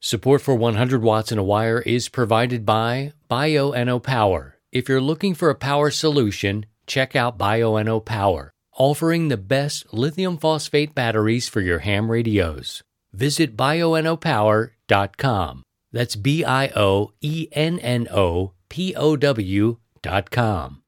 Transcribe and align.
Support 0.00 0.42
for 0.42 0.54
100 0.54 1.02
watts 1.02 1.32
in 1.32 1.38
a 1.38 1.42
wire 1.42 1.80
is 1.80 2.08
provided 2.08 2.64
by 2.64 3.14
Bioenno 3.28 4.00
Power. 4.00 4.60
If 4.70 4.88
you're 4.88 5.00
looking 5.00 5.34
for 5.34 5.50
a 5.50 5.56
power 5.56 5.90
solution, 5.90 6.66
check 6.86 7.16
out 7.16 7.36
Bioenno 7.36 8.04
Power, 8.04 8.52
offering 8.78 9.26
the 9.26 9.36
best 9.36 9.92
lithium 9.92 10.38
phosphate 10.38 10.94
batteries 10.94 11.48
for 11.48 11.60
your 11.60 11.80
ham 11.80 12.12
radios. 12.12 12.80
Visit 13.12 13.56
bioennopower.com. 13.56 15.62
That's 15.90 16.14
B 16.14 16.44
I 16.44 16.68
O 16.76 17.10
E 17.20 17.48
N 17.50 17.80
N 17.80 18.06
O 18.12 18.52
P 18.68 18.94
O 18.94 19.16
W.com. 19.16 20.82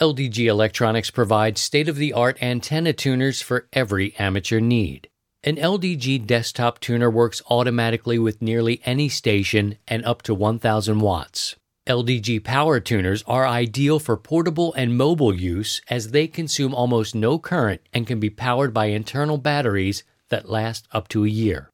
LDG 0.00 0.46
Electronics 0.46 1.10
provides 1.10 1.60
state 1.60 1.88
of 1.88 1.96
the 1.96 2.12
art 2.12 2.40
antenna 2.40 2.92
tuners 2.92 3.42
for 3.42 3.66
every 3.72 4.14
amateur 4.20 4.60
need. 4.60 5.08
An 5.46 5.56
LDG 5.56 6.26
desktop 6.26 6.80
tuner 6.80 7.10
works 7.10 7.42
automatically 7.50 8.18
with 8.18 8.40
nearly 8.40 8.80
any 8.86 9.10
station 9.10 9.76
and 9.86 10.02
up 10.06 10.22
to 10.22 10.34
1000 10.34 11.00
watts. 11.00 11.56
LDG 11.86 12.42
power 12.42 12.80
tuners 12.80 13.22
are 13.26 13.46
ideal 13.46 13.98
for 13.98 14.16
portable 14.16 14.72
and 14.72 14.96
mobile 14.96 15.34
use 15.34 15.82
as 15.90 16.12
they 16.12 16.26
consume 16.26 16.74
almost 16.74 17.14
no 17.14 17.38
current 17.38 17.82
and 17.92 18.06
can 18.06 18.18
be 18.18 18.30
powered 18.30 18.72
by 18.72 18.86
internal 18.86 19.36
batteries 19.36 20.02
that 20.30 20.48
last 20.48 20.88
up 20.92 21.08
to 21.08 21.26
a 21.26 21.28
year. 21.28 21.68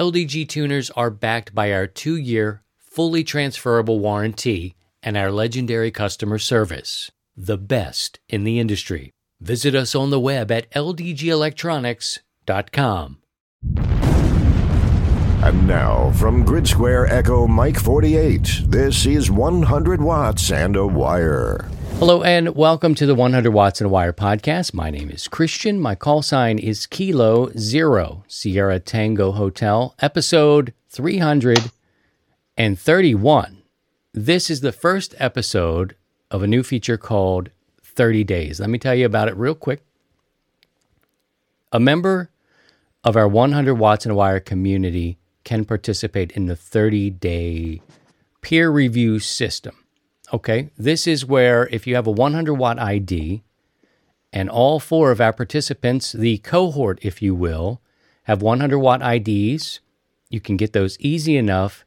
LDG 0.00 0.48
tuners 0.48 0.90
are 0.90 1.08
backed 1.08 1.54
by 1.54 1.72
our 1.72 1.86
two 1.86 2.16
year, 2.16 2.64
fully 2.76 3.22
transferable 3.22 4.00
warranty 4.00 4.74
and 5.00 5.16
our 5.16 5.30
legendary 5.30 5.92
customer 5.92 6.40
service, 6.40 7.12
the 7.36 7.56
best 7.56 8.18
in 8.28 8.42
the 8.42 8.58
industry. 8.58 9.12
Visit 9.40 9.76
us 9.76 9.94
on 9.94 10.10
the 10.10 10.18
web 10.18 10.50
at 10.50 10.68
ldgelectronics.com. 10.72 12.22
And 15.44 15.66
now, 15.66 16.10
from 16.12 16.44
Grid 16.44 16.66
Square 16.66 17.06
Echo 17.06 17.46
Mike 17.46 17.78
48, 17.78 18.62
this 18.66 19.06
is 19.06 19.30
100 19.30 20.00
Watts 20.00 20.50
and 20.50 20.74
a 20.74 20.86
Wire. 20.86 21.68
Hello 21.98 22.22
and 22.24 22.56
welcome 22.56 22.96
to 22.96 23.06
the 23.06 23.14
100 23.14 23.52
Watts 23.52 23.80
and 23.80 23.86
a 23.86 23.90
Wire 23.90 24.12
podcast. 24.12 24.74
My 24.74 24.90
name 24.90 25.08
is 25.08 25.28
Christian. 25.28 25.80
My 25.80 25.94
call 25.94 26.20
sign 26.20 26.58
is 26.58 26.86
Kilo 26.86 27.52
Zero 27.56 28.24
Sierra 28.26 28.80
Tango 28.80 29.30
Hotel, 29.30 29.94
episode 30.00 30.74
331. 30.88 33.62
This 34.12 34.50
is 34.50 34.62
the 34.62 34.72
first 34.72 35.14
episode 35.18 35.94
of 36.28 36.42
a 36.42 36.48
new 36.48 36.64
feature 36.64 36.96
called 36.96 37.50
30 37.84 38.24
Days. 38.24 38.58
Let 38.58 38.68
me 38.68 38.78
tell 38.78 38.96
you 38.96 39.06
about 39.06 39.28
it 39.28 39.36
real 39.36 39.54
quick. 39.54 39.84
A 41.70 41.78
member 41.78 42.30
of 43.04 43.16
our 43.16 43.28
100 43.28 43.74
Watts 43.74 44.06
and 44.06 44.14
Wire 44.14 44.40
community 44.40 45.18
can 45.44 45.64
participate 45.64 46.32
in 46.32 46.46
the 46.46 46.56
30 46.56 47.10
day 47.10 47.82
peer 48.40 48.70
review 48.70 49.18
system. 49.18 49.76
Okay, 50.32 50.70
this 50.78 51.06
is 51.06 51.26
where 51.26 51.68
if 51.68 51.86
you 51.86 51.94
have 51.94 52.06
a 52.06 52.12
100 52.12 52.54
watt 52.54 52.78
ID 52.78 53.42
and 54.32 54.48
all 54.48 54.80
four 54.80 55.10
of 55.10 55.20
our 55.20 55.32
participants, 55.32 56.12
the 56.12 56.38
cohort, 56.38 56.98
if 57.02 57.20
you 57.20 57.34
will, 57.34 57.82
have 58.24 58.40
100 58.40 58.78
watt 58.78 59.02
IDs, 59.02 59.80
you 60.30 60.40
can 60.40 60.56
get 60.56 60.72
those 60.72 60.96
easy 61.00 61.36
enough 61.36 61.84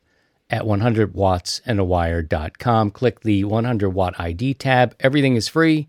at 0.50 0.64
100wattsandawire.com. 0.64 2.92
Click 2.92 3.22
the 3.22 3.44
100 3.44 3.90
watt 3.90 4.20
ID 4.20 4.54
tab. 4.54 4.96
Everything 5.00 5.36
is 5.36 5.48
free. 5.48 5.88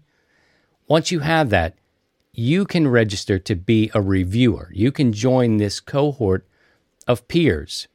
Once 0.88 1.10
you 1.10 1.18
have 1.20 1.50
that, 1.50 1.74
you 2.36 2.66
can 2.66 2.86
register 2.86 3.38
to 3.38 3.56
be 3.56 3.90
a 3.94 4.00
reviewer. 4.00 4.70
You 4.74 4.92
can 4.92 5.12
join 5.12 5.56
this 5.56 5.80
cohort 5.80 6.46
of 7.08 7.26
peers 7.28 7.88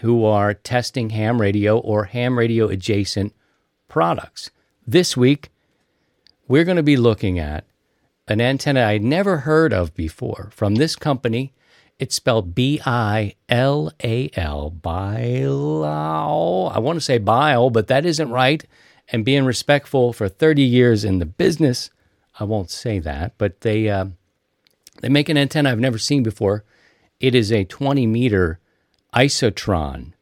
who 0.00 0.26
are 0.26 0.52
testing 0.52 1.10
ham 1.10 1.40
radio 1.40 1.78
or 1.78 2.04
ham 2.04 2.38
radio 2.38 2.68
adjacent 2.68 3.34
products. 3.88 4.50
This 4.86 5.16
week, 5.16 5.48
we're 6.46 6.64
going 6.64 6.76
to 6.76 6.82
be 6.82 6.98
looking 6.98 7.38
at 7.38 7.64
an 8.28 8.42
antenna 8.42 8.84
I'd 8.84 9.02
never 9.02 9.38
heard 9.38 9.72
of 9.72 9.94
before 9.94 10.50
from 10.52 10.74
this 10.74 10.94
company. 10.94 11.54
It's 11.98 12.14
spelled 12.14 12.54
B 12.54 12.82
I 12.84 13.36
L 13.48 13.90
A 14.04 14.28
L, 14.34 14.70
Bilal. 14.70 16.72
I 16.74 16.78
want 16.78 16.96
to 16.96 17.04
say 17.04 17.16
Bile, 17.16 17.70
but 17.70 17.86
that 17.86 18.04
isn't 18.04 18.30
right. 18.30 18.62
And 19.10 19.24
being 19.24 19.46
respectful 19.46 20.12
for 20.12 20.28
30 20.28 20.62
years 20.62 21.04
in 21.04 21.20
the 21.20 21.26
business, 21.26 21.88
I 22.38 22.44
won't 22.44 22.70
say 22.70 22.98
that. 23.00 23.34
But 23.38 23.62
they 23.62 23.88
uh, 23.88 24.06
they 25.00 25.08
make 25.08 25.28
an 25.28 25.36
antenna 25.36 25.70
I've 25.70 25.80
never 25.80 25.98
seen 25.98 26.22
before. 26.22 26.64
It 27.20 27.34
is 27.34 27.50
a 27.50 27.64
20 27.64 28.06
meter 28.06 28.60
isotron, 29.14 30.12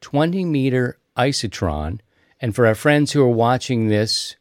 20 0.00 0.44
meter 0.44 0.98
isotron. 1.16 2.00
And 2.40 2.54
for 2.54 2.66
our 2.66 2.74
friends 2.74 3.12
who 3.12 3.22
are 3.22 3.28
watching 3.28 3.88
this, 3.88 4.36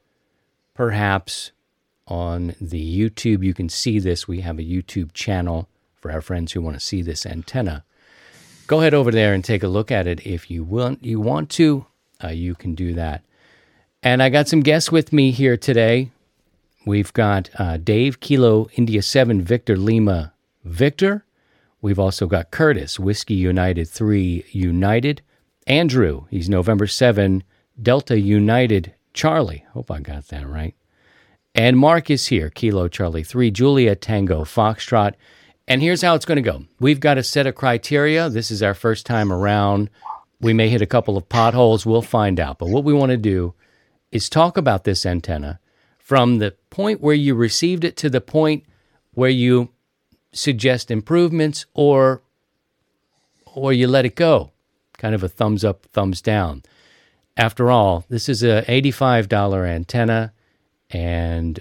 perhaps 0.73 1.51
on 2.07 2.55
the 2.59 2.99
YouTube, 2.99 3.43
you 3.43 3.53
can 3.53 3.69
see 3.69 3.99
this. 3.99 4.27
We 4.27 4.41
have 4.41 4.59
a 4.59 4.63
YouTube 4.63 5.13
channel 5.13 5.69
for 5.95 6.11
our 6.11 6.21
friends 6.21 6.51
who 6.51 6.61
want 6.61 6.75
to 6.75 6.85
see 6.85 7.01
this 7.01 7.25
antenna. 7.25 7.83
Go 8.67 8.79
ahead 8.79 8.93
over 8.93 9.11
there 9.11 9.33
and 9.33 9.43
take 9.43 9.63
a 9.63 9.67
look 9.67 9.91
at 9.91 10.07
it 10.07 10.25
if 10.25 10.51
you 10.51 10.63
want. 10.63 11.03
You 11.03 11.19
want 11.19 11.49
to, 11.51 11.85
uh, 12.23 12.29
you 12.29 12.55
can 12.55 12.75
do 12.75 12.93
that. 12.93 13.23
And 14.01 14.21
I 14.21 14.29
got 14.29 14.49
some 14.49 14.59
guests 14.59 14.91
with 14.91 15.13
me 15.13 15.31
here 15.31 15.55
today. 15.55 16.11
We've 16.85 17.13
got 17.13 17.49
uh, 17.57 17.77
Dave 17.77 18.19
Kilo 18.19 18.67
India 18.73 19.01
7 19.01 19.41
Victor 19.41 19.77
Lima 19.77 20.33
Victor. 20.65 21.25
We've 21.81 21.99
also 21.99 22.27
got 22.27 22.51
Curtis 22.51 22.99
Whiskey 22.99 23.35
United 23.35 23.87
3 23.87 24.45
United. 24.51 25.21
Andrew, 25.65 26.25
he's 26.29 26.49
November 26.49 26.87
7 26.87 27.43
Delta 27.81 28.19
United 28.19 28.93
Charlie. 29.13 29.65
Hope 29.71 29.91
I 29.91 29.99
got 29.99 30.27
that 30.27 30.47
right. 30.47 30.75
And 31.55 31.77
Mark 31.77 32.09
is 32.09 32.27
here, 32.27 32.49
Kilo 32.49 32.87
Charlie 32.87 33.23
3 33.23 33.51
Julia 33.51 33.95
Tango 33.95 34.43
Foxtrot. 34.43 35.13
And 35.67 35.81
here's 35.81 36.01
how 36.01 36.15
it's 36.15 36.25
going 36.25 36.41
to 36.41 36.41
go. 36.41 36.65
We've 36.79 36.99
got 36.99 37.17
a 37.17 37.23
set 37.23 37.47
of 37.47 37.55
criteria. 37.55 38.29
This 38.29 38.51
is 38.51 38.61
our 38.61 38.73
first 38.73 39.05
time 39.05 39.31
around. 39.31 39.89
We 40.41 40.51
may 40.51 40.67
hit 40.67 40.81
a 40.81 40.87
couple 40.87 41.15
of 41.15 41.29
potholes. 41.29 41.85
We'll 41.85 42.01
find 42.01 42.39
out. 42.39 42.59
But 42.59 42.69
what 42.69 42.83
we 42.83 42.91
want 42.91 43.11
to 43.11 43.17
do 43.17 43.53
is 44.11 44.27
talk 44.27 44.57
about 44.57 44.83
this 44.83 45.05
antenna 45.05 45.59
from 46.03 46.39
the 46.39 46.51
point 46.69 46.99
where 46.99 47.15
you 47.15 47.33
received 47.33 47.85
it 47.85 47.95
to 47.95 48.09
the 48.09 48.19
point 48.19 48.65
where 49.13 49.29
you 49.29 49.69
suggest 50.33 50.91
improvements 50.91 51.65
or 51.73 52.21
or 53.45 53.71
you 53.71 53.87
let 53.87 54.05
it 54.05 54.15
go. 54.15 54.51
Kind 54.97 55.15
of 55.15 55.23
a 55.23 55.29
thumbs 55.29 55.63
up, 55.63 55.85
thumbs 55.93 56.21
down. 56.21 56.63
After 57.37 57.71
all, 57.71 58.03
this 58.09 58.27
is 58.27 58.43
a 58.43 58.63
$85 58.67 59.65
antenna 59.65 60.33
and 60.89 61.59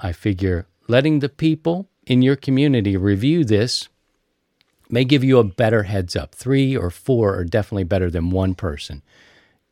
I 0.00 0.10
figure 0.12 0.66
letting 0.88 1.20
the 1.20 1.28
people 1.28 1.88
in 2.04 2.20
your 2.20 2.36
community 2.36 2.96
review 2.96 3.44
this 3.44 3.88
may 4.90 5.04
give 5.04 5.22
you 5.22 5.38
a 5.38 5.44
better 5.44 5.84
heads 5.84 6.16
up. 6.16 6.34
3 6.34 6.76
or 6.76 6.90
4 6.90 7.36
are 7.36 7.44
definitely 7.44 7.84
better 7.84 8.10
than 8.10 8.30
one 8.30 8.54
person 8.54 9.02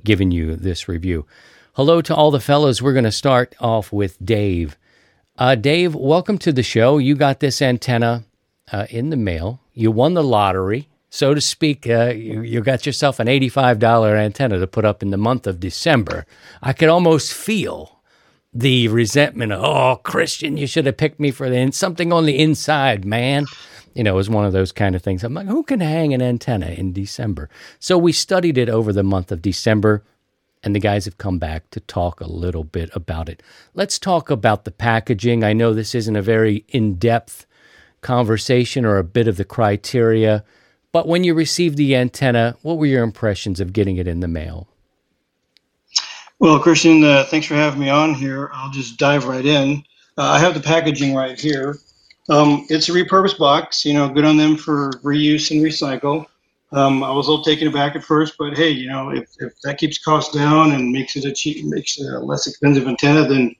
giving 0.04 0.30
you 0.30 0.54
this 0.54 0.88
review. 0.88 1.26
Hello 1.74 2.02
to 2.02 2.14
all 2.14 2.30
the 2.30 2.38
fellows. 2.38 2.82
We're 2.82 2.92
going 2.92 3.04
to 3.04 3.10
start 3.10 3.54
off 3.58 3.94
with 3.94 4.22
Dave. 4.22 4.76
Uh, 5.38 5.54
Dave, 5.54 5.94
welcome 5.94 6.36
to 6.36 6.52
the 6.52 6.62
show. 6.62 6.98
You 6.98 7.14
got 7.14 7.40
this 7.40 7.62
antenna 7.62 8.24
uh, 8.70 8.86
in 8.90 9.08
the 9.08 9.16
mail. 9.16 9.58
You 9.72 9.90
won 9.90 10.12
the 10.12 10.22
lottery, 10.22 10.90
so 11.08 11.32
to 11.32 11.40
speak. 11.40 11.88
Uh, 11.88 12.12
you, 12.14 12.42
you 12.42 12.60
got 12.60 12.84
yourself 12.84 13.18
an 13.18 13.26
$85 13.26 14.14
antenna 14.18 14.58
to 14.58 14.66
put 14.66 14.84
up 14.84 15.02
in 15.02 15.08
the 15.08 15.16
month 15.16 15.46
of 15.46 15.60
December. 15.60 16.26
I 16.60 16.74
could 16.74 16.90
almost 16.90 17.32
feel 17.32 18.02
the 18.52 18.88
resentment 18.88 19.52
of, 19.52 19.64
oh, 19.64 19.96
Christian, 19.96 20.58
you 20.58 20.66
should 20.66 20.84
have 20.84 20.98
picked 20.98 21.20
me 21.20 21.30
for 21.30 21.48
the, 21.48 21.72
something 21.72 22.12
on 22.12 22.26
the 22.26 22.38
inside, 22.38 23.06
man. 23.06 23.46
You 23.94 24.04
know, 24.04 24.12
it 24.12 24.16
was 24.16 24.28
one 24.28 24.44
of 24.44 24.52
those 24.52 24.72
kind 24.72 24.94
of 24.94 25.00
things. 25.00 25.24
I'm 25.24 25.32
like, 25.32 25.46
who 25.46 25.62
can 25.62 25.80
hang 25.80 26.12
an 26.12 26.20
antenna 26.20 26.66
in 26.66 26.92
December? 26.92 27.48
So 27.78 27.96
we 27.96 28.12
studied 28.12 28.58
it 28.58 28.68
over 28.68 28.92
the 28.92 29.02
month 29.02 29.32
of 29.32 29.40
December 29.40 30.04
and 30.62 30.74
the 30.74 30.80
guys 30.80 31.04
have 31.04 31.18
come 31.18 31.38
back 31.38 31.70
to 31.70 31.80
talk 31.80 32.20
a 32.20 32.26
little 32.26 32.64
bit 32.64 32.90
about 32.94 33.28
it. 33.28 33.42
Let's 33.74 33.98
talk 33.98 34.30
about 34.30 34.64
the 34.64 34.70
packaging. 34.70 35.42
I 35.42 35.52
know 35.52 35.74
this 35.74 35.94
isn't 35.94 36.16
a 36.16 36.22
very 36.22 36.64
in 36.68 36.94
depth 36.94 37.46
conversation 38.00 38.84
or 38.84 38.98
a 38.98 39.04
bit 39.04 39.28
of 39.28 39.36
the 39.36 39.44
criteria, 39.44 40.44
but 40.92 41.08
when 41.08 41.24
you 41.24 41.34
received 41.34 41.76
the 41.76 41.96
antenna, 41.96 42.56
what 42.62 42.78
were 42.78 42.86
your 42.86 43.02
impressions 43.02 43.60
of 43.60 43.72
getting 43.72 43.96
it 43.96 44.06
in 44.06 44.20
the 44.20 44.28
mail? 44.28 44.68
Well, 46.38 46.58
Christian, 46.58 47.04
uh, 47.04 47.24
thanks 47.24 47.46
for 47.46 47.54
having 47.54 47.80
me 47.80 47.88
on 47.88 48.14
here. 48.14 48.50
I'll 48.52 48.70
just 48.70 48.98
dive 48.98 49.26
right 49.26 49.46
in. 49.46 49.84
Uh, 50.18 50.32
I 50.32 50.38
have 50.38 50.54
the 50.54 50.60
packaging 50.60 51.14
right 51.14 51.38
here. 51.38 51.78
Um, 52.28 52.66
it's 52.68 52.88
a 52.88 52.92
repurposed 52.92 53.38
box, 53.38 53.84
you 53.84 53.94
know, 53.94 54.08
good 54.08 54.24
on 54.24 54.36
them 54.36 54.56
for 54.56 54.90
reuse 55.04 55.50
and 55.50 55.64
recycle. 55.64 56.26
Um, 56.72 57.04
I 57.04 57.10
was 57.10 57.26
a 57.26 57.30
little 57.30 57.44
taken 57.44 57.68
aback 57.68 57.96
at 57.96 58.04
first, 58.04 58.36
but 58.38 58.56
hey, 58.56 58.70
you 58.70 58.88
know, 58.88 59.10
if, 59.10 59.28
if 59.40 59.60
that 59.62 59.78
keeps 59.78 59.98
costs 59.98 60.34
down 60.34 60.72
and 60.72 60.90
makes 60.90 61.16
it 61.16 61.24
a 61.24 61.32
cheap, 61.32 61.64
makes 61.66 61.98
it 61.98 62.06
a 62.12 62.18
less 62.18 62.46
expensive 62.46 62.88
antenna, 62.88 63.28
then 63.28 63.54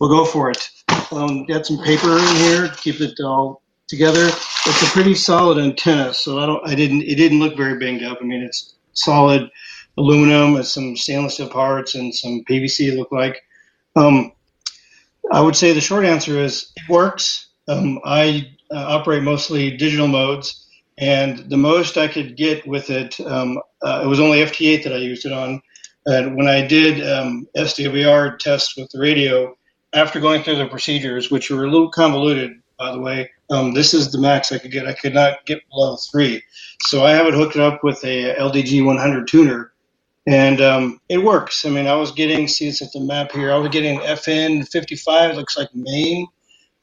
we'll 0.00 0.10
go 0.10 0.24
for 0.24 0.50
it. 0.50 0.70
Um, 1.12 1.44
got 1.44 1.66
some 1.66 1.78
paper 1.82 2.18
in 2.18 2.36
here 2.36 2.68
to 2.68 2.74
keep 2.76 3.00
it 3.00 3.20
all 3.20 3.62
together. 3.86 4.26
It's 4.26 4.82
a 4.82 4.86
pretty 4.86 5.14
solid 5.14 5.58
antenna, 5.58 6.14
so 6.14 6.38
I 6.38 6.46
don't, 6.46 6.66
I 6.66 6.74
didn't, 6.74 7.02
it 7.02 7.16
didn't 7.16 7.40
look 7.40 7.56
very 7.56 7.78
banged 7.78 8.02
up. 8.02 8.18
I 8.20 8.24
mean, 8.24 8.42
it's 8.42 8.74
solid 8.94 9.50
aluminum 9.98 10.54
with 10.54 10.66
some 10.66 10.96
stainless 10.96 11.34
steel 11.34 11.48
parts 11.48 11.94
and 11.94 12.14
some 12.14 12.44
PVC. 12.48 12.96
Look 12.96 13.12
like. 13.12 13.42
Um, 13.96 14.32
I 15.32 15.40
would 15.40 15.56
say 15.56 15.72
the 15.72 15.80
short 15.80 16.04
answer 16.04 16.38
is 16.38 16.72
it 16.76 16.88
works. 16.88 17.46
Um, 17.68 18.00
I 18.04 18.52
uh, 18.70 18.84
operate 18.88 19.22
mostly 19.22 19.76
digital 19.76 20.08
modes, 20.08 20.63
and 20.98 21.50
the 21.50 21.56
most 21.56 21.96
I 21.96 22.08
could 22.08 22.36
get 22.36 22.66
with 22.66 22.90
it, 22.90 23.18
um, 23.20 23.58
uh, 23.82 24.02
it 24.04 24.06
was 24.06 24.20
only 24.20 24.38
FT8 24.38 24.84
that 24.84 24.92
I 24.92 24.98
used 24.98 25.26
it 25.26 25.32
on. 25.32 25.60
And 26.06 26.36
when 26.36 26.46
I 26.46 26.66
did 26.66 27.06
um, 27.06 27.48
SWR 27.56 28.38
tests 28.38 28.76
with 28.76 28.90
the 28.90 29.00
radio, 29.00 29.56
after 29.92 30.20
going 30.20 30.42
through 30.42 30.56
the 30.56 30.66
procedures, 30.66 31.30
which 31.30 31.50
were 31.50 31.64
a 31.64 31.70
little 31.70 31.90
convoluted, 31.90 32.60
by 32.78 32.92
the 32.92 33.00
way, 33.00 33.30
um, 33.50 33.72
this 33.74 33.94
is 33.94 34.10
the 34.10 34.20
max 34.20 34.52
I 34.52 34.58
could 34.58 34.70
get. 34.70 34.86
I 34.86 34.94
could 34.94 35.14
not 35.14 35.46
get 35.46 35.68
below 35.70 35.96
three. 35.96 36.42
So 36.82 37.04
I 37.04 37.12
have 37.12 37.26
it 37.26 37.34
hooked 37.34 37.56
up 37.56 37.84
with 37.84 38.02
a 38.04 38.34
LDG 38.34 38.84
100 38.84 39.28
tuner, 39.28 39.72
and 40.26 40.60
um, 40.60 41.00
it 41.08 41.18
works. 41.18 41.64
I 41.64 41.70
mean, 41.70 41.86
I 41.86 41.94
was 41.94 42.12
getting, 42.12 42.48
see, 42.48 42.68
it's 42.68 42.82
at 42.82 42.92
the 42.92 43.00
map 43.00 43.32
here, 43.32 43.52
I 43.52 43.56
was 43.56 43.70
getting 43.70 44.00
FN 44.00 44.66
55, 44.68 45.36
looks 45.36 45.56
like 45.56 45.74
Maine, 45.74 46.26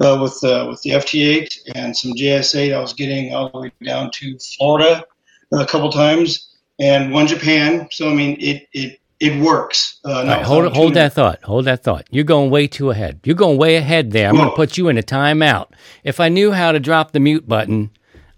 uh, 0.04 0.20
with, 0.22 0.44
uh, 0.44 0.68
with 0.70 0.82
the 0.82 0.92
FT8 0.92 1.72
and 1.76 1.96
some 1.96 2.14
JS8. 2.14 2.74
I 2.76 2.80
was 2.80 2.94
getting 2.94 3.34
all 3.34 3.50
the 3.50 3.60
way 3.60 3.72
down 3.84 4.12
to 4.12 4.38
Florida 4.40 5.06
a 5.54 5.66
couple 5.66 5.92
times 5.92 6.50
and 6.80 7.12
one 7.12 7.28
Japan. 7.28 7.88
So, 7.92 8.10
I 8.10 8.14
mean, 8.14 8.38
it, 8.40 8.68
it 8.74 9.02
it 9.22 9.40
works. 9.40 10.00
Uh, 10.04 10.24
right, 10.26 10.44
hold 10.44 10.76
hold 10.76 10.96
that 10.96 11.14
thought. 11.14 11.44
Hold 11.44 11.66
that 11.66 11.84
thought. 11.84 12.08
You're 12.10 12.24
going 12.24 12.50
way 12.50 12.66
too 12.66 12.90
ahead. 12.90 13.20
You're 13.24 13.36
going 13.36 13.58
way 13.58 13.76
ahead 13.76 14.12
there. 14.12 14.28
I'm 14.28 14.36
going 14.36 14.50
to 14.50 14.56
put 14.56 14.80
you 14.80 14.88
in 14.90 14.98
a 14.98 15.04
timeout. 15.04 15.68
If 16.04 16.20
I 16.20 16.28
knew 16.28 16.52
how 16.52 16.72
to 16.72 16.80
drop 16.80 17.12
the 17.12 17.20
mute 17.20 17.48
button, 17.48 17.92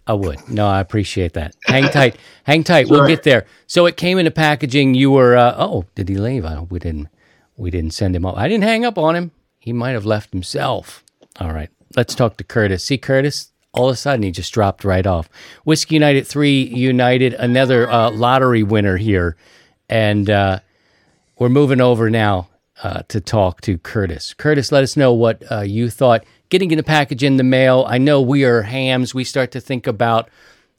I 0.06 0.14
would. 0.14 0.50
No, 0.50 0.68
I 0.68 0.82
appreciate 0.82 1.34
that. 1.34 1.56
Hang 1.64 1.84
tight. 1.92 2.18
Hang 2.44 2.66
tight. 2.66 2.90
We'll 2.90 3.08
get 3.08 3.24
there. 3.24 3.46
So 3.66 3.86
it 3.86 3.96
came 3.96 4.18
in 4.20 4.28
a 4.28 4.32
packaging. 4.32 4.94
You 4.94 5.12
were. 5.12 5.38
Uh, 5.38 5.56
oh, 5.58 5.86
did 5.96 6.10
he 6.10 6.18
leave? 6.18 6.44
I, 6.44 6.60
we 6.60 6.80
didn't. 6.80 7.08
We 7.56 7.72
didn't 7.72 7.94
send 7.94 8.16
him 8.16 8.26
up. 8.26 8.36
I 8.38 8.50
didn't 8.50 8.66
hang 8.66 8.84
up 8.84 8.98
on 8.98 9.16
him. 9.16 9.32
He 9.60 9.72
might 9.72 9.92
have 9.92 10.06
left 10.06 10.34
himself. 10.34 11.03
All 11.40 11.52
right. 11.52 11.70
Let's 11.96 12.16
talk 12.16 12.38
to 12.38 12.44
Curtis. 12.44 12.84
See, 12.84 12.98
Curtis. 12.98 13.52
All 13.76 13.90
of 13.90 13.94
a 13.94 13.98
sudden, 13.98 14.22
he 14.22 14.30
just 14.30 14.54
dropped 14.54 14.84
right 14.84 15.06
off. 15.08 15.30
Whiskey 15.64 15.96
United 15.96 16.28
Three 16.28 16.62
United, 16.62 17.34
another 17.34 17.90
uh, 17.90 18.12
lottery 18.12 18.62
winner 18.62 18.98
here, 18.98 19.36
and 19.90 20.30
uh, 20.30 20.60
we're 21.40 21.50
moving 21.50 21.82
over 21.82 22.12
now 22.12 22.50
uh, 22.84 23.02
to 23.08 23.20
talk 23.20 23.62
to 23.62 23.80
Curtis. 23.80 24.36
Curtis, 24.36 24.72
let 24.72 24.84
us 24.84 24.96
know 24.96 25.12
what 25.12 25.44
uh, 25.52 25.62
you 25.62 25.90
thought. 25.90 26.24
Getting 26.50 26.70
in 26.70 26.78
a 26.78 26.84
package 26.84 27.24
in 27.24 27.38
the 27.38 27.44
mail. 27.44 27.84
I 27.88 27.98
know 27.98 28.22
we 28.22 28.44
are 28.44 28.62
hams. 28.62 29.16
We 29.16 29.24
start 29.24 29.52
to 29.54 29.60
think 29.60 29.88
about 29.88 30.30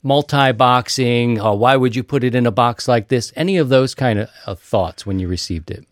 multi 0.01 0.53
boxing. 0.53 1.41
Uh, 1.41 1.53
why 1.53 1.75
would 1.75 1.97
you 1.97 2.03
put 2.03 2.23
it 2.23 2.33
in 2.33 2.45
a 2.45 2.51
box 2.51 2.87
like 2.87 3.09
this? 3.09 3.33
Any 3.35 3.57
of 3.57 3.67
those 3.67 3.93
kind 3.93 4.29
of 4.45 4.59
thoughts 4.59 5.05
when 5.05 5.19
you 5.19 5.27
received 5.27 5.69
it? 5.69 5.85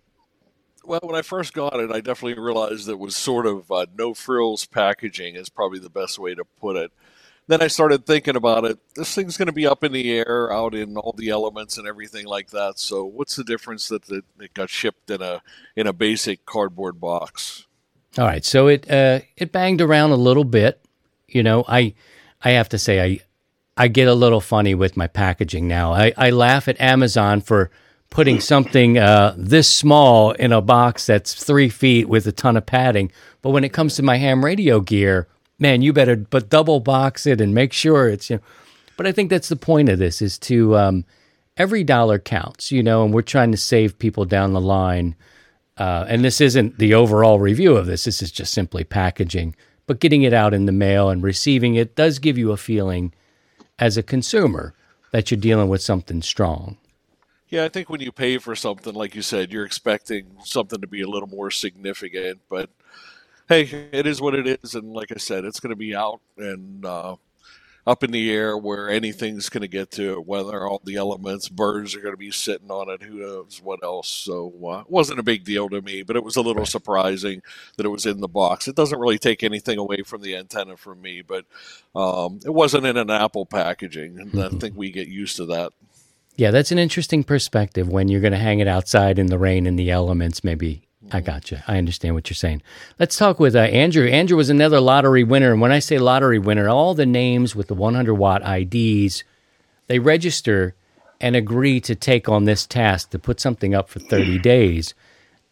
Well, 0.86 1.00
when 1.04 1.16
I 1.16 1.22
first 1.22 1.54
got 1.54 1.80
it, 1.80 1.92
I 1.92 2.02
definitely 2.02 2.42
realized 2.42 2.90
it 2.90 3.00
was 3.00 3.16
sort 3.16 3.46
of 3.46 3.72
uh, 3.72 3.86
no 3.98 4.14
frills 4.14 4.66
packaging, 4.66 5.36
is 5.36 5.50
probably 5.50 5.80
the 5.80 5.90
best 5.90 6.20
way 6.20 6.36
to 6.36 6.44
put 6.44 6.76
it 6.76 6.92
then 7.48 7.62
I 7.62 7.68
started 7.68 8.06
thinking 8.06 8.36
about 8.36 8.66
it. 8.66 8.80
This 8.96 9.14
thing's 9.14 9.38
going 9.38 9.48
to 9.48 9.54
be 9.54 9.68
up 9.68 9.84
in 9.84 9.92
the 9.92 10.12
air, 10.12 10.52
out 10.52 10.74
in 10.74 10.98
all 10.98 11.14
the 11.16 11.30
elements 11.30 11.78
and 11.78 11.88
everything 11.88 12.26
like 12.26 12.52
that. 12.52 12.80
So, 12.80 13.04
what's 13.04 13.36
the 13.36 13.44
difference 13.44 13.90
that 13.90 14.10
it, 14.10 14.24
it 14.40 14.54
got 14.54 14.70
shipped 14.70 15.10
in 15.10 15.22
a 15.22 15.42
in 15.76 15.88
a 15.88 15.94
basic 15.94 16.46
cardboard 16.46 17.02
box? 17.02 17.68
All 18.18 18.26
right, 18.26 18.46
so 18.46 18.68
it 18.68 18.90
uh, 18.90 19.22
it 19.36 19.52
banged 19.52 19.82
around 19.82 20.12
a 20.12 20.16
little 20.16 20.46
bit. 20.46 20.86
You 21.28 21.44
know, 21.44 21.66
I 21.68 21.96
I 22.44 22.52
have 22.52 22.70
to 22.70 22.78
say 22.78 23.04
I 23.04 23.20
I 23.76 23.88
get 23.88 24.08
a 24.08 24.14
little 24.14 24.42
funny 24.42 24.76
with 24.76 24.96
my 24.96 25.08
packaging 25.08 25.68
now. 25.68 25.94
I, 25.94 26.14
I 26.16 26.30
laugh 26.30 26.68
at 26.68 26.80
Amazon 26.80 27.42
for 27.42 27.72
putting 28.14 28.40
something 28.40 29.00
uh, 29.00 29.34
this 29.36 29.68
small 29.68 30.34
in 30.34 30.52
a 30.52 30.62
box 30.62 31.08
that's 31.08 31.34
three 31.34 31.68
feet 31.68 32.08
with 32.08 32.28
a 32.28 32.32
ton 32.32 32.56
of 32.56 32.64
padding. 32.64 33.12
But 33.42 33.50
when 33.50 33.64
it 33.64 33.74
comes 33.74 33.96
to 33.96 34.04
my 34.04 34.18
ham 34.18 34.46
radio 34.46 34.82
gear, 34.82 35.28
man, 35.58 35.82
you 35.82 35.94
better 35.94 36.16
but 36.16 36.48
double 36.48 36.80
box 36.80 37.26
it 37.26 37.42
and 37.42 37.56
make 37.56 37.74
sure 37.74 38.08
it's 38.08 38.30
you 38.30 38.36
know. 38.36 38.44
But 38.98 39.08
I 39.08 39.12
think 39.14 39.32
that's 39.32 39.50
the 39.50 39.56
point 39.56 39.90
of 39.90 39.98
this 39.98 40.22
is 40.22 40.38
to 40.40 40.78
um, 40.78 41.06
every 41.58 41.84
dollar 41.84 42.20
counts, 42.20 42.72
you 42.72 42.84
know, 42.84 43.04
and 43.04 43.12
we're 43.12 43.24
trying 43.24 43.50
to 43.50 43.58
save 43.58 43.98
people 43.98 44.26
down 44.26 44.54
the 44.54 44.62
line. 44.62 45.16
Uh, 45.76 46.06
and 46.08 46.24
this 46.24 46.40
isn't 46.40 46.78
the 46.78 46.94
overall 46.94 47.40
review 47.40 47.76
of 47.76 47.88
this. 47.88 48.04
This 48.04 48.22
is 48.22 48.32
just 48.32 48.54
simply 48.54 48.84
packaging. 48.84 49.56
But 49.88 50.00
getting 50.00 50.22
it 50.22 50.34
out 50.34 50.54
in 50.54 50.68
the 50.68 50.72
mail 50.72 51.10
and 51.10 51.24
receiving 51.24 51.74
it 51.74 51.96
does 51.96 52.20
give 52.20 52.38
you 52.38 52.52
a 52.52 52.58
feeling 52.58 53.12
as 53.80 53.98
a 53.98 54.04
consumer 54.04 54.76
that 55.12 55.32
you're 55.32 55.40
dealing 55.40 55.68
with 55.68 55.82
something 55.82 56.22
strong. 56.22 56.78
Yeah, 57.54 57.66
I 57.66 57.70
think 57.70 57.88
when 57.88 58.02
you 58.02 58.12
pay 58.12 58.40
for 58.40 58.56
something, 58.56 58.96
like 58.96 59.14
you 59.14 59.22
said, 59.22 59.54
you're 59.54 59.64
expecting 59.64 60.38
something 60.44 60.82
to 60.82 60.88
be 60.88 61.02
a 61.02 61.08
little 61.08 61.30
more 61.30 61.52
significant. 61.52 62.42
But 62.50 62.72
hey, 63.48 63.90
it 63.92 64.08
is 64.08 64.20
what 64.20 64.34
it 64.34 64.48
is, 64.48 64.74
and 64.74 64.92
like 64.92 65.12
I 65.12 65.20
said, 65.20 65.46
it's 65.46 65.60
going 65.60 65.70
to 65.70 65.76
be 65.76 65.94
out 65.94 66.20
and 66.36 66.84
uh, 66.84 67.16
up 67.86 68.04
in 68.04 68.10
the 68.10 68.32
air 68.32 68.58
where 68.58 68.90
anything's 68.90 69.50
going 69.50 69.62
to 69.62 69.68
get 69.68 69.92
to 69.92 70.14
it. 70.14 70.26
Whether 70.26 70.66
all 70.66 70.82
the 70.84 70.96
elements, 70.96 71.48
birds 71.48 71.96
are 71.96 72.00
going 72.00 72.16
to 72.16 72.18
be 72.18 72.32
sitting 72.32 72.72
on 72.72 72.90
it, 72.90 73.04
who 73.04 73.20
knows 73.20 73.62
what 73.64 73.84
else. 73.84 74.10
So 74.10 74.52
uh, 74.66 74.80
it 74.80 74.90
wasn't 74.90 75.20
a 75.20 75.24
big 75.24 75.44
deal 75.44 75.70
to 75.70 75.80
me, 75.80 76.02
but 76.02 76.16
it 76.16 76.24
was 76.24 76.38
a 76.38 76.42
little 76.42 76.66
surprising 76.66 77.44
that 77.78 77.86
it 77.86 77.90
was 77.90 78.08
in 78.08 78.20
the 78.20 78.28
box. 78.28 78.68
It 78.68 78.76
doesn't 78.76 79.00
really 79.00 79.20
take 79.20 79.44
anything 79.44 79.78
away 79.78 80.02
from 80.02 80.24
the 80.24 80.36
antenna 80.36 80.76
from 80.76 81.04
me, 81.04 81.22
but 81.22 81.46
um, 81.96 82.40
it 82.44 82.54
wasn't 82.56 82.88
in 82.88 82.98
an 82.98 83.12
Apple 83.12 83.46
packaging, 83.46 84.20
and 84.20 84.32
mm-hmm. 84.32 84.56
I 84.56 84.60
think 84.60 84.76
we 84.76 84.90
get 84.90 85.08
used 85.08 85.38
to 85.38 85.46
that. 85.46 85.72
Yeah, 86.36 86.52
that's 86.52 86.72
an 86.72 86.80
interesting 86.80 87.24
perspective 87.24 87.88
when 87.88 88.08
you're 88.08 88.22
going 88.22 88.34
to 88.34 88.40
hang 88.40 88.60
it 88.60 88.68
outside 88.68 89.20
in 89.20 89.28
the 89.28 89.38
rain 89.38 89.68
and 89.68 89.78
the 89.78 89.92
elements, 89.92 90.44
maybe 90.44 90.88
I 91.12 91.22
got 91.22 91.52
you. 91.52 91.60
I 91.68 91.78
understand 91.78 92.16
what 92.16 92.30
you're 92.30 92.36
saying. 92.36 92.64
Let's 92.98 93.18
talk 93.18 93.40
with 93.40 93.56
uh, 93.56 93.60
Andrew. 93.60 94.08
Andrew 94.08 94.38
was 94.38 94.50
another 94.50 94.80
lottery 94.80 95.24
winner. 95.24 95.52
And 95.52 95.62
when 95.62 95.72
I 95.72 95.80
say 95.80 96.00
lottery 96.00 96.40
winner, 96.40 96.68
all 96.68 96.96
the 96.96 97.06
names 97.06 97.56
with 97.56 97.68
the 97.68 97.76
100 97.76 98.16
watt 98.16 98.42
IDs, 98.44 99.24
they 99.88 100.00
register 100.00 100.76
and 101.22 101.36
agree 101.36 101.80
to 101.82 101.94
take 101.94 102.28
on 102.28 102.46
this 102.46 102.66
task 102.66 103.12
to 103.12 103.20
put 103.20 103.40
something 103.40 103.76
up 103.76 103.90
for 103.90 104.00
30 104.00 104.40
days. 104.40 104.96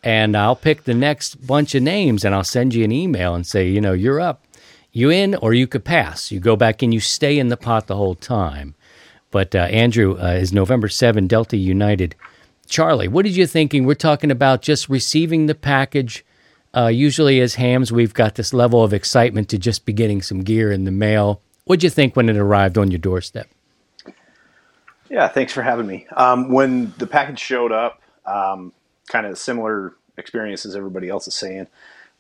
And 0.03 0.35
I'll 0.35 0.55
pick 0.55 0.85
the 0.85 0.95
next 0.95 1.45
bunch 1.45 1.75
of 1.75 1.83
names 1.83 2.25
and 2.25 2.33
I'll 2.33 2.43
send 2.43 2.73
you 2.73 2.83
an 2.83 2.91
email 2.91 3.35
and 3.35 3.45
say, 3.45 3.69
you 3.69 3.81
know, 3.81 3.93
you're 3.93 4.19
up. 4.19 4.45
You 4.91 5.09
in 5.09 5.35
or 5.35 5.53
you 5.53 5.67
could 5.67 5.85
pass. 5.85 6.31
You 6.31 6.39
go 6.39 6.55
back 6.55 6.81
and 6.81 6.93
you 6.93 6.99
stay 6.99 7.37
in 7.37 7.49
the 7.49 7.57
pot 7.57 7.87
the 7.87 7.95
whole 7.95 8.15
time. 8.15 8.73
But 9.31 9.55
uh, 9.55 9.59
Andrew 9.59 10.17
uh, 10.21 10.33
is 10.33 10.53
November 10.53 10.89
7, 10.89 11.27
Delta 11.27 11.57
United. 11.57 12.15
Charlie, 12.67 13.07
what 13.07 13.25
did 13.25 13.35
you 13.35 13.47
thinking? 13.47 13.85
We're 13.85 13.95
talking 13.95 14.31
about 14.31 14.61
just 14.61 14.87
receiving 14.87 15.47
the 15.47 15.55
package. 15.55 16.23
Uh, 16.73 16.87
usually, 16.87 17.41
as 17.41 17.55
hams, 17.55 17.91
we've 17.91 18.13
got 18.13 18.35
this 18.35 18.53
level 18.53 18.83
of 18.83 18.93
excitement 18.93 19.49
to 19.49 19.57
just 19.57 19.85
be 19.85 19.93
getting 19.93 20.21
some 20.21 20.41
gear 20.41 20.71
in 20.71 20.85
the 20.85 20.91
mail. 20.91 21.41
What'd 21.65 21.83
you 21.83 21.89
think 21.89 22.15
when 22.15 22.29
it 22.29 22.37
arrived 22.37 22.77
on 22.77 22.91
your 22.91 22.99
doorstep? 22.99 23.47
Yeah, 25.09 25.27
thanks 25.27 25.51
for 25.51 25.61
having 25.61 25.87
me. 25.87 26.07
Um, 26.15 26.51
when 26.51 26.93
the 26.97 27.07
package 27.07 27.39
showed 27.39 27.73
up, 27.73 28.01
um, 28.25 28.71
kind 29.09 29.25
of 29.25 29.37
similar 29.37 29.93
experience 30.17 30.65
as 30.65 30.75
everybody 30.75 31.09
else 31.09 31.27
is 31.27 31.33
saying. 31.33 31.67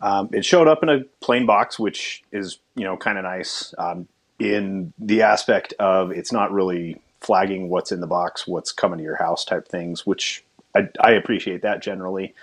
Um, 0.01 0.29
it 0.33 0.43
showed 0.43 0.67
up 0.67 0.83
in 0.83 0.89
a 0.89 1.01
plain 1.21 1.45
box, 1.45 1.79
which 1.79 2.23
is 2.31 2.59
you 2.75 2.83
know 2.83 2.97
kind 2.97 3.17
of 3.17 3.23
nice 3.23 3.73
um, 3.77 4.07
in 4.41 4.93
the 4.97 5.21
aspect 5.21 5.73
of 5.79 6.11
it's 6.11 6.31
not 6.31 6.51
really 6.51 6.99
flagging 7.19 7.69
what's 7.69 7.91
in 7.91 8.01
the 8.01 8.07
box, 8.07 8.47
what's 8.47 8.71
coming 8.71 8.97
to 8.97 9.03
your 9.03 9.15
house 9.15 9.45
type 9.45 9.67
things, 9.67 10.05
which 10.05 10.43
I, 10.75 10.89
I 10.99 11.11
appreciate 11.11 11.61
that 11.61 11.81
generally. 11.81 12.33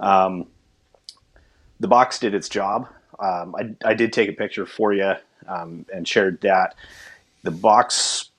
Um, 0.00 0.46
the 1.80 1.88
box 1.88 2.18
did 2.18 2.34
its 2.34 2.48
job. 2.48 2.88
Um, 3.18 3.54
I, 3.54 3.90
I, 3.90 3.94
did 3.94 4.12
take 4.12 4.28
a 4.28 4.32
picture 4.32 4.66
for 4.66 4.92
you 4.92 5.12
um, 5.46 5.84
and 5.92 6.08
shared 6.08 6.40
that. 6.40 6.74
The 7.42 7.50
box 7.50 8.30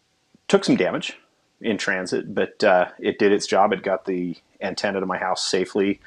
took 0.48 0.65
some 0.65 0.75
damage 0.75 1.17
in 1.62 1.77
transit, 1.77 2.34
but 2.34 2.63
uh, 2.63 2.89
it 3.00 3.20
did 3.20 3.32
its 3.32 3.46
job. 3.46 3.72
It 3.72 3.84
got 3.84 4.05
the 4.05 4.36
antenna 4.60 5.00
to 5.00 5.05
my 5.05 5.17
house 5.17 5.46
safely. 5.46 6.01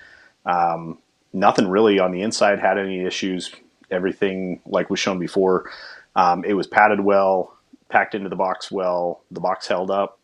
Um, 0.44 0.98
nothing 1.32 1.68
really 1.68 1.98
on 1.98 2.10
the 2.10 2.22
inside 2.22 2.58
had 2.58 2.78
any 2.78 3.04
issues. 3.04 3.52
Everything 3.90 4.60
like 4.66 4.90
was 4.90 4.98
shown 4.98 5.18
before. 5.18 5.70
Um, 6.16 6.44
it 6.44 6.54
was 6.54 6.66
padded 6.66 7.00
well 7.00 7.56
packed 7.88 8.14
into 8.14 8.28
the 8.28 8.37
box 8.37 8.70
well. 8.70 9.23
The 9.30 9.40
box 9.40 9.68
held 9.68 9.90
up. 9.90 10.18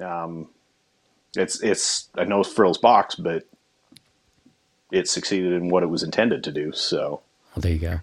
Um, 0.00 0.48
it's 1.36 1.62
it's 1.62 2.08
a 2.14 2.24
no 2.24 2.42
frills 2.42 2.78
box, 2.78 3.14
but 3.14 3.44
it 4.92 5.08
succeeded 5.08 5.52
in 5.52 5.68
what 5.68 5.82
it 5.82 5.86
was 5.86 6.02
intended 6.02 6.44
to 6.44 6.52
do. 6.52 6.72
So 6.72 7.20
well, 7.54 7.62
there 7.62 7.72
you 7.72 7.78
go. 7.78 8.00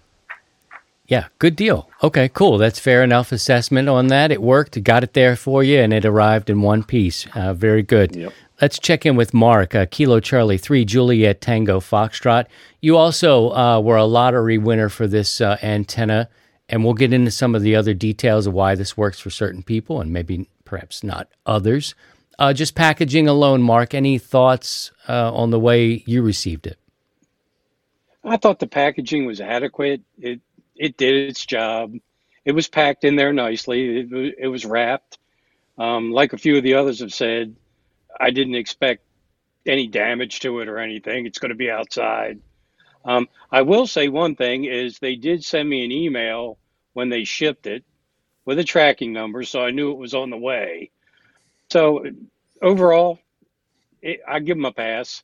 Yeah, 1.07 1.27
good 1.39 1.55
deal. 1.55 1.89
Okay, 2.03 2.27
cool. 2.27 2.57
That's 2.57 2.79
fair 2.79 3.01
enough 3.01 3.31
assessment 3.31 3.87
on 3.87 4.07
that. 4.07 4.29
It 4.29 4.41
worked. 4.41 4.75
It 4.75 4.81
got 4.81 5.03
it 5.03 5.13
there 5.13 5.37
for 5.37 5.63
you, 5.63 5.79
and 5.79 5.93
it 5.93 6.03
arrived 6.03 6.49
in 6.49 6.61
one 6.61 6.83
piece. 6.83 7.25
Uh, 7.33 7.53
very 7.53 7.81
good. 7.81 8.13
Yep. 8.13 8.33
Let's 8.61 8.77
check 8.77 9.05
in 9.05 9.15
with 9.15 9.33
Mark, 9.33 9.73
uh, 9.73 9.85
Kilo 9.89 10.19
Charlie 10.19 10.57
3, 10.57 10.83
Juliet 10.83 11.39
Tango 11.39 11.79
Foxtrot. 11.79 12.47
You 12.81 12.97
also 12.97 13.51
uh, 13.51 13.79
were 13.79 13.95
a 13.95 14.03
lottery 14.03 14.57
winner 14.57 14.89
for 14.89 15.07
this 15.07 15.39
uh, 15.39 15.57
antenna 15.61 16.27
and 16.69 16.83
we'll 16.83 16.93
get 16.93 17.13
into 17.13 17.31
some 17.31 17.55
of 17.55 17.61
the 17.61 17.75
other 17.75 17.93
details 17.93 18.47
of 18.47 18.53
why 18.53 18.75
this 18.75 18.97
works 18.97 19.19
for 19.19 19.29
certain 19.29 19.63
people 19.63 20.01
and 20.01 20.11
maybe 20.11 20.49
perhaps 20.65 21.03
not 21.03 21.29
others. 21.45 21.95
Uh, 22.39 22.53
just 22.53 22.75
packaging 22.75 23.27
alone, 23.27 23.61
Mark, 23.61 23.93
any 23.93 24.17
thoughts 24.17 24.91
uh, 25.07 25.33
on 25.33 25.49
the 25.49 25.59
way 25.59 26.03
you 26.05 26.21
received 26.21 26.67
it? 26.67 26.77
I 28.23 28.37
thought 28.37 28.59
the 28.59 28.67
packaging 28.67 29.25
was 29.25 29.39
adequate. 29.39 30.01
It 30.19 30.41
it 30.75 30.97
did 30.97 31.29
its 31.29 31.45
job. 31.45 31.95
It 32.45 32.51
was 32.51 32.67
packed 32.67 33.03
in 33.03 33.15
there 33.15 33.33
nicely. 33.33 33.99
It, 33.99 34.35
it 34.37 34.47
was 34.47 34.65
wrapped. 34.65 35.17
Um, 35.77 36.11
like 36.11 36.33
a 36.33 36.37
few 36.37 36.57
of 36.57 36.63
the 36.63 36.75
others 36.75 36.99
have 36.99 37.13
said, 37.13 37.55
I 38.19 38.29
didn't 38.31 38.55
expect 38.55 39.03
any 39.65 39.87
damage 39.87 40.39
to 40.41 40.59
it 40.59 40.67
or 40.67 40.77
anything. 40.77 41.25
It's 41.25 41.39
going 41.39 41.49
to 41.49 41.55
be 41.55 41.71
outside. 41.71 42.39
Um, 43.07 43.29
I 43.49 43.61
will 43.61 43.87
say 43.87 44.09
one 44.09 44.35
thing 44.35 44.65
is 44.65 44.99
they 44.99 45.15
did 45.15 45.43
send 45.43 45.67
me 45.67 45.85
an 45.85 45.91
email 45.91 46.57
when 46.93 47.07
they 47.07 47.23
shipped 47.23 47.65
it 47.65 47.85
with 48.45 48.59
a 48.59 48.65
tracking 48.65 49.13
number, 49.13 49.43
so 49.43 49.63
I 49.63 49.71
knew 49.71 49.91
it 49.91 49.97
was 49.97 50.13
on 50.13 50.29
the 50.29 50.37
way. 50.37 50.91
So 51.69 52.05
overall, 52.61 53.19
it, 54.01 54.19
I 54.27 54.39
give 54.39 54.57
them 54.57 54.65
a 54.65 54.73
pass. 54.73 55.21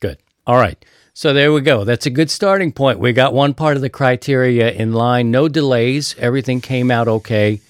Good. 0.00 0.18
All 0.46 0.56
right. 0.56 0.82
So 1.12 1.34
there 1.34 1.52
we 1.52 1.60
go. 1.60 1.84
That's 1.84 2.06
a 2.06 2.10
good 2.10 2.30
starting 2.30 2.72
point. 2.72 2.98
We 2.98 3.12
got 3.12 3.34
one 3.34 3.52
part 3.52 3.76
of 3.76 3.82
the 3.82 3.90
criteria 3.90 4.70
in 4.70 4.94
line. 4.94 5.30
No 5.30 5.48
delays. 5.48 6.14
Everything 6.18 6.62
came 6.62 6.90
out 6.90 7.08
okay. 7.08 7.60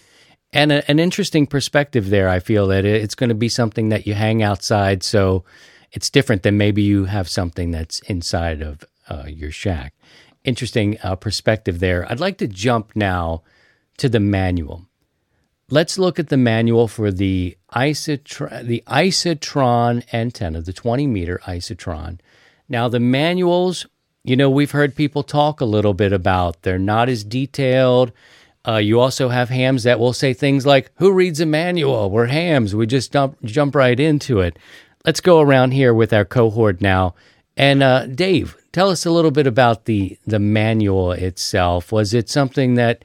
And 0.52 0.70
a, 0.70 0.88
an 0.88 1.00
interesting 1.00 1.46
perspective 1.46 2.10
there. 2.10 2.28
I 2.28 2.38
feel 2.38 2.68
that 2.68 2.84
it's 2.84 3.16
going 3.16 3.28
to 3.28 3.34
be 3.34 3.48
something 3.48 3.88
that 3.88 4.06
you 4.06 4.14
hang 4.14 4.42
outside. 4.42 5.02
So 5.02 5.44
it's 5.90 6.10
different 6.10 6.44
than 6.44 6.56
maybe 6.56 6.82
you 6.82 7.06
have 7.06 7.28
something 7.28 7.72
that's 7.72 7.98
inside 8.00 8.62
of 8.62 8.84
uh, 9.10 9.24
your 9.26 9.50
shack. 9.50 9.94
Interesting 10.44 10.96
uh, 11.02 11.16
perspective 11.16 11.80
there. 11.80 12.10
I'd 12.10 12.20
like 12.20 12.38
to 12.38 12.48
jump 12.48 12.92
now 12.94 13.42
to 13.98 14.08
the 14.08 14.20
manual. 14.20 14.86
Let's 15.68 15.98
look 15.98 16.18
at 16.18 16.28
the 16.28 16.36
manual 16.36 16.88
for 16.88 17.12
the 17.12 17.56
Isotron, 17.72 18.66
the 18.66 18.82
Isotron 18.86 20.02
antenna, 20.12 20.62
the 20.62 20.72
20 20.72 21.06
meter 21.06 21.40
Isotron. 21.46 22.18
Now, 22.68 22.88
the 22.88 22.98
manuals, 23.00 23.86
you 24.24 24.36
know, 24.36 24.50
we've 24.50 24.70
heard 24.70 24.96
people 24.96 25.22
talk 25.22 25.60
a 25.60 25.66
little 25.66 25.94
bit 25.94 26.12
about. 26.12 26.62
They're 26.62 26.78
not 26.78 27.08
as 27.08 27.22
detailed. 27.22 28.12
Uh, 28.66 28.76
you 28.76 28.98
also 29.00 29.28
have 29.28 29.48
hams 29.48 29.84
that 29.84 30.00
will 30.00 30.12
say 30.12 30.34
things 30.34 30.66
like, 30.66 30.90
Who 30.96 31.12
reads 31.12 31.40
a 31.40 31.46
manual? 31.46 32.10
We're 32.10 32.26
hams. 32.26 32.74
We 32.74 32.86
just 32.86 33.12
jump, 33.12 33.36
jump 33.44 33.74
right 33.74 33.98
into 33.98 34.40
it. 34.40 34.58
Let's 35.04 35.20
go 35.20 35.40
around 35.40 35.72
here 35.72 35.94
with 35.94 36.12
our 36.12 36.24
cohort 36.24 36.80
now. 36.80 37.14
And 37.56 37.82
uh, 37.82 38.06
Dave, 38.06 38.56
tell 38.72 38.90
us 38.90 39.04
a 39.04 39.10
little 39.10 39.30
bit 39.30 39.46
about 39.46 39.84
the, 39.84 40.18
the 40.26 40.38
manual 40.38 41.12
itself. 41.12 41.92
Was 41.92 42.14
it 42.14 42.28
something 42.28 42.74
that 42.74 43.04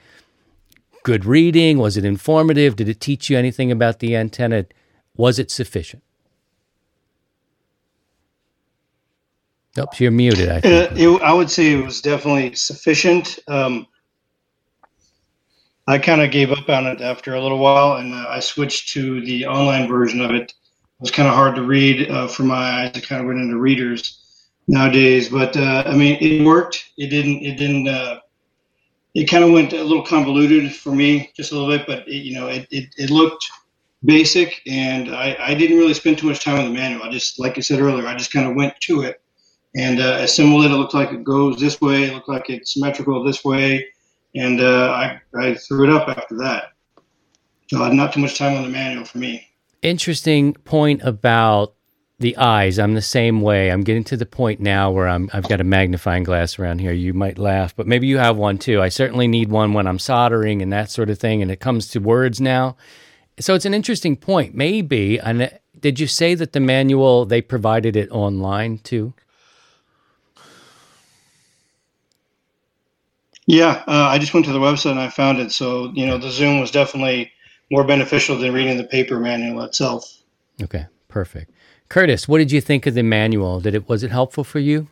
good 1.04 1.26
reading? 1.26 1.78
Was 1.78 1.98
it 1.98 2.06
informative? 2.06 2.76
Did 2.76 2.90
it 2.90 3.00
teach 3.00 3.30
you 3.30 3.38
anything 3.38 3.72
about 3.72 4.00
the 4.00 4.16
antenna? 4.16 4.66
Was 5.16 5.40
it 5.40 5.52
sufficient? 5.52 6.04
Oops, 9.78 10.00
you're 10.00 10.12
muted. 10.12 10.50
I. 10.50 10.58
Uh, 10.58 10.94
it, 10.96 11.22
I 11.22 11.34
would 11.34 11.52
say 11.52 11.74
it 11.74 11.84
was 11.84 12.02
definitely 12.02 12.56
sufficient. 12.56 13.40
Um, 13.48 13.88
I 15.88 15.98
kind 15.98 16.22
of 16.22 16.32
gave 16.32 16.52
up 16.52 16.70
on 16.70 16.88
it 16.88 17.02
after 17.02 17.36
a 17.36 17.42
little 17.42 17.60
while, 17.60 17.98
and 17.98 18.14
uh, 18.14 18.26
I 18.30 18.40
switched 18.40 18.94
to 18.94 19.22
the 19.26 19.46
online 19.46 19.88
version 19.88 20.22
of 20.22 20.32
it. 20.32 20.54
It 20.54 20.54
was 21.02 21.12
kind 21.12 21.28
of 21.28 21.36
hard 21.36 21.56
to 21.56 21.64
read 21.64 22.10
uh, 22.10 22.28
for 22.28 22.44
my 22.44 22.56
eyes. 22.56 22.92
I 22.96 23.02
kind 23.02 23.22
of 23.22 23.28
went 23.28 23.40
into 23.40 23.58
readers 23.58 24.25
nowadays, 24.68 25.30
but 25.30 25.56
uh, 25.58 25.84
I 25.86 25.96
mean, 25.96 26.18
it 26.22 26.44
worked. 26.46 26.92
It 26.98 27.08
didn't. 27.08 27.44
It 27.44 27.58
didn't 27.58 27.88
uh, 27.88 28.20
it 29.16 29.26
kind 29.26 29.46
of 29.46 29.52
went 29.52 29.72
a 29.72 29.82
little 29.82 30.04
convoluted 30.04 30.76
for 30.76 30.94
me, 30.94 31.32
just 31.34 31.54
a 31.54 31.58
little 31.58 31.76
bit, 31.76 31.88
but 31.88 32.08
it, 32.08 32.24
you 32.24 32.38
know, 32.38 32.48
it, 32.48 32.68
it, 32.70 32.94
it 32.98 33.10
looked 33.10 33.50
basic, 34.04 34.62
and 34.68 35.16
I, 35.16 35.38
I 35.40 35.56
didn't 35.56 35.78
really 35.78 35.94
spend 35.94 36.18
too 36.18 36.28
much 36.28 36.44
time 36.44 36.60
on 36.60 36.66
the 36.66 36.74
manual. 36.74 37.04
I 37.04 37.10
just, 37.10 37.40
like 37.40 37.58
I 37.58 37.62
said 37.62 37.80
earlier, 37.80 38.06
I 38.06 38.16
just 38.16 38.34
kind 38.34 38.46
of 38.46 38.56
went 38.56 38.74
to 38.82 39.04
it 39.04 39.22
and 39.76 40.02
uh, 40.02 40.18
assembled 40.20 40.66
it. 40.66 40.72
It 40.72 40.76
looked 40.76 40.94
like 40.94 41.12
it 41.12 41.24
goes 41.24 41.60
this 41.60 41.80
way. 41.80 42.04
It 42.04 42.14
looked 42.14 42.28
like 42.28 42.50
it's 42.50 42.74
symmetrical 42.74 43.24
this 43.24 43.46
way, 43.46 43.88
and 44.36 44.60
uh, 44.60 44.92
I, 44.92 45.22
I 45.40 45.56
threw 45.56 45.86
it 45.86 45.90
up 45.90 46.10
after 46.10 46.36
that. 46.40 46.74
So 47.70 47.88
not 47.90 48.14
too 48.14 48.20
much 48.20 48.38
time 48.38 48.58
on 48.58 48.64
the 48.64 48.70
manual 48.70 49.06
for 49.06 49.18
me. 49.18 49.48
Interesting 49.82 50.54
point 50.54 51.02
about 51.04 51.75
the 52.20 52.38
eyes. 52.38 52.80
I'm 52.80 52.94
the 52.94 53.02
same 53.02 53.42
way. 53.42 53.70
I'm 53.70 53.82
getting 53.82 54.04
to 54.06 54.18
the 54.18 54.26
point 54.26 54.60
now 54.60 54.92
where 54.92 55.08
I'm 55.08 55.30
I've 55.34 55.50
got 55.50 55.62
a 55.62 55.66
magnifying 55.66 56.24
glass 56.24 56.58
around 56.58 56.80
here. 56.80 56.94
You 56.94 57.14
might 57.14 57.38
laugh, 57.38 57.76
but 57.76 57.88
maybe 57.88 58.08
you 58.08 58.18
have 58.18 58.38
one 58.38 58.58
too. 58.58 58.82
I 58.82 58.90
certainly 58.90 59.28
need 59.28 59.50
one 59.50 59.74
when 59.74 59.88
I'm 59.88 60.00
soldering 60.00 60.62
and 60.62 60.72
that 60.72 60.90
sort 60.90 61.10
of 61.10 61.20
thing 61.20 61.42
and 61.42 61.52
it 61.52 61.60
comes 61.60 61.90
to 61.90 62.00
words 62.00 62.40
now. 62.40 62.78
So 63.40 63.54
it's 63.54 63.66
an 63.66 63.74
interesting 63.74 64.16
point. 64.16 64.56
Maybe 64.56 65.20
and 65.20 65.52
did 65.80 66.00
you 66.00 66.08
say 66.08 66.36
that 66.36 66.54
the 66.54 66.62
manual 66.62 67.26
they 67.26 67.42
provided 67.42 67.96
it 67.96 68.10
online 68.12 68.78
too? 68.80 69.14
Yeah, 73.48 73.84
uh, 73.88 74.08
I 74.10 74.18
just 74.18 74.34
went 74.34 74.46
to 74.48 74.52
the 74.52 74.60
website 74.60 74.92
and 74.92 75.00
I 75.00 75.10
found 75.10 75.38
it. 75.40 75.52
So, 75.52 75.92
you 75.94 76.08
know, 76.08 76.18
the 76.18 76.32
Zoom 76.32 76.60
was 76.60 76.72
definitely 76.72 77.32
more 77.70 77.84
beneficial 77.84 78.38
than 78.38 78.54
reading 78.54 78.78
the 78.78 78.86
paper 78.86 79.20
manual 79.20 79.62
itself. 79.62 80.12
Okay, 80.64 80.88
perfect. 81.10 81.52
Curtis, 81.90 82.28
what 82.28 82.40
did 82.40 82.52
you 82.52 82.62
think 82.62 82.86
of 82.86 82.94
the 82.94 83.04
manual? 83.04 83.60
Did 83.60 83.76
it 83.76 83.88
was 83.88 84.04
it 84.04 84.12
helpful 84.12 84.44
for 84.44 84.60
you? 84.60 84.88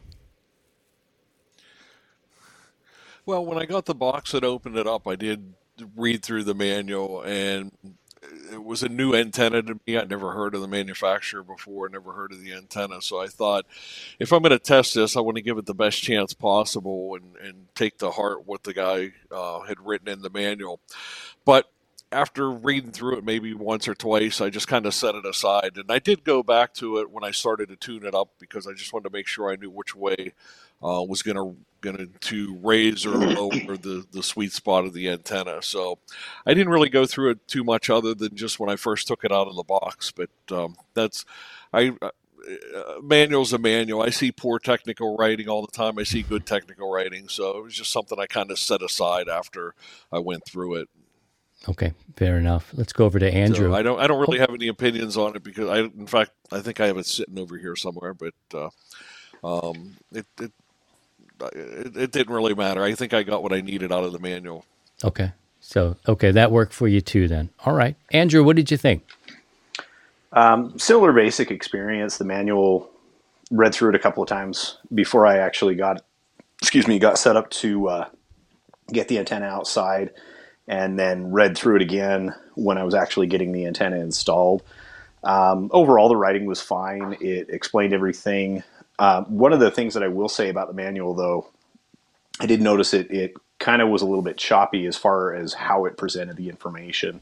Well, 3.25 3.45
when 3.45 3.57
I 3.57 3.65
got 3.65 3.85
the 3.85 3.95
box 3.95 4.33
and 4.33 4.43
opened 4.43 4.77
it 4.77 4.85
up, 4.85 5.07
I 5.07 5.15
did 5.15 5.53
read 5.95 6.23
through 6.23 6.43
the 6.43 6.53
manual, 6.53 7.21
and 7.21 7.71
it 8.51 8.63
was 8.63 8.83
a 8.83 8.89
new 8.89 9.15
antenna 9.15 9.61
to 9.63 9.79
me. 9.87 9.97
I'd 9.97 10.09
never 10.09 10.33
heard 10.33 10.55
of 10.55 10.61
the 10.61 10.67
manufacturer 10.67 11.43
before, 11.43 11.89
never 11.89 12.11
heard 12.13 12.31
of 12.31 12.41
the 12.41 12.53
antenna. 12.53 13.01
So 13.01 13.21
I 13.21 13.27
thought, 13.27 13.65
if 14.19 14.31
I'm 14.31 14.41
going 14.41 14.51
to 14.51 14.59
test 14.59 14.93
this, 14.93 15.15
I 15.15 15.21
want 15.21 15.37
to 15.37 15.41
give 15.41 15.57
it 15.57 15.65
the 15.65 15.73
best 15.73 16.01
chance 16.01 16.33
possible 16.33 17.15
and, 17.15 17.35
and 17.37 17.67
take 17.75 17.97
to 17.99 18.11
heart 18.11 18.45
what 18.45 18.63
the 18.63 18.73
guy 18.73 19.13
uh, 19.31 19.61
had 19.61 19.79
written 19.79 20.09
in 20.09 20.21
the 20.21 20.29
manual. 20.29 20.79
But 21.45 21.71
after 22.13 22.49
reading 22.51 22.91
through 22.91 23.17
it 23.17 23.25
maybe 23.25 23.53
once 23.53 23.87
or 23.87 23.95
twice, 23.95 24.39
I 24.41 24.49
just 24.49 24.67
kind 24.67 24.85
of 24.85 24.93
set 24.93 25.15
it 25.15 25.25
aside. 25.25 25.73
And 25.75 25.91
I 25.91 25.99
did 25.99 26.23
go 26.23 26.43
back 26.43 26.73
to 26.75 26.99
it 26.99 27.11
when 27.11 27.23
I 27.23 27.31
started 27.31 27.69
to 27.69 27.75
tune 27.75 28.05
it 28.05 28.15
up 28.15 28.29
because 28.39 28.67
I 28.67 28.73
just 28.73 28.93
wanted 28.93 29.09
to 29.09 29.13
make 29.13 29.27
sure 29.27 29.51
I 29.51 29.55
knew 29.55 29.69
which 29.71 29.95
way 29.95 30.33
uh, 30.83 31.03
was 31.03 31.23
going 31.23 31.37
to 31.37 31.55
going 31.81 32.17
to 32.21 32.59
raise 32.63 33.05
or 33.05 33.11
lower 33.11 33.77
the 33.77 34.05
the 34.11 34.23
sweet 34.23 34.53
spot 34.53 34.85
of 34.85 34.93
the 34.93 35.09
antenna. 35.09 35.61
So 35.61 35.99
I 36.45 36.53
didn't 36.53 36.71
really 36.71 36.89
go 36.89 37.05
through 37.05 37.31
it 37.31 37.47
too 37.47 37.63
much 37.63 37.89
other 37.89 38.13
than 38.13 38.35
just 38.35 38.59
when 38.59 38.69
I 38.69 38.75
first 38.77 39.07
took 39.07 39.23
it 39.23 39.31
out 39.31 39.47
of 39.47 39.55
the 39.55 39.63
box. 39.63 40.11
But 40.11 40.29
um, 40.51 40.75
that's 40.93 41.25
I. 41.73 41.95
Uh, 42.01 42.09
manual's 43.01 43.53
a 43.53 43.57
manual. 43.57 44.01
I 44.01 44.09
see 44.09 44.29
poor 44.29 44.59
technical 44.59 45.15
writing 45.15 45.47
all 45.47 45.61
the 45.61 45.71
time. 45.71 45.97
I 45.97 46.03
see 46.03 46.23
good 46.23 46.45
technical 46.45 46.91
writing. 46.91 47.29
So 47.29 47.57
it 47.57 47.63
was 47.63 47.73
just 47.73 47.91
something 47.91 48.19
I 48.19 48.25
kind 48.25 48.51
of 48.51 48.59
set 48.59 48.81
aside 48.81 49.29
after 49.29 49.75
I 50.11 50.19
went 50.19 50.45
through 50.45 50.75
it. 50.75 50.89
Okay, 51.67 51.93
fair 52.17 52.37
enough. 52.37 52.71
Let's 52.73 52.91
go 52.91 53.05
over 53.05 53.19
to 53.19 53.33
Andrew. 53.33 53.69
So 53.69 53.75
I 53.75 53.81
don't. 53.81 53.99
I 53.99 54.07
don't 54.07 54.19
really 54.19 54.39
have 54.39 54.49
any 54.49 54.67
opinions 54.67 55.15
on 55.15 55.35
it 55.35 55.43
because 55.43 55.69
I, 55.69 55.79
in 55.79 56.07
fact, 56.07 56.31
I 56.51 56.59
think 56.59 56.81
I 56.81 56.87
have 56.87 56.97
it 56.97 57.05
sitting 57.05 57.39
over 57.39 57.57
here 57.57 57.75
somewhere. 57.75 58.13
But 58.13 58.33
uh, 58.53 58.69
um, 59.43 59.95
it, 60.11 60.25
it, 60.41 60.51
it 61.53 61.97
it 61.97 62.11
didn't 62.11 62.33
really 62.33 62.53
matter. 62.53 62.83
I 62.83 62.95
think 62.95 63.13
I 63.13 63.23
got 63.23 63.43
what 63.43 63.53
I 63.53 63.61
needed 63.61 63.93
out 63.93 64.03
of 64.03 64.11
the 64.11 64.19
manual. 64.19 64.65
Okay, 65.05 65.31
so 65.61 65.95
okay, 66.07 66.31
that 66.31 66.51
worked 66.51 66.73
for 66.73 66.89
you 66.89 66.99
too. 66.99 67.29
Then, 67.29 67.49
all 67.65 67.73
right, 67.73 67.95
Andrew, 68.11 68.43
what 68.43 68.57
did 68.57 68.69
you 68.69 68.77
think? 68.77 69.05
Um, 70.33 70.77
similar 70.77 71.13
basic 71.13 71.49
experience. 71.49 72.17
The 72.17 72.25
manual 72.25 72.89
read 73.51 73.73
through 73.73 73.89
it 73.89 73.95
a 73.95 73.99
couple 73.99 74.21
of 74.21 74.27
times 74.27 74.77
before 74.93 75.25
I 75.25 75.37
actually 75.37 75.75
got, 75.75 76.01
excuse 76.61 76.87
me, 76.87 76.99
got 76.99 77.17
set 77.17 77.37
up 77.37 77.49
to 77.51 77.87
uh, 77.87 78.09
get 78.91 79.07
the 79.07 79.19
antenna 79.19 79.45
outside 79.45 80.11
and 80.67 80.97
then 80.97 81.31
read 81.31 81.57
through 81.57 81.77
it 81.77 81.81
again 81.81 82.33
when 82.55 82.77
I 82.77 82.83
was 82.83 82.95
actually 82.95 83.27
getting 83.27 83.51
the 83.51 83.65
antenna 83.65 83.97
installed. 83.97 84.63
Um, 85.23 85.69
overall, 85.73 86.09
the 86.09 86.17
writing 86.17 86.45
was 86.45 86.61
fine. 86.61 87.17
It 87.21 87.49
explained 87.49 87.93
everything. 87.93 88.63
Uh, 88.99 89.23
one 89.23 89.53
of 89.53 89.59
the 89.59 89.71
things 89.71 89.93
that 89.93 90.03
I 90.03 90.07
will 90.07 90.29
say 90.29 90.49
about 90.49 90.67
the 90.67 90.73
manual, 90.73 91.13
though, 91.13 91.49
I 92.39 92.45
did 92.45 92.61
notice 92.61 92.93
it. 92.93 93.11
It 93.11 93.33
kind 93.59 93.81
of 93.81 93.89
was 93.89 94.01
a 94.01 94.05
little 94.05 94.21
bit 94.21 94.37
choppy 94.37 94.85
as 94.85 94.97
far 94.97 95.33
as 95.33 95.53
how 95.53 95.85
it 95.85 95.97
presented 95.97 96.35
the 96.37 96.49
information. 96.49 97.21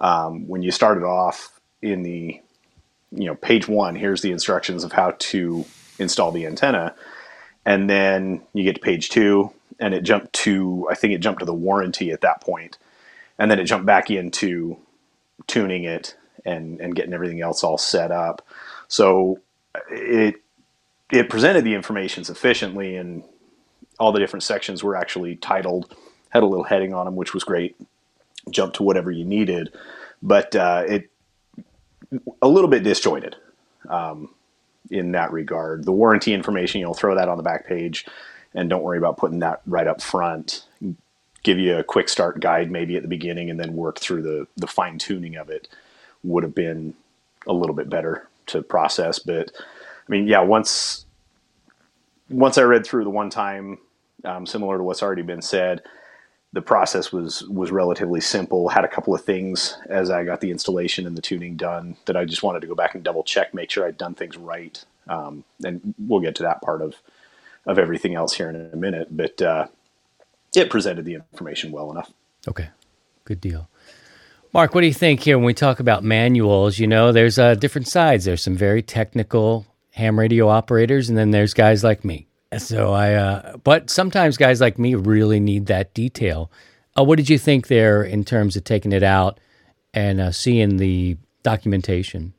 Um, 0.00 0.48
when 0.48 0.62
you 0.62 0.70
started 0.70 1.04
off 1.04 1.60
in 1.82 2.02
the, 2.02 2.40
you 3.10 3.26
know, 3.26 3.34
page 3.34 3.68
one, 3.68 3.94
here's 3.96 4.22
the 4.22 4.30
instructions 4.30 4.84
of 4.84 4.92
how 4.92 5.14
to 5.18 5.64
install 5.98 6.32
the 6.32 6.46
antenna, 6.46 6.94
and 7.66 7.90
then 7.90 8.40
you 8.54 8.62
get 8.64 8.76
to 8.76 8.80
page 8.80 9.10
two, 9.10 9.52
and 9.80 9.94
it 9.94 10.02
jumped 10.02 10.32
to 10.34 10.88
I 10.90 10.94
think 10.94 11.14
it 11.14 11.18
jumped 11.18 11.40
to 11.40 11.46
the 11.46 11.54
warranty 11.54 12.10
at 12.10 12.20
that 12.22 12.40
point, 12.40 12.78
and 13.38 13.50
then 13.50 13.58
it 13.58 13.64
jumped 13.64 13.86
back 13.86 14.10
into 14.10 14.78
tuning 15.46 15.84
it 15.84 16.16
and 16.44 16.80
and 16.80 16.94
getting 16.94 17.14
everything 17.14 17.40
else 17.40 17.64
all 17.64 17.78
set 17.78 18.10
up. 18.10 18.46
So 18.88 19.40
it 19.90 20.36
it 21.10 21.30
presented 21.30 21.64
the 21.64 21.74
information 21.74 22.24
sufficiently, 22.24 22.96
and 22.96 23.24
all 23.98 24.12
the 24.12 24.20
different 24.20 24.42
sections 24.42 24.82
were 24.84 24.96
actually 24.96 25.36
titled 25.36 25.94
had 26.30 26.42
a 26.42 26.46
little 26.46 26.64
heading 26.64 26.94
on 26.94 27.06
them, 27.06 27.16
which 27.16 27.34
was 27.34 27.44
great. 27.44 27.76
Jump 28.50 28.74
to 28.74 28.82
whatever 28.82 29.10
you 29.10 29.24
needed, 29.24 29.72
but 30.22 30.54
uh, 30.54 30.84
it 30.86 31.10
a 32.40 32.48
little 32.48 32.70
bit 32.70 32.82
disjointed 32.82 33.36
um, 33.88 34.34
in 34.90 35.12
that 35.12 35.32
regard. 35.32 35.84
The 35.84 35.92
warranty 35.92 36.32
information, 36.32 36.80
you'll 36.80 36.94
throw 36.94 37.14
that 37.14 37.28
on 37.28 37.36
the 37.36 37.42
back 37.42 37.66
page, 37.66 38.06
and 38.54 38.68
don't 38.70 38.82
worry 38.82 38.98
about 38.98 39.16
putting 39.16 39.40
that 39.40 39.62
right 39.66 39.86
up 39.86 40.02
front. 40.02 40.64
Give 41.42 41.58
you 41.58 41.76
a 41.76 41.84
quick 41.84 42.08
start 42.08 42.40
guide 42.40 42.70
maybe 42.70 42.96
at 42.96 43.02
the 43.02 43.08
beginning, 43.08 43.50
and 43.50 43.58
then 43.58 43.74
work 43.74 43.98
through 43.98 44.22
the 44.22 44.46
the 44.56 44.66
fine 44.66 44.98
tuning 44.98 45.36
of 45.36 45.50
it. 45.50 45.68
Would 46.24 46.42
have 46.42 46.54
been 46.54 46.94
a 47.46 47.52
little 47.52 47.74
bit 47.76 47.88
better 47.88 48.28
to 48.46 48.62
process, 48.62 49.18
but 49.18 49.52
I 49.56 50.10
mean, 50.10 50.26
yeah, 50.26 50.40
once 50.40 51.06
once 52.30 52.58
I 52.58 52.62
read 52.62 52.86
through 52.86 53.04
the 53.04 53.10
one 53.10 53.30
time, 53.30 53.78
um, 54.24 54.46
similar 54.46 54.78
to 54.78 54.82
what's 54.82 55.02
already 55.02 55.22
been 55.22 55.42
said, 55.42 55.82
the 56.52 56.62
process 56.62 57.12
was 57.12 57.42
was 57.44 57.70
relatively 57.70 58.20
simple. 58.20 58.68
Had 58.68 58.84
a 58.84 58.88
couple 58.88 59.14
of 59.14 59.24
things 59.24 59.76
as 59.88 60.10
I 60.10 60.24
got 60.24 60.40
the 60.40 60.50
installation 60.50 61.06
and 61.06 61.16
the 61.16 61.22
tuning 61.22 61.56
done 61.56 61.96
that 62.06 62.16
I 62.16 62.24
just 62.24 62.42
wanted 62.42 62.60
to 62.60 62.66
go 62.66 62.74
back 62.74 62.94
and 62.94 63.04
double 63.04 63.22
check, 63.22 63.52
make 63.54 63.70
sure 63.70 63.86
I'd 63.86 63.98
done 63.98 64.14
things 64.14 64.36
right. 64.36 64.82
Um, 65.08 65.44
and 65.64 65.94
we'll 65.98 66.20
get 66.20 66.34
to 66.36 66.42
that 66.44 66.62
part 66.62 66.82
of 66.82 66.96
of 67.68 67.78
everything 67.78 68.14
else 68.14 68.34
here 68.34 68.48
in 68.50 68.56
a 68.72 68.76
minute. 68.76 69.08
But 69.16 69.40
uh, 69.40 69.66
it 70.56 70.70
presented 70.70 71.04
the 71.04 71.14
information 71.14 71.70
well 71.70 71.92
enough. 71.92 72.10
Okay, 72.48 72.70
good 73.24 73.40
deal. 73.40 73.68
Mark, 74.54 74.74
what 74.74 74.80
do 74.80 74.86
you 74.86 74.94
think 74.94 75.20
here 75.20 75.36
when 75.36 75.44
we 75.44 75.54
talk 75.54 75.78
about 75.78 76.02
manuals? 76.02 76.78
You 76.78 76.86
know, 76.86 77.12
there's 77.12 77.38
uh, 77.38 77.54
different 77.54 77.86
sides. 77.86 78.24
There's 78.24 78.42
some 78.42 78.56
very 78.56 78.82
technical 78.82 79.66
ham 79.90 80.18
radio 80.18 80.48
operators, 80.48 81.08
and 81.08 81.18
then 81.18 81.30
there's 81.30 81.52
guys 81.52 81.84
like 81.84 82.04
me. 82.04 82.26
So 82.56 82.94
I, 82.94 83.12
uh, 83.12 83.56
but 83.58 83.90
sometimes 83.90 84.38
guys 84.38 84.58
like 84.58 84.78
me 84.78 84.94
really 84.94 85.38
need 85.38 85.66
that 85.66 85.92
detail. 85.92 86.50
Uh, 86.98 87.04
what 87.04 87.16
did 87.16 87.28
you 87.28 87.36
think 87.38 87.66
there 87.66 88.02
in 88.02 88.24
terms 88.24 88.56
of 88.56 88.64
taking 88.64 88.92
it 88.92 89.02
out 89.02 89.38
and 89.92 90.18
uh, 90.18 90.32
seeing 90.32 90.78
the 90.78 91.18
documentation? 91.42 92.32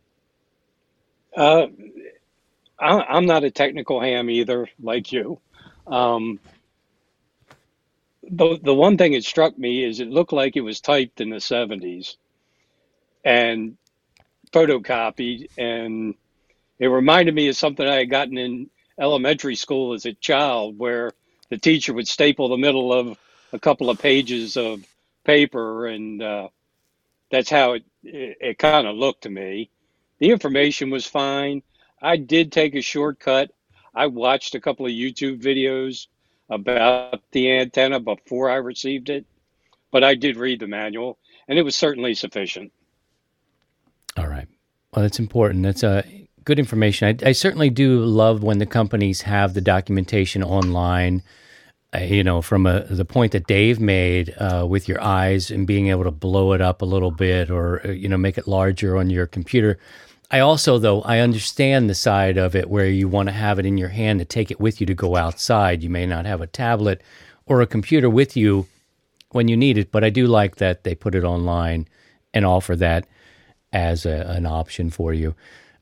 Uh, 2.80 3.04
I'm 3.08 3.26
not 3.26 3.44
a 3.44 3.52
technical 3.52 4.00
ham 4.00 4.30
either, 4.30 4.68
like 4.82 5.12
you. 5.12 5.40
Um, 5.88 6.40
the 8.24 8.60
the 8.62 8.74
one 8.74 8.98
thing 8.98 9.14
that 9.14 9.24
struck 9.24 9.58
me 9.58 9.84
is 9.84 10.00
it 10.00 10.10
looked 10.10 10.34
like 10.34 10.56
it 10.56 10.62
was 10.62 10.82
typed 10.82 11.20
in 11.20 11.30
the 11.30 11.38
70s 11.38 12.16
and 13.24 13.78
photocopied, 14.52 15.50
and 15.58 16.16
it 16.80 16.88
reminded 16.88 17.36
me 17.36 17.50
of 17.50 17.58
something 17.58 17.86
I 17.86 17.98
had 17.98 18.10
gotten 18.10 18.38
in 18.38 18.70
elementary 19.00 19.56
school 19.56 19.94
as 19.94 20.06
a 20.06 20.14
child, 20.14 20.78
where 20.78 21.12
the 21.50 21.58
teacher 21.58 21.94
would 21.94 22.08
staple 22.08 22.50
the 22.50 22.58
middle 22.58 22.94
of 22.94 23.18
a 23.52 23.60
couple 23.60 23.90
of 23.90 24.00
pages 24.00 24.58
of 24.58 24.86
paper, 25.24 25.88
and 25.88 26.22
uh, 26.22 26.48
that's 27.32 27.50
how 27.50 27.74
it 27.74 27.84
it, 28.04 28.38
it 28.40 28.58
kind 28.60 28.88
of 28.88 28.96
looked 28.96 29.24
to 29.24 29.30
me. 29.30 29.70
The 30.20 30.32
information 30.32 30.90
was 30.92 31.06
fine. 31.06 31.64
I 32.02 32.18
did 32.18 32.52
take 32.52 32.76
a 32.76 32.82
shortcut. 32.82 33.52
I 33.94 34.08
watched 34.08 34.56
a 34.56 34.62
couple 34.62 34.86
of 34.86 34.92
YouTube 34.92 35.42
videos 35.42 36.08
about 36.50 37.22
the 37.32 37.52
antenna 37.52 38.00
before 38.00 38.50
I 38.50 38.56
received 38.56 39.10
it, 39.10 39.26
but 39.92 40.04
I 40.04 40.16
did 40.16 40.38
read 40.38 40.60
the 40.60 40.68
manual, 40.68 41.18
and 41.48 41.60
it 41.60 41.64
was 41.64 41.76
certainly 41.76 42.16
sufficient. 42.16 42.72
All 44.18 44.28
right. 44.28 44.48
Well, 44.94 45.04
that's 45.04 45.20
important. 45.20 45.64
That's 45.64 45.84
uh, 45.84 46.04
good 46.44 46.60
information. 46.60 47.20
I, 47.24 47.30
I, 47.30 47.32
certainly 47.32 47.70
do 47.70 48.00
love 48.00 48.42
when 48.42 48.58
the 48.58 48.66
companies 48.66 49.22
have 49.22 49.54
the 49.54 49.62
documentation 49.62 50.44
online. 50.44 51.22
Uh, 51.94 52.00
you 52.00 52.24
know, 52.24 52.42
from 52.42 52.66
a, 52.66 52.82
the 52.84 53.06
point 53.06 53.32
that 53.32 53.48
Dave 53.48 53.80
made 53.80 54.34
uh, 54.38 54.66
with 54.68 54.88
your 54.88 55.02
eyes 55.02 55.50
and 55.50 55.66
being 55.66 55.88
able 55.88 56.04
to 56.04 56.12
blow 56.12 56.54
it 56.54 56.62
up 56.62 56.82
a 56.82 56.86
little 56.86 57.12
bit, 57.12 57.50
or 57.50 57.86
uh, 57.86 57.92
you 57.92 58.08
know, 58.08 58.18
make 58.18 58.38
it 58.38 58.48
larger 58.48 58.98
on 58.98 59.10
your 59.10 59.28
computer. 59.28 59.80
I 60.32 60.40
also, 60.40 60.78
though, 60.78 61.02
I 61.02 61.20
understand 61.20 61.90
the 61.90 61.96
side 61.96 62.38
of 62.38 62.56
it 62.56 62.70
where 62.70 62.86
you 62.86 63.08
want 63.08 63.30
to 63.30 63.34
have 63.34 63.58
it 63.58 63.66
in 63.66 63.78
your 63.78 63.90
hand 63.90 64.20
to 64.20 64.26
take 64.26 64.52
it 64.52 64.60
with 64.60 64.80
you 64.80 64.86
to 64.86 64.94
go 64.94 65.16
outside. 65.16 65.82
You 65.82 65.90
may 65.90 66.06
not 66.06 66.26
have 66.26 66.40
a 66.42 66.48
tablet 66.48 67.02
or 67.48 67.62
a 67.62 67.68
computer 67.68 68.10
with 68.10 68.38
you 68.38 68.68
when 69.32 69.48
you 69.48 69.58
need 69.58 69.78
it, 69.78 69.92
but 69.92 70.04
I 70.04 70.12
do 70.12 70.28
like 70.28 70.58
that 70.58 70.84
they 70.84 70.94
put 70.94 71.16
it 71.16 71.24
online 71.24 71.88
and 72.32 72.46
offer 72.46 72.76
that 72.76 73.08
as 73.74 74.06
a, 74.06 74.26
an 74.28 74.46
option 74.46 74.92
for 74.92 75.14
you. 75.14 75.34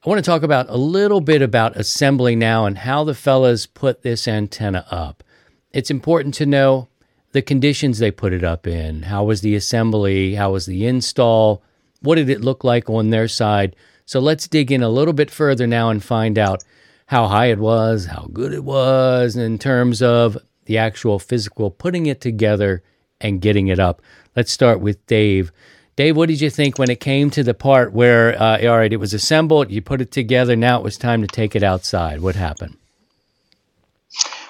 I 0.06 0.10
want 0.10 0.24
to 0.24 0.30
talk 0.30 0.44
about 0.44 0.70
a 0.70 0.78
little 0.78 1.20
bit 1.20 1.42
about 1.42 1.76
assembly 1.76 2.36
now 2.36 2.66
and 2.66 2.78
how 2.78 3.04
the 3.04 3.14
fellas 3.14 3.66
put 3.66 4.02
this 4.02 4.28
antenna 4.28 4.86
up. 4.90 5.24
It's 5.72 5.92
important 5.92 6.34
to 6.36 6.46
know 6.46 6.88
the 7.34 7.42
conditions 7.42 8.00
they 8.00 8.12
put 8.12 8.32
it 8.32 8.44
up 8.44 8.66
in. 8.66 9.04
How 9.04 9.26
was 9.26 9.42
the 9.42 9.56
assembly? 9.56 10.36
How 10.36 10.52
was 10.52 10.66
the 10.66 10.86
install? 10.86 11.62
What 12.02 12.16
did 12.16 12.30
it 12.30 12.42
look 12.42 12.64
like 12.64 12.90
on 12.90 13.10
their 13.10 13.28
side? 13.28 13.76
So 14.08 14.22
let's 14.22 14.48
dig 14.48 14.72
in 14.72 14.82
a 14.82 14.90
little 14.90 15.14
bit 15.14 15.30
further 15.30 15.68
now 15.68 15.90
and 15.90 16.02
find 16.02 16.40
out 16.40 16.64
how 17.08 17.28
high 17.28 17.48
it 17.48 17.60
was, 17.60 18.06
how 18.06 18.30
good 18.32 18.54
it 18.54 18.64
was 18.64 19.36
in 19.36 19.60
terms 19.60 20.02
of 20.02 20.38
the 20.64 20.78
actual 20.78 21.20
physical 21.20 21.70
putting 21.70 22.06
it 22.06 22.22
together 22.22 22.82
and 23.20 23.42
getting 23.42 23.68
it 23.68 23.80
up. 23.80 24.02
Let's 24.34 24.52
start 24.52 24.80
with 24.80 25.06
Dave. 25.08 25.52
Dave, 25.98 26.16
what 26.16 26.30
did 26.30 26.40
you 26.40 26.50
think 26.50 26.80
when 26.80 26.90
it 26.90 27.02
came 27.02 27.30
to 27.32 27.44
the 27.44 27.54
part 27.54 27.92
where, 27.92 28.42
uh, 28.42 28.66
all 28.66 28.78
right, 28.78 28.94
it 28.94 28.98
was 28.98 29.14
assembled, 29.14 29.72
you 29.72 29.82
put 29.82 30.00
it 30.00 30.12
together, 30.12 30.56
now 30.56 30.78
it 30.78 30.84
was 30.84 30.98
time 30.98 31.20
to 31.22 31.28
take 31.28 31.54
it 31.54 31.64
outside? 31.64 32.22
What 32.22 32.36
happened? 32.36 32.78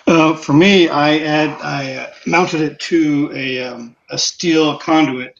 Uh, 0.05 0.35
for 0.35 0.53
me, 0.53 0.87
I 0.87 1.17
add, 1.17 1.49
I 1.63 1.95
uh, 1.95 2.11
mounted 2.27 2.61
it 2.61 2.79
to 2.81 3.31
a, 3.33 3.63
um, 3.63 3.95
a 4.11 4.19
steel 4.19 4.77
conduit 4.77 5.39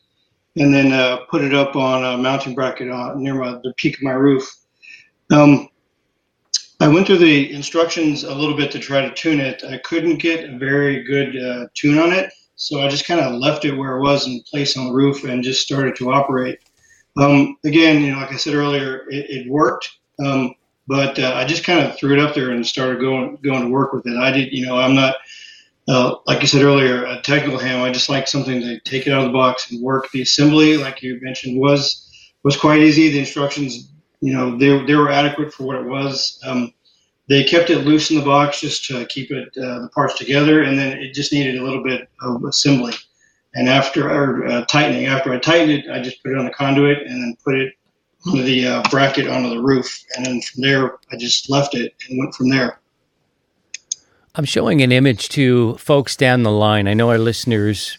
and 0.59 0.73
then 0.73 0.91
uh, 0.91 1.17
put 1.29 1.43
it 1.43 1.53
up 1.53 1.75
on 1.75 2.03
a 2.03 2.17
mounting 2.17 2.55
bracket 2.55 2.89
on, 2.89 3.21
near 3.21 3.35
my, 3.35 3.51
the 3.63 3.73
peak 3.77 3.95
of 3.97 4.03
my 4.03 4.11
roof. 4.11 4.55
Um, 5.31 5.69
I 6.79 6.87
went 6.87 7.07
through 7.07 7.17
the 7.17 7.53
instructions 7.53 8.23
a 8.23 8.33
little 8.33 8.55
bit 8.55 8.71
to 8.71 8.79
try 8.79 9.01
to 9.01 9.13
tune 9.13 9.39
it. 9.39 9.63
I 9.63 9.77
couldn't 9.79 10.17
get 10.17 10.49
a 10.49 10.57
very 10.57 11.03
good 11.03 11.35
uh, 11.35 11.67
tune 11.73 11.97
on 11.97 12.11
it, 12.11 12.31
so 12.55 12.81
I 12.81 12.87
just 12.87 13.07
kind 13.07 13.19
of 13.19 13.33
left 13.33 13.65
it 13.65 13.75
where 13.75 13.97
it 13.97 14.01
was 14.01 14.27
in 14.27 14.41
place 14.49 14.77
on 14.77 14.87
the 14.87 14.93
roof 14.93 15.23
and 15.23 15.43
just 15.43 15.61
started 15.61 15.95
to 15.97 16.11
operate. 16.11 16.59
Um, 17.19 17.57
again, 17.65 18.03
you 18.03 18.11
know, 18.11 18.19
like 18.19 18.31
I 18.31 18.37
said 18.37 18.53
earlier, 18.53 19.09
it, 19.09 19.29
it 19.29 19.49
worked, 19.49 19.89
um, 20.23 20.53
but 20.87 21.17
uh, 21.17 21.33
I 21.35 21.45
just 21.45 21.63
kind 21.63 21.79
of 21.79 21.97
threw 21.97 22.13
it 22.13 22.19
up 22.19 22.35
there 22.35 22.51
and 22.51 22.65
started 22.65 22.99
going 22.99 23.37
going 23.43 23.63
to 23.63 23.69
work 23.69 23.91
with 23.91 24.05
it. 24.05 24.15
I 24.17 24.31
did, 24.31 24.53
you 24.53 24.65
know, 24.65 24.77
I'm 24.77 24.93
not 24.93 25.15
uh, 25.87 26.15
like 26.25 26.41
you 26.41 26.47
said 26.47 26.63
earlier, 26.63 27.05
a 27.05 27.21
technical 27.21 27.57
ham. 27.57 27.81
I 27.81 27.91
just 27.91 28.09
like 28.09 28.27
something 28.27 28.59
to 28.61 28.79
take 28.81 29.07
it 29.07 29.13
out 29.13 29.23
of 29.23 29.27
the 29.27 29.33
box 29.33 29.71
and 29.71 29.81
work. 29.81 30.09
The 30.11 30.21
assembly, 30.21 30.77
like 30.77 31.01
you 31.01 31.19
mentioned, 31.21 31.59
was 31.59 32.03
was 32.43 32.57
quite 32.57 32.81
easy. 32.81 33.09
The 33.09 33.19
instructions, 33.19 33.91
you 34.19 34.33
know, 34.33 34.57
they 34.57 34.85
they 34.85 34.95
were 34.95 35.09
adequate 35.09 35.53
for 35.53 35.63
what 35.63 35.77
it 35.77 35.85
was. 35.85 36.39
Um, 36.45 36.73
they 37.29 37.43
kept 37.43 37.69
it 37.69 37.85
loose 37.85 38.09
in 38.09 38.17
the 38.17 38.23
box 38.23 38.61
just 38.61 38.85
to 38.85 39.05
keep 39.05 39.31
it 39.31 39.49
uh, 39.57 39.81
the 39.81 39.89
parts 39.93 40.17
together, 40.17 40.63
and 40.63 40.77
then 40.77 40.97
it 40.97 41.13
just 41.13 41.31
needed 41.33 41.57
a 41.57 41.63
little 41.63 41.83
bit 41.83 42.09
of 42.21 42.43
assembly. 42.43 42.93
And 43.55 43.69
after 43.69 44.09
or, 44.09 44.45
uh, 44.45 44.65
tightening, 44.65 45.07
after 45.07 45.33
I 45.33 45.39
tightened 45.39 45.71
it, 45.71 45.89
I 45.89 46.01
just 46.01 46.21
put 46.21 46.33
it 46.33 46.37
on 46.37 46.45
the 46.45 46.51
conduit 46.51 47.07
and 47.07 47.21
then 47.21 47.37
put 47.43 47.55
it 47.55 47.73
onto 48.27 48.43
the 48.43 48.67
uh, 48.67 48.83
bracket 48.89 49.27
onto 49.27 49.49
the 49.49 49.61
roof, 49.61 50.03
and 50.15 50.25
then 50.25 50.41
from 50.41 50.61
there 50.63 50.97
I 51.11 51.17
just 51.17 51.49
left 51.49 51.75
it 51.75 51.93
and 52.09 52.19
went 52.19 52.35
from 52.35 52.49
there. 52.49 52.79
I'm 54.37 54.45
showing 54.45 54.81
an 54.83 54.91
image 54.91 55.29
to 55.29 55.77
folks 55.77 56.15
down 56.15 56.43
the 56.43 56.51
line. 56.51 56.87
I 56.87 56.93
know 56.93 57.09
our 57.09 57.17
listeners, 57.17 57.97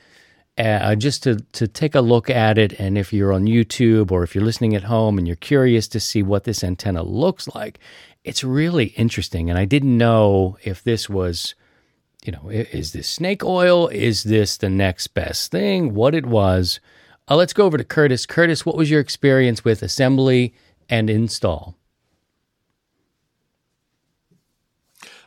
uh, 0.57 0.95
just 0.95 1.23
to, 1.25 1.37
to 1.53 1.67
take 1.67 1.95
a 1.95 2.01
look 2.01 2.31
at 2.31 2.59
it. 2.59 2.73
And 2.75 2.97
if 2.97 3.13
you're 3.13 3.33
on 3.33 3.47
YouTube 3.47 4.11
or 4.11 4.23
if 4.23 4.35
you're 4.35 4.45
listening 4.45 4.75
at 4.75 4.85
home 4.85 5.19
and 5.19 5.27
you're 5.27 5.37
curious 5.37 5.89
to 5.89 6.01
see 6.01 6.23
what 6.23 6.45
this 6.45 6.63
antenna 6.63 7.03
looks 7.03 7.49
like, 7.49 7.79
it's 8.23 8.45
really 8.45 8.87
interesting. 8.97 9.51
And 9.51 9.59
I 9.59 9.65
didn't 9.65 9.99
know 9.99 10.57
if 10.63 10.83
this 10.83 11.09
was, 11.09 11.55
you 12.25 12.33
know, 12.33 12.49
is 12.51 12.93
this 12.93 13.09
snake 13.09 13.45
oil? 13.45 13.89
Is 13.89 14.25
this 14.25 14.57
the 14.57 14.71
next 14.71 15.09
best 15.09 15.51
thing? 15.51 15.95
What 15.95 16.15
it 16.15 16.27
was. 16.27 16.81
Uh, 17.29 17.37
let's 17.37 17.53
go 17.53 17.65
over 17.65 17.79
to 17.79 17.85
Curtis. 17.85 18.27
Curtis, 18.27 18.65
what 18.65 18.77
was 18.77 18.91
your 18.91 19.01
experience 19.01 19.65
with 19.65 19.83
assembly 19.83 20.55
and 20.89 21.11
install? 21.11 21.77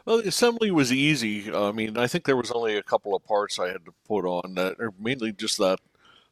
Well, 0.08 0.22
the 0.22 0.30
assembly 0.30 0.72
was 0.72 0.93
easy. 0.93 1.54
I 1.54 1.74
mean, 1.74 1.98
I 1.98 2.08
think 2.08 2.24
there 2.24 2.38
was 2.38 2.50
only 2.50 2.78
a 2.78 2.82
couple 2.84 3.13
of 3.13 3.26
parts 3.26 3.60
I 3.60 3.67
had 3.67 3.84
to 3.84 3.93
put 4.08 4.26
on 4.26 4.56
that, 4.56 4.78
or 4.80 4.93
mainly 4.98 5.34
just 5.34 5.58
that 5.58 5.82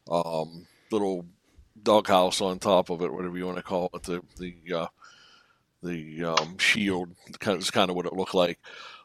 um, 0.10 0.66
little 0.92 1.26
doghouse 1.84 2.40
on 2.40 2.58
top 2.60 2.90
of 2.90 3.02
it, 3.02 3.12
whatever 3.12 3.38
you 3.38 3.46
want 3.46 3.58
to 3.58 3.64
call 3.64 3.90
it, 3.94 4.04
the 4.04 4.22
the 4.38 4.56
uh, 4.74 4.88
the 5.84 6.24
um, 6.24 6.58
shield. 6.58 7.10
Is 7.30 7.70
kind 7.70 7.90
of 7.90 7.98
what 7.98 8.06
it 8.06 8.14
looked 8.14 8.34
like. 8.34 8.60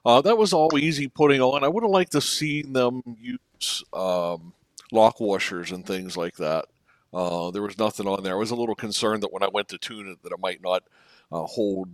Uh, 0.06 0.20
that 0.20 0.38
was 0.38 0.52
all 0.52 0.78
easy 0.78 1.08
putting 1.08 1.40
on. 1.40 1.64
I 1.64 1.68
would 1.68 1.82
have 1.82 1.90
liked 1.90 2.12
to 2.12 2.20
see 2.20 2.62
them 2.62 3.02
use 3.20 3.82
um, 3.92 4.52
lock 4.92 5.18
washers 5.18 5.72
and 5.72 5.84
things 5.84 6.16
like 6.16 6.36
that. 6.36 6.66
Uh, 7.12 7.50
there 7.50 7.62
was 7.62 7.76
nothing 7.76 8.06
on 8.06 8.22
there. 8.22 8.34
I 8.34 8.38
was 8.38 8.52
a 8.52 8.56
little 8.56 8.76
concerned 8.76 9.24
that 9.24 9.32
when 9.32 9.42
I 9.42 9.48
went 9.52 9.66
to 9.70 9.78
tune 9.78 10.08
it, 10.08 10.22
that 10.22 10.32
it 10.32 10.38
might 10.38 10.62
not 10.62 10.84
uh, 11.32 11.42
hold 11.42 11.88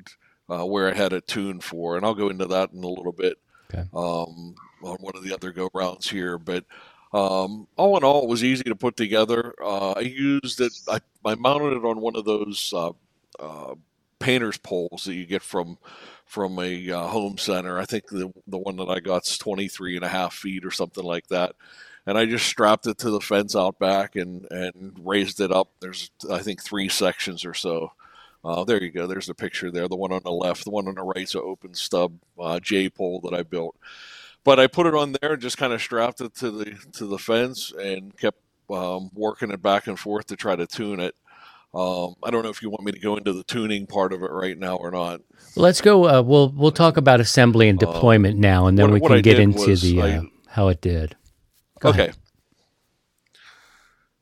uh, 0.50 0.64
where 0.64 0.88
I 0.88 0.94
had 0.94 1.12
it 1.12 1.26
tuned 1.26 1.64
for, 1.64 1.96
and 1.96 2.04
I'll 2.04 2.14
go 2.14 2.28
into 2.28 2.46
that 2.46 2.72
in 2.72 2.82
a 2.84 2.88
little 2.88 3.12
bit 3.12 3.38
Okay. 3.72 3.82
um, 3.94 4.54
on 4.82 4.96
one 5.00 5.16
of 5.16 5.24
the 5.24 5.34
other 5.34 5.50
go 5.52 5.68
rounds 5.74 6.08
here. 6.08 6.38
But 6.38 6.64
um, 7.12 7.66
all 7.76 7.96
in 7.96 8.04
all, 8.04 8.22
it 8.22 8.28
was 8.28 8.44
easy 8.44 8.64
to 8.64 8.76
put 8.76 8.96
together. 8.96 9.54
Uh, 9.62 9.92
I 9.92 10.00
used 10.00 10.60
it. 10.60 10.72
I, 10.88 11.00
I 11.24 11.34
mounted 11.34 11.72
it 11.76 11.84
on 11.84 12.00
one 12.00 12.16
of 12.16 12.24
those 12.24 12.72
uh, 12.76 12.92
uh, 13.40 13.74
painter's 14.18 14.58
poles 14.58 15.04
that 15.04 15.14
you 15.14 15.26
get 15.26 15.42
from 15.42 15.78
from 16.26 16.58
a 16.58 16.90
uh, 16.90 17.06
home 17.08 17.38
center. 17.38 17.78
I 17.78 17.84
think 17.84 18.08
the 18.08 18.32
the 18.46 18.58
one 18.58 18.76
that 18.76 18.88
I 18.88 19.00
got's 19.00 19.38
23 19.38 19.96
and 19.96 20.04
a 20.04 20.08
half 20.08 20.34
feet 20.34 20.64
or 20.64 20.70
something 20.70 21.04
like 21.04 21.26
that. 21.28 21.54
And 22.08 22.16
I 22.16 22.24
just 22.24 22.46
strapped 22.46 22.86
it 22.86 22.98
to 22.98 23.10
the 23.10 23.20
fence 23.20 23.56
out 23.56 23.80
back 23.80 24.14
and, 24.14 24.46
and 24.52 24.96
raised 25.02 25.40
it 25.40 25.50
up. 25.50 25.72
There's 25.80 26.10
I 26.30 26.38
think 26.38 26.62
three 26.62 26.88
sections 26.88 27.44
or 27.44 27.54
so. 27.54 27.90
Uh, 28.46 28.62
there 28.62 28.80
you 28.82 28.92
go. 28.92 29.08
There's 29.08 29.26
the 29.26 29.34
picture 29.34 29.72
there. 29.72 29.88
The 29.88 29.96
one 29.96 30.12
on 30.12 30.20
the 30.24 30.30
left, 30.30 30.62
the 30.62 30.70
one 30.70 30.86
on 30.86 30.94
the 30.94 31.02
right's 31.02 31.34
an 31.34 31.42
open 31.44 31.74
stub 31.74 32.12
uh, 32.38 32.60
J 32.60 32.88
pole 32.88 33.20
that 33.24 33.34
I 33.34 33.42
built. 33.42 33.76
But 34.44 34.60
I 34.60 34.68
put 34.68 34.86
it 34.86 34.94
on 34.94 35.16
there 35.20 35.32
and 35.32 35.42
just 35.42 35.58
kind 35.58 35.72
of 35.72 35.82
strapped 35.82 36.20
it 36.20 36.32
to 36.36 36.52
the 36.52 36.76
to 36.92 37.06
the 37.06 37.18
fence 37.18 37.72
and 37.72 38.16
kept 38.16 38.38
um, 38.70 39.10
working 39.14 39.50
it 39.50 39.60
back 39.60 39.88
and 39.88 39.98
forth 39.98 40.26
to 40.26 40.36
try 40.36 40.54
to 40.54 40.64
tune 40.64 41.00
it. 41.00 41.16
Um, 41.74 42.14
I 42.22 42.30
don't 42.30 42.44
know 42.44 42.50
if 42.50 42.62
you 42.62 42.70
want 42.70 42.84
me 42.84 42.92
to 42.92 43.00
go 43.00 43.16
into 43.16 43.32
the 43.32 43.42
tuning 43.42 43.88
part 43.88 44.12
of 44.12 44.22
it 44.22 44.30
right 44.30 44.56
now 44.56 44.76
or 44.76 44.92
not. 44.92 45.22
Let's 45.56 45.80
go. 45.80 46.08
Uh, 46.08 46.22
we'll 46.22 46.50
we'll 46.50 46.70
talk 46.70 46.96
about 46.96 47.18
assembly 47.18 47.68
and 47.68 47.80
deployment 47.80 48.38
now, 48.38 48.68
and 48.68 48.78
then 48.78 48.92
what- 48.92 49.02
we 49.02 49.08
can 49.08 49.16
I 49.16 49.20
get 49.22 49.40
into 49.40 49.74
the 49.74 50.00
uh, 50.00 50.06
I- 50.06 50.30
how 50.46 50.68
it 50.68 50.80
did. 50.80 51.16
Go 51.80 51.88
okay. 51.88 52.02
ahead. 52.02 52.16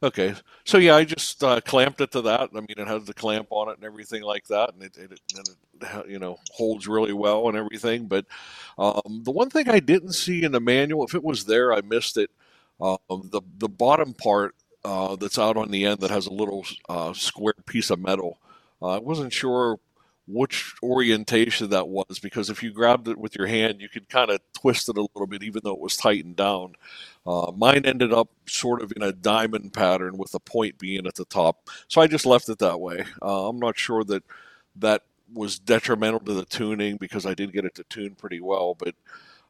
Okay. 0.02 0.34
So 0.64 0.78
yeah, 0.78 0.96
I 0.96 1.04
just 1.04 1.44
uh, 1.44 1.60
clamped 1.60 2.00
it 2.00 2.10
to 2.12 2.22
that. 2.22 2.50
I 2.54 2.60
mean, 2.60 2.66
it 2.78 2.86
has 2.86 3.04
the 3.04 3.12
clamp 3.14 3.48
on 3.50 3.68
it 3.68 3.76
and 3.76 3.84
everything 3.84 4.22
like 4.22 4.46
that, 4.48 4.72
and 4.72 4.82
it, 4.82 4.96
it, 4.96 5.20
and 5.36 5.48
it 5.82 6.10
you 6.10 6.18
know 6.18 6.38
holds 6.52 6.88
really 6.88 7.12
well 7.12 7.48
and 7.48 7.56
everything. 7.56 8.06
But 8.06 8.24
um, 8.78 9.20
the 9.24 9.30
one 9.30 9.50
thing 9.50 9.68
I 9.68 9.80
didn't 9.80 10.12
see 10.12 10.42
in 10.42 10.52
the 10.52 10.60
manual, 10.60 11.04
if 11.04 11.14
it 11.14 11.22
was 11.22 11.44
there, 11.44 11.72
I 11.74 11.82
missed 11.82 12.16
it. 12.16 12.30
Um, 12.80 12.98
the 13.30 13.42
the 13.58 13.68
bottom 13.68 14.14
part 14.14 14.54
uh, 14.84 15.16
that's 15.16 15.38
out 15.38 15.56
on 15.58 15.70
the 15.70 15.84
end 15.84 16.00
that 16.00 16.10
has 16.10 16.26
a 16.26 16.32
little 16.32 16.64
uh, 16.88 17.12
square 17.12 17.54
piece 17.66 17.90
of 17.90 18.00
metal. 18.00 18.38
Uh, 18.80 18.88
I 18.96 18.98
wasn't 18.98 19.32
sure 19.34 19.78
which 20.26 20.74
orientation 20.82 21.70
that 21.70 21.88
was 21.88 22.18
because 22.18 22.48
if 22.48 22.62
you 22.62 22.72
grabbed 22.72 23.08
it 23.08 23.18
with 23.18 23.36
your 23.36 23.46
hand, 23.46 23.80
you 23.80 23.88
could 23.88 24.08
kind 24.08 24.30
of 24.30 24.40
twist 24.54 24.88
it 24.88 24.96
a 24.96 25.02
little 25.02 25.26
bit, 25.26 25.42
even 25.42 25.60
though 25.64 25.74
it 25.74 25.80
was 25.80 25.96
tightened 25.96 26.36
down. 26.36 26.74
Uh, 27.26 27.52
mine 27.56 27.84
ended 27.84 28.12
up 28.12 28.28
sort 28.46 28.82
of 28.82 28.92
in 28.96 29.02
a 29.02 29.12
diamond 29.12 29.72
pattern 29.72 30.16
with 30.16 30.34
a 30.34 30.40
point 30.40 30.78
being 30.78 31.06
at 31.06 31.14
the 31.14 31.24
top, 31.26 31.68
so 31.88 32.00
I 32.00 32.06
just 32.06 32.26
left 32.26 32.48
it 32.48 32.58
that 32.58 32.80
way. 32.80 33.04
Uh, 33.22 33.48
I'm 33.48 33.58
not 33.58 33.78
sure 33.78 34.04
that 34.04 34.22
that 34.76 35.02
was 35.32 35.58
detrimental 35.58 36.20
to 36.20 36.34
the 36.34 36.44
tuning 36.44 36.96
because 36.96 37.26
I 37.26 37.34
did 37.34 37.52
get 37.52 37.64
it 37.64 37.74
to 37.76 37.84
tune 37.84 38.14
pretty 38.14 38.40
well, 38.40 38.74
but 38.76 38.94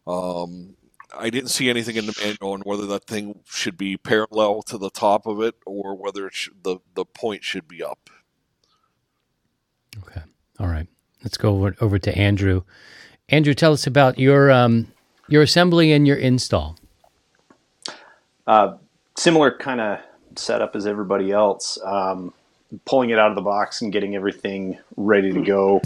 um, 0.06 0.76
I 1.16 1.30
didn't 1.30 1.50
see 1.50 1.70
anything 1.70 1.96
in 1.96 2.06
the 2.06 2.14
manual 2.20 2.54
on 2.54 2.60
whether 2.62 2.86
that 2.86 3.06
thing 3.06 3.40
should 3.44 3.76
be 3.76 3.96
parallel 3.96 4.62
to 4.62 4.78
the 4.78 4.90
top 4.90 5.26
of 5.26 5.40
it 5.40 5.54
or 5.66 5.96
whether 5.96 6.30
should, 6.30 6.62
the 6.62 6.78
the 6.94 7.04
point 7.04 7.44
should 7.44 7.68
be 7.68 7.82
up. 7.82 8.10
Okay. 9.98 10.22
All 10.58 10.68
right. 10.68 10.86
Let's 11.22 11.36
go 11.36 11.56
over, 11.56 11.74
over 11.80 11.98
to 11.98 12.16
Andrew. 12.16 12.62
Andrew, 13.28 13.54
tell 13.54 13.72
us 13.72 13.86
about 13.86 14.18
your 14.18 14.50
um, 14.52 14.92
your 15.28 15.42
assembly 15.42 15.92
and 15.92 16.06
your 16.06 16.16
install. 16.16 16.78
Uh, 18.46 18.76
similar 19.16 19.56
kind 19.56 19.80
of 19.80 20.00
setup 20.36 20.76
as 20.76 20.86
everybody 20.86 21.32
else. 21.32 21.78
Um, 21.82 22.34
pulling 22.84 23.10
it 23.10 23.18
out 23.18 23.30
of 23.30 23.36
the 23.36 23.42
box 23.42 23.80
and 23.82 23.92
getting 23.92 24.14
everything 24.14 24.78
ready 24.96 25.32
to 25.32 25.40
go. 25.40 25.80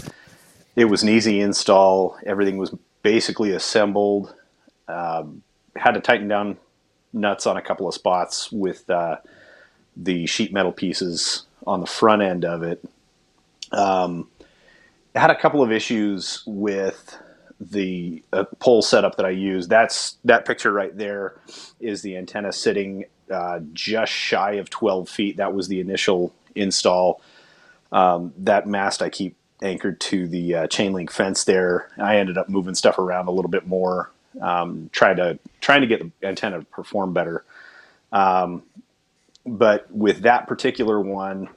It 0.75 0.85
was 0.85 1.03
an 1.03 1.09
easy 1.09 1.39
install. 1.39 2.17
Everything 2.25 2.57
was 2.57 2.73
basically 3.03 3.51
assembled. 3.51 4.33
Um, 4.87 5.43
had 5.75 5.91
to 5.91 6.01
tighten 6.01 6.27
down 6.27 6.57
nuts 7.13 7.47
on 7.47 7.57
a 7.57 7.61
couple 7.61 7.87
of 7.87 7.93
spots 7.93 8.51
with 8.51 8.89
uh, 8.89 9.17
the 9.95 10.25
sheet 10.25 10.51
metal 10.51 10.71
pieces 10.71 11.43
on 11.65 11.81
the 11.81 11.87
front 11.87 12.21
end 12.21 12.43
of 12.45 12.63
it. 12.63 12.83
Um, 13.71 14.27
had 15.19 15.29
a 15.29 15.39
couple 15.39 15.61
of 15.61 15.71
issues 15.71 16.43
with 16.45 17.17
the 17.59 18.23
uh, 18.31 18.45
pole 18.59 18.81
setup 18.81 19.17
that 19.17 19.25
I 19.25 19.31
used. 19.31 19.69
That's 19.69 20.17
that 20.23 20.45
picture 20.45 20.71
right 20.71 20.95
there 20.97 21.35
is 21.79 22.01
the 22.01 22.15
antenna 22.17 22.51
sitting 22.53 23.05
uh, 23.29 23.59
just 23.73 24.11
shy 24.11 24.53
of 24.53 24.69
12 24.69 25.09
feet. 25.09 25.37
That 25.37 25.53
was 25.53 25.67
the 25.67 25.79
initial 25.79 26.33
install. 26.55 27.21
Um, 27.91 28.33
that 28.37 28.67
mast 28.67 29.01
I 29.01 29.09
keep 29.09 29.35
anchored 29.61 29.99
to 29.99 30.27
the 30.27 30.55
uh, 30.55 30.67
chain 30.67 30.93
link 30.93 31.11
fence 31.11 31.43
there. 31.43 31.89
I 31.97 32.17
ended 32.17 32.37
up 32.37 32.49
moving 32.49 32.75
stuff 32.75 32.97
around 32.97 33.27
a 33.27 33.31
little 33.31 33.51
bit 33.51 33.67
more, 33.67 34.11
um, 34.41 34.89
trying 34.93 35.17
to 35.17 35.37
trying 35.59 35.81
to 35.81 35.87
get 35.87 35.99
the 35.99 36.27
antenna 36.27 36.59
to 36.59 36.65
perform 36.65 37.13
better. 37.13 37.43
Um, 38.11 38.63
but 39.45 39.91
with 39.91 40.21
that 40.21 40.47
particular 40.47 40.99
one, 40.99 41.49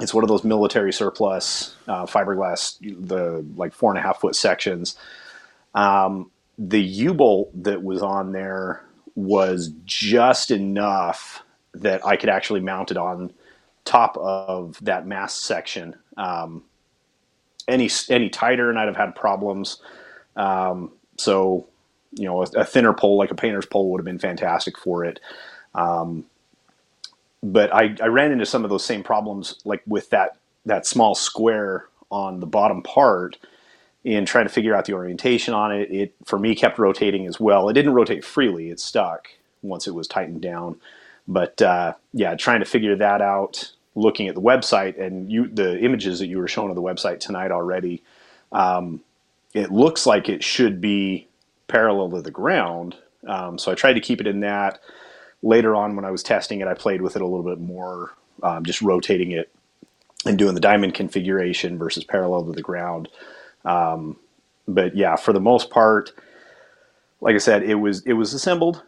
it's 0.00 0.14
one 0.14 0.24
of 0.24 0.28
those 0.28 0.44
military 0.44 0.92
surplus 0.92 1.76
uh, 1.88 2.06
fiberglass, 2.06 2.76
the 2.80 3.44
like 3.56 3.72
four 3.72 3.90
and 3.90 3.98
a 3.98 4.02
half 4.02 4.20
foot 4.20 4.34
sections. 4.34 4.96
Um, 5.74 6.30
the 6.58 6.80
U 6.80 7.14
bolt 7.14 7.50
that 7.62 7.82
was 7.82 8.02
on 8.02 8.32
there 8.32 8.84
was 9.14 9.72
just 9.84 10.50
enough 10.50 11.42
that 11.74 12.04
I 12.04 12.16
could 12.16 12.28
actually 12.28 12.60
mount 12.60 12.90
it 12.90 12.96
on 12.96 13.32
top 13.84 14.16
of 14.18 14.78
that 14.82 15.06
mast 15.06 15.42
section. 15.42 15.96
Um, 16.16 16.64
any 17.68 17.88
any 18.08 18.28
tighter, 18.28 18.70
and 18.70 18.78
I'd 18.78 18.86
have 18.86 18.96
had 18.96 19.14
problems. 19.14 19.80
Um, 20.36 20.92
so, 21.16 21.66
you 22.12 22.24
know, 22.24 22.42
a, 22.42 22.46
a, 22.56 22.64
thinner 22.64 22.92
pole 22.92 23.18
like 23.18 23.30
a 23.30 23.34
painter's 23.34 23.66
pole 23.66 23.90
would 23.90 24.00
have 24.00 24.04
been 24.04 24.18
fantastic 24.18 24.78
for 24.78 25.04
it. 25.04 25.20
Um, 25.74 26.24
but 27.42 27.74
I, 27.74 27.96
I 28.02 28.06
ran 28.06 28.32
into 28.32 28.46
some 28.46 28.64
of 28.64 28.70
those 28.70 28.84
same 28.84 29.02
problems, 29.02 29.60
like 29.64 29.82
with 29.86 30.10
that 30.10 30.36
that 30.66 30.86
small 30.86 31.14
square 31.14 31.86
on 32.10 32.40
the 32.40 32.46
bottom 32.46 32.82
part, 32.82 33.38
in 34.04 34.26
trying 34.26 34.46
to 34.46 34.52
figure 34.52 34.74
out 34.74 34.86
the 34.86 34.94
orientation 34.94 35.54
on 35.54 35.72
it. 35.72 35.90
It 35.90 36.14
for 36.24 36.38
me 36.38 36.54
kept 36.54 36.78
rotating 36.78 37.26
as 37.26 37.40
well. 37.40 37.68
It 37.68 37.74
didn't 37.74 37.94
rotate 37.94 38.24
freely; 38.24 38.70
it 38.70 38.80
stuck 38.80 39.28
once 39.62 39.86
it 39.86 39.94
was 39.94 40.08
tightened 40.08 40.42
down. 40.42 40.76
But 41.28 41.62
uh, 41.62 41.94
yeah, 42.12 42.34
trying 42.36 42.60
to 42.60 42.66
figure 42.66 42.96
that 42.96 43.22
out, 43.22 43.72
looking 43.94 44.28
at 44.28 44.34
the 44.34 44.42
website 44.42 45.00
and 45.00 45.30
you 45.30 45.48
the 45.48 45.78
images 45.80 46.18
that 46.20 46.28
you 46.28 46.38
were 46.38 46.48
showing 46.48 46.70
on 46.70 46.76
the 46.76 46.82
website 46.82 47.20
tonight 47.20 47.52
already, 47.52 48.02
um, 48.52 49.02
it 49.54 49.70
looks 49.72 50.06
like 50.06 50.28
it 50.28 50.44
should 50.44 50.80
be 50.80 51.28
parallel 51.68 52.10
to 52.12 52.22
the 52.22 52.30
ground. 52.30 52.96
Um, 53.26 53.58
so 53.58 53.72
I 53.72 53.74
tried 53.76 53.94
to 53.94 54.00
keep 54.00 54.20
it 54.20 54.26
in 54.26 54.40
that. 54.40 54.80
Later 55.42 55.74
on, 55.74 55.96
when 55.96 56.04
I 56.04 56.10
was 56.10 56.22
testing 56.22 56.60
it, 56.60 56.68
I 56.68 56.74
played 56.74 57.02
with 57.02 57.16
it 57.16 57.22
a 57.22 57.26
little 57.26 57.44
bit 57.44 57.60
more, 57.60 58.12
um, 58.42 58.64
just 58.64 58.82
rotating 58.82 59.32
it 59.32 59.50
and 60.26 60.38
doing 60.38 60.54
the 60.54 60.60
diamond 60.60 60.94
configuration 60.94 61.78
versus 61.78 62.04
parallel 62.04 62.44
to 62.44 62.52
the 62.52 62.62
ground. 62.62 63.08
Um, 63.64 64.16
but 64.68 64.94
yeah, 64.94 65.16
for 65.16 65.32
the 65.32 65.40
most 65.40 65.70
part, 65.70 66.12
like 67.20 67.34
I 67.34 67.38
said, 67.38 67.62
it 67.62 67.76
was 67.76 68.02
it 68.06 68.14
was 68.14 68.34
assembled. 68.34 68.82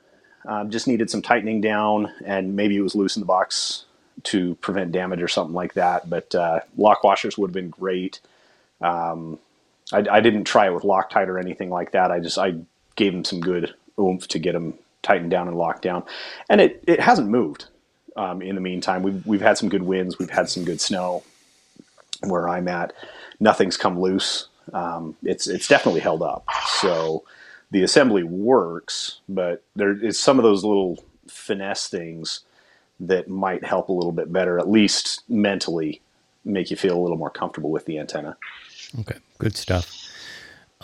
Um, 0.46 0.70
just 0.70 0.88
needed 0.88 1.08
some 1.08 1.22
tightening 1.22 1.60
down, 1.60 2.12
and 2.24 2.56
maybe 2.56 2.76
it 2.76 2.80
was 2.80 2.94
loose 2.94 3.16
in 3.16 3.20
the 3.20 3.26
box 3.26 3.84
to 4.24 4.56
prevent 4.56 4.92
damage 4.92 5.22
or 5.22 5.28
something 5.28 5.54
like 5.54 5.74
that. 5.74 6.08
But 6.10 6.34
uh, 6.34 6.60
lock 6.76 7.04
washers 7.04 7.38
would 7.38 7.48
have 7.48 7.54
been 7.54 7.70
great. 7.70 8.20
Um, 8.80 9.38
I, 9.92 10.04
I, 10.10 10.20
didn't 10.20 10.44
try 10.44 10.66
it 10.66 10.74
with 10.74 10.82
Loctite 10.82 11.28
or 11.28 11.38
anything 11.38 11.70
like 11.70 11.92
that. 11.92 12.10
I 12.10 12.18
just 12.18 12.36
I 12.36 12.56
gave 12.96 13.12
them 13.12 13.24
some 13.24 13.40
good 13.40 13.74
oomph 13.98 14.26
to 14.28 14.38
get 14.40 14.52
them 14.52 14.74
tightened 15.02 15.30
down 15.30 15.48
and 15.48 15.56
locked 15.56 15.82
down, 15.82 16.04
and 16.48 16.60
it 16.60 16.82
it 16.86 17.00
hasn't 17.00 17.28
moved. 17.28 17.66
Um, 18.16 18.42
in 18.42 18.54
the 18.54 18.60
meantime, 18.60 19.02
we've 19.02 19.24
we've 19.26 19.40
had 19.40 19.58
some 19.58 19.68
good 19.68 19.82
winds, 19.82 20.18
we've 20.18 20.30
had 20.30 20.48
some 20.48 20.64
good 20.64 20.80
snow 20.80 21.22
where 22.20 22.48
I'm 22.48 22.68
at. 22.68 22.92
Nothing's 23.40 23.76
come 23.76 23.98
loose. 24.00 24.48
Um, 24.72 25.16
it's 25.22 25.46
it's 25.48 25.68
definitely 25.68 26.00
held 26.00 26.22
up. 26.22 26.46
So 26.66 27.24
the 27.70 27.82
assembly 27.82 28.22
works, 28.22 29.20
but 29.28 29.64
there 29.74 29.92
is 30.04 30.18
some 30.18 30.38
of 30.38 30.42
those 30.42 30.62
little 30.62 31.02
finesse 31.26 31.88
things 31.88 32.40
that 33.00 33.28
might 33.28 33.64
help 33.64 33.88
a 33.88 33.92
little 33.92 34.12
bit 34.12 34.32
better, 34.32 34.58
at 34.58 34.70
least 34.70 35.22
mentally, 35.28 36.00
make 36.44 36.70
you 36.70 36.76
feel 36.76 36.96
a 36.96 37.00
little 37.00 37.16
more 37.16 37.30
comfortable 37.30 37.70
with 37.70 37.86
the 37.86 37.98
antenna. 37.98 38.36
Okay, 39.00 39.18
good 39.38 39.56
stuff. 39.56 40.01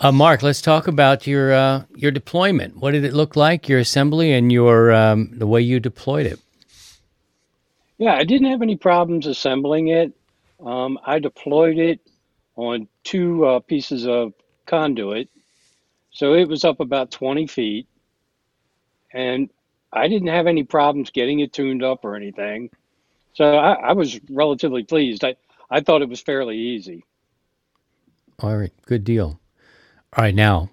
Uh, 0.01 0.13
Mark, 0.13 0.41
let's 0.41 0.61
talk 0.61 0.87
about 0.87 1.27
your 1.27 1.53
uh, 1.53 1.83
your 1.95 2.11
deployment. 2.11 2.77
What 2.77 2.91
did 2.91 3.03
it 3.03 3.13
look 3.13 3.35
like? 3.35 3.67
Your 3.67 3.79
assembly 3.79 4.31
and 4.31 4.51
your 4.51 4.93
um, 4.93 5.31
the 5.33 5.45
way 5.45 5.61
you 5.61 5.81
deployed 5.81 6.25
it. 6.25 6.39
Yeah, 7.97 8.13
I 8.13 8.23
didn't 8.23 8.49
have 8.49 8.61
any 8.61 8.77
problems 8.77 9.27
assembling 9.27 9.89
it. 9.89 10.13
Um, 10.65 10.97
I 11.05 11.19
deployed 11.19 11.77
it 11.77 11.99
on 12.55 12.87
two 13.03 13.45
uh, 13.45 13.59
pieces 13.59 14.07
of 14.07 14.33
conduit. 14.65 15.29
So 16.11 16.33
it 16.33 16.47
was 16.47 16.63
up 16.63 16.79
about 16.79 17.11
20 17.11 17.47
feet. 17.47 17.87
And 19.11 19.49
I 19.91 20.07
didn't 20.07 20.29
have 20.29 20.47
any 20.47 20.63
problems 20.63 21.09
getting 21.09 21.39
it 21.39 21.51
tuned 21.51 21.83
up 21.83 22.05
or 22.05 22.15
anything. 22.15 22.69
So 23.33 23.57
I, 23.57 23.73
I 23.73 23.93
was 23.93 24.19
relatively 24.29 24.83
pleased. 24.83 25.23
I, 25.23 25.35
I 25.69 25.81
thought 25.81 26.01
it 26.01 26.09
was 26.09 26.21
fairly 26.21 26.57
easy. 26.57 27.03
All 28.39 28.55
right, 28.55 28.73
good 28.85 29.03
deal. 29.03 29.39
All 30.17 30.23
right, 30.23 30.33
now 30.33 30.69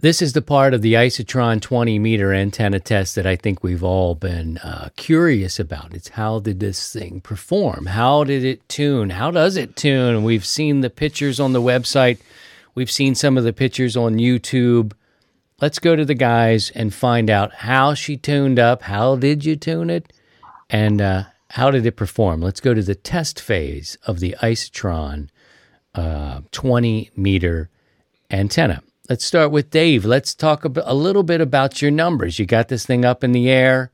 this 0.00 0.20
is 0.20 0.34
the 0.34 0.42
part 0.42 0.74
of 0.74 0.82
the 0.82 0.92
Isotron 0.92 1.60
20 1.62 1.98
meter 1.98 2.34
antenna 2.34 2.78
test 2.78 3.14
that 3.14 3.26
I 3.26 3.34
think 3.34 3.62
we've 3.62 3.82
all 3.82 4.14
been 4.14 4.58
uh, 4.58 4.90
curious 4.96 5.58
about. 5.58 5.94
It's 5.94 6.08
how 6.08 6.38
did 6.38 6.60
this 6.60 6.92
thing 6.92 7.22
perform? 7.22 7.86
How 7.86 8.24
did 8.24 8.44
it 8.44 8.68
tune? 8.68 9.10
How 9.10 9.30
does 9.30 9.56
it 9.56 9.74
tune? 9.74 10.22
We've 10.22 10.44
seen 10.44 10.82
the 10.82 10.90
pictures 10.90 11.40
on 11.40 11.54
the 11.54 11.62
website, 11.62 12.18
we've 12.74 12.90
seen 12.90 13.14
some 13.14 13.38
of 13.38 13.44
the 13.44 13.54
pictures 13.54 13.96
on 13.96 14.16
YouTube. 14.16 14.92
Let's 15.62 15.78
go 15.78 15.96
to 15.96 16.04
the 16.04 16.14
guys 16.14 16.70
and 16.74 16.92
find 16.92 17.30
out 17.30 17.54
how 17.54 17.94
she 17.94 18.18
tuned 18.18 18.58
up. 18.58 18.82
How 18.82 19.16
did 19.16 19.46
you 19.46 19.56
tune 19.56 19.88
it? 19.88 20.12
And 20.68 21.00
uh, 21.00 21.24
how 21.48 21.70
did 21.70 21.86
it 21.86 21.96
perform? 21.96 22.42
Let's 22.42 22.60
go 22.60 22.74
to 22.74 22.82
the 22.82 22.94
test 22.94 23.40
phase 23.40 23.96
of 24.06 24.20
the 24.20 24.36
Isotron 24.42 25.28
uh, 25.94 26.42
20 26.52 27.10
meter 27.16 27.70
antenna. 28.30 28.82
Let's 29.08 29.24
start 29.24 29.50
with 29.50 29.70
Dave. 29.70 30.04
Let's 30.04 30.34
talk 30.34 30.64
a, 30.64 30.94
little 30.94 31.24
bit 31.24 31.40
about 31.40 31.82
your 31.82 31.90
numbers. 31.90 32.38
You 32.38 32.46
got 32.46 32.68
this 32.68 32.86
thing 32.86 33.04
up 33.04 33.24
in 33.24 33.32
the 33.32 33.50
air. 33.50 33.90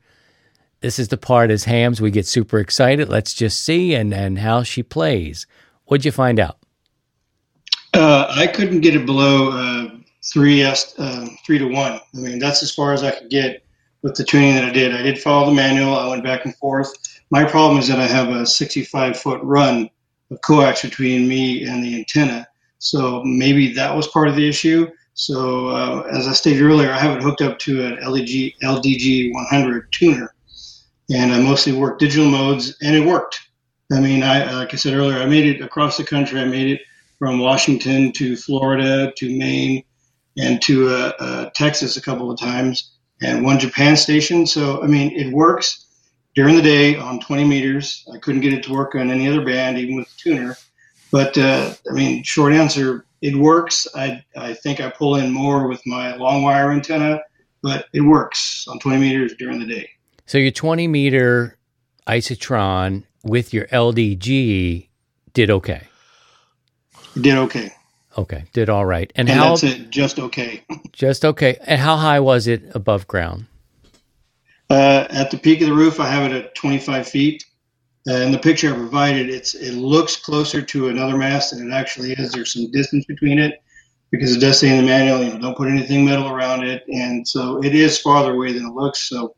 This 0.81 0.99
is 0.99 1.07
the 1.07 1.17
part 1.17 1.49
as 1.49 1.63
hams 1.63 1.99
we 1.99 2.11
get 2.11 2.27
super 2.27 2.59
excited. 2.59 3.09
Let's 3.09 3.33
just 3.33 3.63
see 3.63 3.95
and, 3.95 4.13
and 4.13 4.37
how 4.37 4.61
she 4.61 4.83
plays. 4.83 5.47
What'd 5.85 6.05
you 6.05 6.11
find 6.11 6.39
out? 6.39 6.59
Uh, 7.95 8.27
I 8.29 8.45
couldn't 8.45 8.81
get 8.81 8.95
it 8.95 9.07
below 9.07 9.49
uh, 9.51 9.89
three 10.31 10.63
uh, 10.63 10.75
three 11.45 11.57
to 11.57 11.67
one. 11.67 11.93
I 11.93 12.17
mean, 12.17 12.37
that's 12.37 12.61
as 12.61 12.71
far 12.71 12.93
as 12.93 13.03
I 13.03 13.11
could 13.11 13.31
get 13.31 13.65
with 14.03 14.15
the 14.15 14.23
tuning 14.23 14.53
that 14.53 14.65
I 14.65 14.71
did. 14.71 14.93
I 14.93 15.01
did 15.01 15.19
follow 15.19 15.47
the 15.47 15.55
manual. 15.55 15.95
I 15.95 16.07
went 16.09 16.23
back 16.23 16.45
and 16.45 16.55
forth. 16.57 16.93
My 17.31 17.43
problem 17.43 17.79
is 17.79 17.87
that 17.87 17.99
I 17.99 18.05
have 18.05 18.29
a 18.29 18.45
65 18.45 19.17
foot 19.17 19.41
run 19.41 19.89
of 20.29 20.41
coax 20.41 20.83
between 20.83 21.27
me 21.27 21.65
and 21.65 21.83
the 21.83 21.97
antenna. 21.97 22.47
So 22.79 23.23
maybe 23.23 23.73
that 23.73 23.95
was 23.95 24.07
part 24.07 24.27
of 24.27 24.35
the 24.35 24.47
issue. 24.47 24.87
So 25.13 25.69
uh, 25.69 26.07
as 26.11 26.27
I 26.27 26.33
stated 26.33 26.61
earlier, 26.61 26.91
I 26.91 26.99
have 26.99 27.17
it 27.17 27.23
hooked 27.23 27.41
up 27.41 27.57
to 27.59 27.83
an 27.83 27.97
LDG 27.97 28.55
LDG 28.61 29.33
100 29.33 29.91
tuner, 29.91 30.33
and 31.09 31.33
I 31.33 31.39
mostly 31.39 31.73
work 31.73 31.97
digital 31.97 32.29
modes, 32.29 32.77
and 32.83 32.95
it 32.95 33.05
worked. 33.05 33.39
I 33.91 33.99
mean, 33.99 34.21
I 34.21 34.53
like 34.53 34.73
I 34.73 34.77
said 34.77 34.93
earlier, 34.93 35.17
I 35.17 35.25
made 35.25 35.47
it 35.47 35.61
across 35.61 35.97
the 35.97 36.03
country. 36.03 36.39
I 36.39 36.45
made 36.45 36.69
it 36.69 36.81
from 37.17 37.39
Washington 37.39 38.11
to 38.13 38.35
Florida 38.35 39.11
to 39.17 39.37
Maine 39.37 39.83
and 40.37 40.61
to 40.61 40.89
uh, 40.89 41.11
uh, 41.19 41.49
Texas 41.55 41.97
a 41.97 42.01
couple 42.01 42.29
of 42.29 42.39
times, 42.39 42.91
and 43.23 43.43
one 43.43 43.57
Japan 43.57 43.97
station. 43.97 44.45
So 44.45 44.83
I 44.83 44.87
mean, 44.87 45.13
it 45.17 45.33
works 45.33 45.87
during 46.35 46.55
the 46.55 46.61
day 46.61 46.95
on 46.95 47.19
20 47.19 47.43
meters. 47.43 48.05
I 48.13 48.19
couldn't 48.19 48.41
get 48.41 48.53
it 48.53 48.63
to 48.65 48.71
work 48.71 48.93
on 48.93 49.09
any 49.09 49.27
other 49.27 49.43
band, 49.43 49.79
even 49.79 49.95
with 49.95 50.07
the 50.09 50.15
tuner. 50.19 50.57
But 51.11 51.37
uh, 51.37 51.73
I 51.89 51.93
mean, 51.93 52.23
short 52.23 52.53
answer, 52.53 53.05
it 53.21 53.35
works. 53.35 53.87
I, 53.95 54.23
I 54.35 54.53
think 54.53 54.79
I 54.79 54.89
pull 54.89 55.15
in 55.15 55.31
more 55.31 55.67
with 55.67 55.85
my 55.85 56.15
long 56.15 56.43
wire 56.43 56.71
antenna, 56.71 57.21
but 57.61 57.87
it 57.93 58.01
works 58.01 58.67
on 58.67 58.79
20 58.79 58.97
meters 58.99 59.33
during 59.37 59.59
the 59.59 59.65
day. 59.65 59.89
So 60.25 60.37
your 60.37 60.51
20 60.51 60.87
meter 60.87 61.57
isotron 62.05 63.03
with 63.23 63.53
your 63.53 63.65
LDG 63.67 64.87
did 65.33 65.49
okay. 65.49 65.83
did 67.19 67.37
okay. 67.37 67.71
Okay, 68.17 68.45
did 68.51 68.69
all 68.69 68.85
right. 68.85 69.11
And, 69.15 69.29
and 69.29 69.39
how? 69.39 69.49
That's 69.49 69.63
it. 69.63 69.89
Just 69.91 70.19
okay. 70.19 70.63
just 70.91 71.23
okay. 71.23 71.57
And 71.65 71.79
how 71.79 71.95
high 71.95 72.19
was 72.19 72.47
it 72.47 72.63
above 72.73 73.07
ground? 73.07 73.45
Uh, 74.69 75.05
at 75.09 75.31
the 75.31 75.37
peak 75.37 75.61
of 75.61 75.67
the 75.67 75.73
roof, 75.73 75.99
I 75.99 76.07
have 76.07 76.29
it 76.29 76.35
at 76.35 76.55
25 76.55 77.07
feet. 77.07 77.45
In 78.07 78.31
the 78.31 78.39
picture 78.39 78.73
I 78.73 78.77
provided, 78.77 79.29
it's 79.29 79.53
it 79.53 79.73
looks 79.73 80.15
closer 80.15 80.61
to 80.61 80.87
another 80.87 81.17
mast 81.17 81.51
than 81.51 81.69
it 81.69 81.73
actually 81.73 82.13
is. 82.13 82.31
There's 82.31 82.53
some 82.53 82.71
distance 82.71 83.05
between 83.05 83.37
it 83.37 83.61
because 84.11 84.33
it 84.33 84.39
does 84.39 84.59
say 84.59 84.69
in 84.69 84.77
the 84.77 84.89
manual, 84.89 85.21
you 85.21 85.33
know, 85.33 85.39
don't 85.39 85.57
put 85.57 85.67
anything 85.67 86.05
metal 86.05 86.29
around 86.29 86.63
it, 86.63 86.85
and 86.87 87.27
so 87.27 87.61
it 87.61 87.75
is 87.75 87.99
farther 87.99 88.31
away 88.31 88.53
than 88.53 88.65
it 88.65 88.73
looks. 88.73 89.09
So 89.09 89.35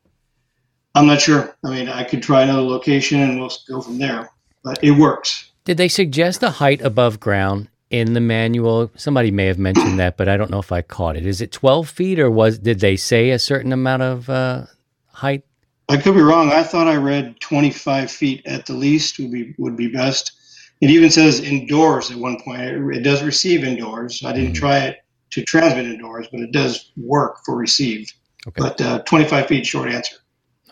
I'm 0.94 1.06
not 1.06 1.20
sure. 1.20 1.56
I 1.64 1.70
mean, 1.70 1.88
I 1.88 2.04
could 2.04 2.22
try 2.22 2.42
another 2.42 2.62
location 2.62 3.20
and 3.20 3.40
we'll 3.40 3.50
go 3.68 3.80
from 3.80 3.98
there, 3.98 4.30
but 4.62 4.78
it 4.82 4.92
works. 4.92 5.50
Did 5.64 5.76
they 5.76 5.88
suggest 5.88 6.42
a 6.42 6.50
height 6.50 6.80
above 6.80 7.20
ground 7.20 7.68
in 7.90 8.12
the 8.12 8.20
manual? 8.20 8.90
Somebody 8.94 9.32
may 9.32 9.46
have 9.46 9.58
mentioned 9.58 9.98
that, 9.98 10.16
but 10.16 10.28
I 10.28 10.36
don't 10.36 10.50
know 10.50 10.58
if 10.60 10.70
I 10.70 10.82
caught 10.82 11.16
it. 11.16 11.26
Is 11.26 11.40
it 11.40 11.50
12 11.50 11.88
feet, 11.88 12.18
or 12.20 12.30
was 12.30 12.58
did 12.58 12.78
they 12.80 12.96
say 12.96 13.30
a 13.30 13.38
certain 13.38 13.72
amount 13.72 14.02
of 14.02 14.30
uh, 14.30 14.66
height? 15.08 15.44
I 15.90 15.96
could 15.96 16.14
be 16.14 16.20
wrong. 16.20 16.52
I 16.52 16.62
thought 16.62 16.86
I 16.86 16.94
read 16.94 17.40
25 17.40 18.10
feet 18.10 18.46
at 18.46 18.64
the 18.64 18.74
least 18.74 19.18
would 19.18 19.32
be 19.32 19.54
would 19.58 19.76
be 19.76 19.88
best. 19.88 20.32
It 20.80 20.88
even 20.88 21.10
says 21.10 21.40
indoors 21.40 22.12
at 22.12 22.16
one 22.16 22.40
point. 22.40 22.62
It, 22.62 22.96
it 22.98 23.02
does 23.02 23.24
receive 23.24 23.64
indoors. 23.64 24.22
I 24.24 24.32
didn't 24.32 24.52
mm-hmm. 24.52 24.60
try 24.60 24.78
it 24.78 24.98
to 25.30 25.44
transmit 25.44 25.86
indoors, 25.86 26.28
but 26.30 26.40
it 26.40 26.52
does 26.52 26.92
work 26.96 27.38
for 27.44 27.56
receive. 27.56 28.12
Okay. 28.46 28.62
But 28.62 28.80
uh, 28.80 29.00
25 29.00 29.46
feet, 29.46 29.66
short 29.66 29.90
answer. 29.90 30.16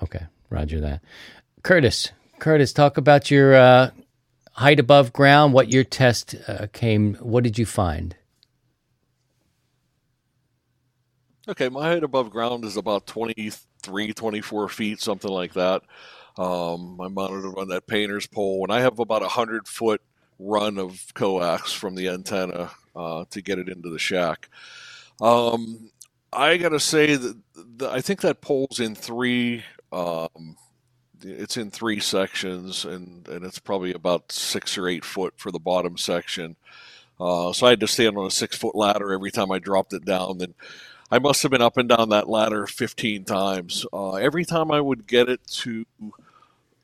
Okay, 0.04 0.24
Roger 0.50 0.80
that. 0.80 1.02
Curtis, 1.62 2.12
Curtis, 2.38 2.72
talk 2.72 2.96
about 2.96 3.28
your 3.28 3.56
uh, 3.56 3.90
height 4.52 4.78
above 4.78 5.12
ground. 5.12 5.52
What 5.52 5.68
your 5.72 5.84
test 5.84 6.36
uh, 6.46 6.68
came. 6.72 7.14
What 7.14 7.42
did 7.42 7.58
you 7.58 7.66
find? 7.66 8.14
Okay, 11.48 11.68
my 11.68 11.88
height 11.88 12.04
above 12.04 12.30
ground 12.30 12.64
is 12.64 12.76
about 12.76 13.06
23, 13.88 14.12
24 14.14 14.68
feet, 14.68 15.00
something 15.00 15.30
like 15.30 15.54
that. 15.54 15.82
Um, 16.36 17.00
I'm 17.00 17.14
mounted 17.14 17.46
on 17.58 17.68
that 17.68 17.86
painter's 17.86 18.26
pole, 18.26 18.64
and 18.64 18.72
I 18.72 18.80
have 18.80 18.98
about 18.98 19.22
a 19.22 19.28
hundred 19.28 19.66
foot 19.66 20.00
run 20.38 20.78
of 20.78 21.02
coax 21.14 21.72
from 21.72 21.96
the 21.96 22.08
antenna 22.08 22.70
uh, 22.94 23.24
to 23.30 23.42
get 23.42 23.58
it 23.58 23.68
into 23.68 23.90
the 23.90 23.98
shack. 23.98 24.48
Um, 25.20 25.90
I 26.32 26.56
gotta 26.58 26.80
say 26.80 27.16
that 27.16 27.36
the, 27.54 27.90
I 27.90 28.00
think 28.00 28.20
that 28.20 28.40
pole's 28.40 28.80
in 28.80 28.94
three. 28.94 29.64
Um, 29.92 30.56
it's 31.22 31.56
in 31.56 31.70
three 31.70 32.00
sections, 32.00 32.84
and 32.84 33.26
and 33.28 33.44
it's 33.44 33.58
probably 33.58 33.92
about 33.92 34.30
six 34.30 34.78
or 34.78 34.88
eight 34.88 35.04
foot 35.04 35.34
for 35.38 35.50
the 35.50 35.58
bottom 35.58 35.96
section. 35.96 36.56
Uh, 37.20 37.52
so 37.52 37.66
I 37.66 37.70
had 37.70 37.80
to 37.80 37.88
stand 37.88 38.16
on 38.16 38.26
a 38.26 38.30
six 38.30 38.56
foot 38.56 38.76
ladder 38.76 39.12
every 39.12 39.32
time 39.32 39.50
I 39.50 39.58
dropped 39.58 39.92
it 39.92 40.04
down. 40.04 40.38
Then 40.38 40.54
I 41.10 41.18
must 41.18 41.42
have 41.42 41.50
been 41.50 41.62
up 41.62 41.78
and 41.78 41.88
down 41.88 42.10
that 42.10 42.28
ladder 42.28 42.66
15 42.66 43.24
times. 43.24 43.86
Uh, 43.92 44.14
every 44.14 44.44
time 44.44 44.70
I 44.70 44.80
would 44.80 45.06
get 45.06 45.28
it 45.28 45.40
to 45.46 45.86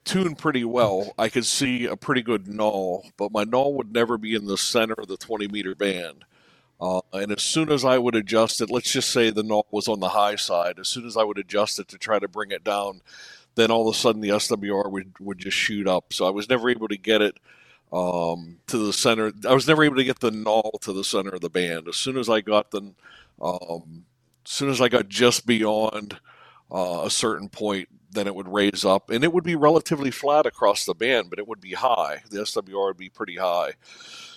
tune 0.04 0.34
pretty 0.34 0.64
well, 0.64 1.12
I 1.18 1.28
could 1.28 1.44
see 1.44 1.84
a 1.84 1.96
pretty 1.96 2.22
good 2.22 2.48
null, 2.48 3.04
but 3.18 3.32
my 3.32 3.44
null 3.44 3.74
would 3.74 3.92
never 3.92 4.16
be 4.16 4.34
in 4.34 4.46
the 4.46 4.56
center 4.56 4.94
of 4.96 5.08
the 5.08 5.18
20 5.18 5.48
meter 5.48 5.74
band. 5.74 6.24
Uh, 6.80 7.00
and 7.12 7.32
as 7.32 7.42
soon 7.42 7.70
as 7.70 7.84
I 7.84 7.98
would 7.98 8.14
adjust 8.14 8.60
it, 8.62 8.70
let's 8.70 8.90
just 8.90 9.10
say 9.10 9.30
the 9.30 9.42
null 9.42 9.66
was 9.70 9.88
on 9.88 10.00
the 10.00 10.08
high 10.08 10.36
side, 10.36 10.78
as 10.78 10.88
soon 10.88 11.06
as 11.06 11.16
I 11.16 11.22
would 11.22 11.38
adjust 11.38 11.78
it 11.78 11.88
to 11.88 11.98
try 11.98 12.18
to 12.18 12.28
bring 12.28 12.50
it 12.50 12.64
down, 12.64 13.02
then 13.54 13.70
all 13.70 13.88
of 13.88 13.94
a 13.94 13.98
sudden 13.98 14.22
the 14.22 14.30
SWR 14.30 14.90
would, 14.90 15.12
would 15.20 15.38
just 15.38 15.56
shoot 15.56 15.86
up. 15.86 16.12
So 16.12 16.26
I 16.26 16.30
was 16.30 16.48
never 16.48 16.70
able 16.70 16.88
to 16.88 16.96
get 16.96 17.20
it 17.20 17.38
um, 17.92 18.56
to 18.68 18.78
the 18.78 18.92
center. 18.92 19.32
I 19.46 19.54
was 19.54 19.68
never 19.68 19.84
able 19.84 19.96
to 19.96 20.04
get 20.04 20.20
the 20.20 20.30
null 20.30 20.78
to 20.80 20.92
the 20.92 21.04
center 21.04 21.30
of 21.30 21.42
the 21.42 21.50
band. 21.50 21.88
As 21.88 21.96
soon 21.96 22.16
as 22.16 22.28
I 22.28 22.40
got 22.40 22.70
the 22.70 22.92
um, 23.40 24.04
soon 24.44 24.70
as 24.70 24.80
I 24.80 24.88
got 24.88 25.08
just 25.08 25.46
beyond 25.46 26.18
uh, 26.70 27.02
a 27.04 27.10
certain 27.10 27.48
point, 27.48 27.88
then 28.10 28.26
it 28.26 28.34
would 28.34 28.48
raise 28.48 28.84
up, 28.84 29.10
and 29.10 29.24
it 29.24 29.32
would 29.32 29.44
be 29.44 29.56
relatively 29.56 30.10
flat 30.10 30.46
across 30.46 30.84
the 30.84 30.94
band, 30.94 31.30
but 31.30 31.38
it 31.38 31.48
would 31.48 31.60
be 31.60 31.72
high. 31.72 32.22
The 32.30 32.40
SWR 32.40 32.88
would 32.88 32.96
be 32.96 33.08
pretty 33.08 33.36
high. 33.36 33.72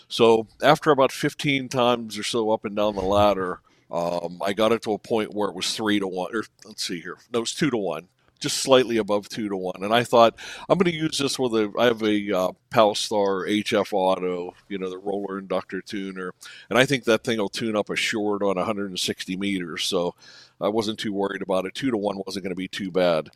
So 0.07 0.47
after 0.63 0.91
about 0.91 1.11
15 1.11 1.69
times 1.69 2.17
or 2.17 2.23
so 2.23 2.49
up 2.51 2.65
and 2.65 2.75
down 2.75 2.95
the 2.95 3.01
ladder, 3.01 3.61
um, 3.91 4.41
I 4.43 4.53
got 4.53 4.71
it 4.71 4.81
to 4.83 4.93
a 4.93 4.99
point 4.99 5.33
where 5.33 5.49
it 5.49 5.55
was 5.55 5.75
three 5.75 5.99
to 5.99 6.07
one, 6.07 6.35
or 6.35 6.43
let's 6.65 6.85
see 6.85 7.01
here, 7.01 7.17
no, 7.31 7.39
it 7.39 7.41
was 7.41 7.53
two 7.53 7.69
to 7.69 7.77
one 7.77 8.07
just 8.37 8.57
slightly 8.59 8.97
above 8.97 9.29
two 9.29 9.49
to 9.49 9.57
one. 9.57 9.83
And 9.83 9.93
I 9.93 10.03
thought 10.03 10.35
I'm 10.69 10.77
going 10.77 10.91
to 10.91 10.97
use 10.97 11.17
this 11.17 11.39
with 11.39 11.53
a. 11.53 11.71
I 11.77 11.85
have 11.85 12.01
a 12.03 12.37
uh, 12.37 12.51
Palstar 12.71 13.47
HF 13.47 13.93
Auto, 13.93 14.53
you 14.69 14.77
know, 14.77 14.89
the 14.89 14.97
roller 14.97 15.39
inductor 15.39 15.81
tuner, 15.81 16.33
and 16.69 16.77
I 16.77 16.85
think 16.85 17.05
that 17.05 17.23
thing 17.23 17.37
will 17.37 17.49
tune 17.49 17.75
up 17.75 17.89
a 17.89 17.95
short 17.95 18.41
on 18.41 18.55
160 18.55 19.37
meters. 19.37 19.83
So 19.83 20.15
I 20.59 20.69
wasn't 20.69 20.99
too 20.99 21.13
worried 21.13 21.41
about 21.41 21.65
it. 21.65 21.75
Two 21.75 21.91
to 21.91 21.97
one 21.97 22.21
wasn't 22.25 22.43
going 22.43 22.51
to 22.51 22.55
be 22.55 22.67
too 22.67 22.91
bad. 22.91 23.29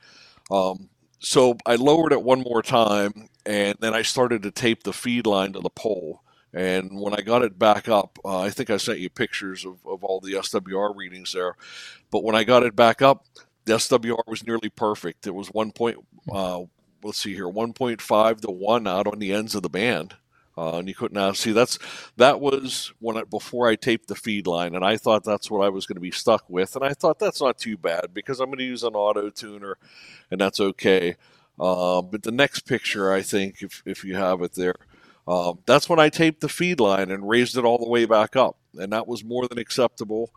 Um, 0.50 0.90
so 1.20 1.56
I 1.66 1.76
lowered 1.76 2.14
it 2.14 2.24
one 2.24 2.42
more 2.42 2.64
time, 2.64 3.30
and 3.46 3.76
then 3.80 3.94
I 3.94 4.02
started 4.02 4.44
to 4.44 4.52
tape 4.52 4.84
the 4.84 4.94
feed 4.94 5.28
line 5.28 5.54
to 5.54 5.60
the 5.60 5.70
pole. 5.70 6.22
And 6.54 7.00
when 7.00 7.14
I 7.14 7.22
got 7.22 7.44
it 7.44 7.58
back 7.58 7.88
up, 7.88 8.20
uh, 8.26 8.40
I 8.40 8.50
think 8.50 8.70
I 8.70 8.78
sent 8.78 9.00
you 9.00 9.10
pictures 9.10 9.66
of, 9.66 9.78
of 9.86 10.04
all 10.04 10.20
the 10.20 10.34
SWR 10.34 10.96
readings 10.96 11.32
there. 11.32 11.56
But 12.12 12.24
when 12.24 12.36
I 12.36 12.44
got 12.44 12.64
it 12.64 12.76
back 12.76 13.02
up, 13.02 13.26
SWR 13.72 14.28
was 14.28 14.46
nearly 14.46 14.70
perfect. 14.70 15.28
It 15.28 15.36
was 15.36 15.50
one 15.50 15.72
point. 15.72 15.98
Uh, 16.32 16.62
let's 17.04 17.18
see 17.18 17.34
here, 17.34 17.48
one 17.48 17.74
point 17.74 18.02
five 18.02 18.42
to 18.42 18.52
one 18.52 18.88
out 18.88 19.08
on 19.08 19.20
the 19.20 19.34
ends 19.34 19.56
of 19.56 19.64
the 19.64 19.70
band. 19.70 20.16
Uh, 20.58 20.80
and 20.80 20.88
you 20.88 20.94
couldn't 20.94 21.16
now 21.16 21.32
see 21.32 21.54
that's 21.54 21.80
that 22.18 22.42
was 22.42 22.92
when 23.00 23.18
I, 23.18 23.24
before 23.24 23.70
I 23.70 23.76
taped 23.76 24.08
the 24.10 24.16
feed 24.16 24.48
line, 24.48 24.76
and 24.76 24.84
I 24.84 24.98
thought 24.98 25.24
that's 25.24 25.50
what 25.50 25.66
I 25.66 25.70
was 25.70 25.86
going 25.86 25.96
to 25.96 26.02
be 26.02 26.12
stuck 26.12 26.44
with, 26.50 26.76
and 26.76 26.84
I 26.84 26.94
thought 26.94 27.20
that's 27.20 27.42
not 27.42 27.58
too 27.58 27.78
bad 27.78 28.14
because 28.14 28.40
I'm 28.40 28.48
going 28.48 28.60
to 28.60 28.66
use 28.66 28.84
an 28.84 28.94
auto 28.94 29.30
tuner, 29.30 29.78
and 30.30 30.42
that's 30.42 30.60
okay. 30.60 31.16
Uh, 31.60 32.02
but 32.02 32.24
the 32.24 32.32
next 32.32 32.62
picture, 32.62 33.14
I 33.14 33.22
think, 33.22 33.62
if 33.62 33.82
if 33.86 34.04
you 34.04 34.16
have 34.16 34.42
it 34.42 34.54
there, 34.54 34.76
um, 35.28 35.60
that's 35.66 35.88
when 35.88 36.00
I 36.00 36.10
taped 36.10 36.42
the 36.42 36.50
feed 36.50 36.82
line 36.82 37.12
and 37.12 37.28
raised 37.28 37.58
it 37.58 37.64
all 37.64 37.78
the 37.78 37.90
way 37.90 38.06
back 38.06 38.36
up, 38.36 38.58
and 38.76 38.92
that 38.92 39.08
was 39.08 39.24
more 39.24 39.48
than 39.48 39.58
acceptable. 39.58 40.32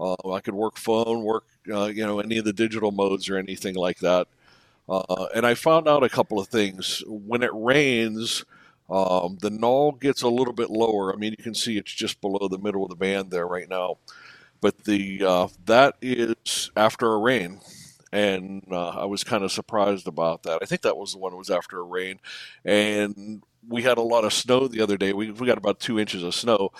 Uh, 0.00 0.16
I 0.32 0.40
could 0.40 0.54
work 0.54 0.78
phone, 0.78 1.22
work 1.22 1.44
uh, 1.72 1.86
you 1.86 2.06
know 2.06 2.20
any 2.20 2.38
of 2.38 2.44
the 2.44 2.52
digital 2.52 2.92
modes 2.92 3.28
or 3.30 3.36
anything 3.38 3.74
like 3.76 3.98
that. 4.00 4.28
Uh, 4.88 5.26
and 5.34 5.46
I 5.46 5.54
found 5.54 5.88
out 5.88 6.04
a 6.04 6.08
couple 6.10 6.40
of 6.40 6.48
things. 6.48 7.02
When 7.06 7.42
it 7.42 7.50
rains, 7.54 8.44
um, 8.90 9.38
the 9.40 9.50
null 9.50 9.92
gets 9.92 10.22
a 10.22 10.28
little 10.28 10.52
bit 10.54 10.70
lower. 10.70 11.12
I 11.12 11.16
mean, 11.16 11.34
you 11.38 11.44
can 11.44 11.54
see 11.54 11.78
it's 11.78 11.92
just 11.92 12.20
below 12.20 12.48
the 12.48 12.58
middle 12.58 12.82
of 12.84 12.90
the 12.90 12.96
band 12.96 13.30
there 13.30 13.46
right 13.46 13.68
now. 13.68 13.98
But 14.60 14.84
the 14.84 15.24
uh, 15.24 15.48
that 15.66 15.96
is 16.02 16.70
after 16.76 17.12
a 17.14 17.18
rain, 17.18 17.60
and 18.12 18.64
uh, 18.70 18.90
I 18.90 19.04
was 19.06 19.24
kind 19.24 19.44
of 19.44 19.52
surprised 19.52 20.08
about 20.08 20.42
that. 20.44 20.60
I 20.62 20.66
think 20.66 20.82
that 20.82 20.96
was 20.98 21.12
the 21.12 21.18
one 21.18 21.32
that 21.32 21.38
was 21.38 21.50
after 21.50 21.78
a 21.80 21.84
rain, 21.84 22.20
and 22.64 23.42
we 23.68 23.82
had 23.82 23.98
a 23.98 24.02
lot 24.02 24.24
of 24.24 24.32
snow 24.34 24.68
the 24.68 24.82
other 24.82 24.98
day. 24.98 25.12
We 25.14 25.30
we 25.30 25.46
got 25.46 25.58
about 25.58 25.80
two 25.80 25.98
inches 26.00 26.22
of 26.22 26.34
snow. 26.34 26.72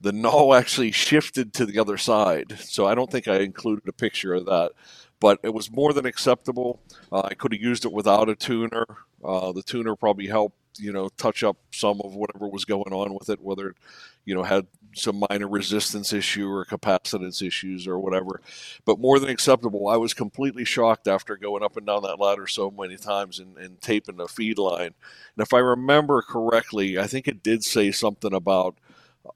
The 0.00 0.12
null 0.12 0.54
actually 0.54 0.92
shifted 0.92 1.52
to 1.54 1.66
the 1.66 1.78
other 1.78 1.96
side, 1.96 2.58
so 2.60 2.86
I 2.86 2.94
don't 2.94 3.10
think 3.10 3.28
I 3.28 3.38
included 3.38 3.88
a 3.88 3.92
picture 3.92 4.34
of 4.34 4.46
that 4.46 4.72
but 5.20 5.40
it 5.42 5.52
was 5.52 5.70
more 5.70 5.92
than 5.92 6.06
acceptable. 6.06 6.80
Uh, 7.10 7.22
I 7.24 7.34
could 7.34 7.52
have 7.52 7.60
used 7.60 7.84
it 7.84 7.92
without 7.92 8.28
a 8.28 8.36
tuner. 8.36 8.86
Uh, 9.24 9.52
the 9.52 9.62
tuner 9.62 9.96
probably 9.96 10.26
helped, 10.26 10.56
you 10.78 10.92
know, 10.92 11.08
touch 11.16 11.42
up 11.42 11.56
some 11.72 12.00
of 12.02 12.14
whatever 12.14 12.48
was 12.48 12.64
going 12.64 12.92
on 12.92 13.14
with 13.14 13.28
it, 13.28 13.40
whether, 13.40 13.70
it, 13.70 13.76
you 14.24 14.34
know, 14.34 14.44
had 14.44 14.66
some 14.94 15.22
minor 15.28 15.48
resistance 15.48 16.12
issue 16.12 16.48
or 16.48 16.64
capacitance 16.64 17.42
issues 17.42 17.86
or 17.86 17.98
whatever. 17.98 18.40
But 18.84 19.00
more 19.00 19.18
than 19.18 19.28
acceptable. 19.28 19.88
I 19.88 19.96
was 19.96 20.14
completely 20.14 20.64
shocked 20.64 21.08
after 21.08 21.36
going 21.36 21.62
up 21.62 21.76
and 21.76 21.86
down 21.86 22.02
that 22.02 22.20
ladder 22.20 22.46
so 22.46 22.70
many 22.70 22.96
times 22.96 23.38
and, 23.38 23.56
and 23.58 23.80
taping 23.80 24.16
the 24.16 24.28
feed 24.28 24.58
line. 24.58 24.94
And 25.36 25.46
if 25.46 25.52
I 25.52 25.58
remember 25.58 26.22
correctly, 26.22 26.98
I 26.98 27.06
think 27.06 27.26
it 27.26 27.42
did 27.42 27.64
say 27.64 27.90
something 27.90 28.32
about 28.32 28.76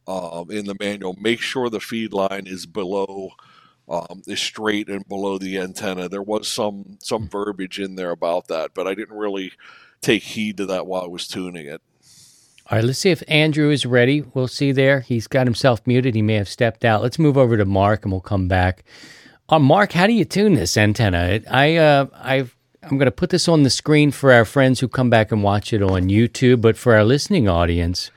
uh, 0.07 0.45
in 0.51 0.67
the 0.67 0.77
manual 0.79 1.17
make 1.21 1.41
sure 1.41 1.69
the 1.69 1.81
feed 1.81 2.13
line 2.13 2.47
is 2.47 2.67
below 2.67 3.31
um, 3.89 4.23
is 4.27 4.41
straight 4.41 4.89
and 4.89 5.07
below 5.09 5.39
the 5.39 5.59
antenna. 5.59 6.09
There 6.09 6.23
was 6.23 6.49
some 6.49 6.99
some 7.01 7.29
verbiage 7.29 7.79
in 7.79 7.97
there 7.97 8.11
about 8.11 8.49
that, 8.49 8.73
but 8.75 8.87
I 8.87 8.95
didn't 8.95 9.17
really 9.17 9.53
take 10.01 10.23
heed 10.23 10.57
to 10.59 10.67
that 10.67 10.87
while 10.87 11.03
I 11.03 11.07
was 11.09 11.27
tuning 11.27 11.67
it. 11.67 11.83
All 12.71 12.79
right, 12.79 12.85
let's 12.85 13.01
see 13.01 13.11
if 13.11 13.23
Andrew 13.29 13.71
is 13.71 13.85
ready. 13.85 14.23
We'll 14.35 14.49
see 14.49 14.73
there. 14.73 15.01
He's 15.01 15.27
got 15.27 15.47
himself 15.47 15.85
muted. 15.87 16.15
He 16.15 16.23
may 16.23 16.35
have 16.35 16.49
stepped 16.49 16.85
out. 16.85 17.03
Let's 17.03 17.19
move 17.19 17.37
over 17.37 17.57
to 17.57 17.65
Mark 17.65 18.05
and 18.05 18.13
we'll 18.13 18.21
come 18.21 18.49
back. 18.49 18.85
Uh, 19.49 19.59
Mark, 19.59 19.93
how 19.93 20.07
do 20.07 20.13
you 20.13 20.25
tune 20.25 20.55
this 20.55 20.77
antenna? 20.77 21.41
I 21.51 21.77
uh, 21.77 22.07
I've 22.15 22.57
I'm 22.83 22.99
going 22.99 23.07
to 23.07 23.13
put 23.13 23.31
this 23.31 23.49
on 23.49 23.63
the 23.63 23.71
screen 23.71 24.11
for 24.11 24.33
our 24.33 24.45
friends 24.45 24.81
who 24.81 24.89
come 24.89 25.11
back 25.11 25.31
and 25.31 25.43
watch 25.43 25.73
it 25.73 25.83
on 25.83 26.05
YouTube, 26.05 26.61
but 26.61 26.77
for 26.77 26.95
our 26.95 27.05
listening 27.05 27.49
audience, 27.49 28.11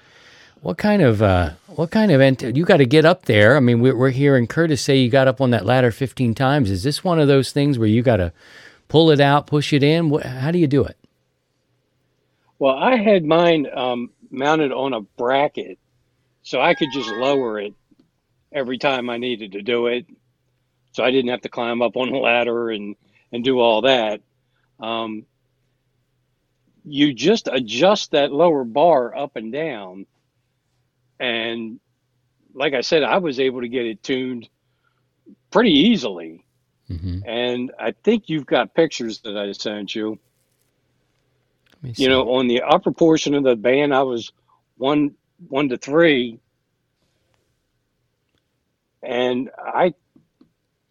what 0.61 0.77
kind 0.77 1.01
of 1.01 1.21
uh, 1.21 1.51
what 1.75 1.91
kind 1.91 2.11
of 2.11 2.55
you 2.55 2.63
got 2.63 2.77
to 2.77 2.85
get 2.85 3.03
up 3.05 3.25
there? 3.25 3.57
I 3.57 3.59
mean, 3.59 3.81
we're, 3.81 3.95
we're 3.95 4.09
hearing 4.09 4.47
Curtis 4.47 4.81
say 4.81 4.97
you 4.97 5.09
got 5.09 5.27
up 5.27 5.41
on 5.41 5.51
that 5.51 5.65
ladder 5.65 5.91
15 5.91 6.33
times. 6.33 6.71
Is 6.71 6.83
this 6.83 7.03
one 7.03 7.19
of 7.19 7.27
those 7.27 7.51
things 7.51 7.77
where 7.77 7.87
you 7.87 8.01
got 8.01 8.17
to 8.17 8.31
pull 8.87 9.11
it 9.11 9.19
out, 9.19 9.47
push 9.47 9.73
it 9.73 9.83
in? 9.83 10.09
What, 10.09 10.25
how 10.25 10.51
do 10.51 10.59
you 10.59 10.67
do 10.67 10.85
it? 10.85 10.97
Well, 12.59 12.75
I 12.75 12.95
had 12.95 13.25
mine 13.25 13.67
um, 13.73 14.09
mounted 14.31 14.71
on 14.71 14.93
a 14.93 15.01
bracket, 15.01 15.77
so 16.43 16.61
I 16.61 16.75
could 16.75 16.89
just 16.93 17.09
lower 17.09 17.59
it 17.59 17.73
every 18.53 18.77
time 18.77 19.09
I 19.09 19.17
needed 19.17 19.51
to 19.53 19.61
do 19.61 19.87
it. 19.87 20.05
So 20.93 21.03
I 21.03 21.11
didn't 21.11 21.31
have 21.31 21.41
to 21.41 21.49
climb 21.49 21.81
up 21.81 21.97
on 21.97 22.09
the 22.09 22.17
ladder 22.17 22.69
and 22.69 22.95
and 23.33 23.43
do 23.43 23.59
all 23.59 23.81
that. 23.81 24.21
Um, 24.79 25.25
you 26.85 27.13
just 27.13 27.49
adjust 27.51 28.11
that 28.11 28.31
lower 28.31 28.63
bar 28.63 29.13
up 29.13 29.35
and 29.35 29.51
down 29.51 30.05
and 31.19 31.79
like 32.53 32.73
I 32.73 32.81
said, 32.81 33.03
I 33.03 33.17
was 33.17 33.39
able 33.39 33.61
to 33.61 33.67
get 33.67 33.85
it 33.85 34.01
tuned 34.01 34.49
pretty 35.51 35.71
easily. 35.71 36.45
Mm-hmm. 36.89 37.27
And 37.27 37.71
I 37.79 37.91
think 38.03 38.29
you've 38.29 38.45
got 38.45 38.73
pictures 38.73 39.19
that 39.21 39.37
I 39.37 39.51
sent 39.51 39.93
you. 39.95 40.19
You 41.83 42.09
know, 42.09 42.35
on 42.35 42.47
the 42.47 42.61
upper 42.63 42.91
portion 42.91 43.35
of 43.35 43.43
the 43.43 43.55
band, 43.55 43.93
I 43.93 44.03
was 44.03 44.31
one 44.77 45.13
one 45.49 45.69
to 45.69 45.77
three, 45.77 46.39
and 49.03 49.51
I 49.57 49.93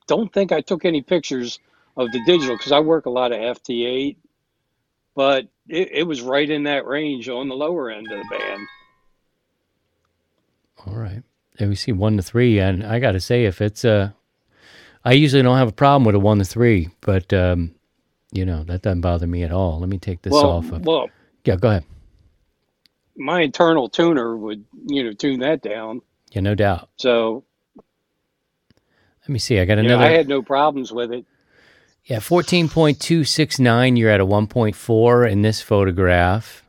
don't 0.07 0.33
think 0.33 0.53
I 0.53 0.61
took 0.61 0.85
any 0.85 1.03
pictures 1.03 1.59
of 1.97 2.13
the 2.13 2.21
digital 2.25 2.57
because 2.57 2.71
I 2.71 2.81
work 2.81 3.07
a 3.07 3.11
lot 3.11 3.33
of 3.33 3.39
FT8, 3.39 4.17
but 5.17 5.49
it, 5.69 5.91
it 5.93 6.03
was 6.07 6.23
right 6.23 6.49
in 6.49 6.65
that 6.65 6.87
range 6.87 7.29
on 7.29 7.49
the 7.49 7.57
lower 7.57 7.91
end 7.91 8.11
of 8.13 8.19
the 8.19 8.37
band. 8.37 8.67
All 10.87 10.95
right. 10.95 11.23
And 11.59 11.69
we 11.69 11.77
see 11.77 11.93
one 11.93 12.17
to 12.17 12.23
three, 12.23 12.59
and 12.59 12.85
I 12.85 12.99
got 12.99 13.13
to 13.13 13.21
say, 13.21 13.45
if 13.45 13.61
it's 13.61 13.85
a, 13.85 13.93
uh, 13.93 14.09
I 15.05 15.13
usually 15.13 15.43
don't 15.43 15.59
have 15.59 15.69
a 15.69 15.73
problem 15.73 16.05
with 16.05 16.15
a 16.15 16.19
one 16.19 16.39
to 16.39 16.45
three, 16.45 16.89
but 17.01 17.33
um, 17.33 17.75
you 18.33 18.45
know 18.45 18.65
that 18.65 18.83
doesn't 18.83 19.03
bother 19.03 19.27
me 19.27 19.43
at 19.45 19.53
all. 19.53 19.79
Let 19.79 19.89
me 19.89 19.99
take 19.99 20.23
this 20.23 20.33
well, 20.33 20.51
off. 20.51 20.73
Of, 20.73 20.85
well, 20.85 21.11
yeah, 21.45 21.57
go 21.57 21.69
ahead. 21.69 21.85
My 23.17 23.43
internal 23.43 23.89
tuner 23.89 24.37
would, 24.37 24.65
you 24.87 25.05
know, 25.05 25.13
tune 25.13 25.41
that 25.41 25.63
down. 25.63 26.03
Yeah, 26.33 26.41
no 26.41 26.57
doubt. 26.57 26.89
So, 26.97 27.45
let 27.77 29.29
me 29.29 29.39
see. 29.39 29.61
I 29.61 29.65
got 29.65 29.79
another. 29.79 29.99
Know, 29.99 30.05
I 30.05 30.11
had 30.11 30.27
no 30.27 30.43
problems 30.43 30.91
with 30.91 31.13
it. 31.13 31.25
Yeah, 32.05 32.19
fourteen 32.19 32.69
point 32.69 32.99
two 32.99 33.25
six 33.25 33.61
nine. 33.61 33.97
You're 33.97 34.11
at 34.11 34.21
a 34.21 34.27
one 34.27 34.49
point 34.49 34.75
four 34.75 35.25
in 35.25 35.43
this 35.43 35.61
photograph, 35.61 36.65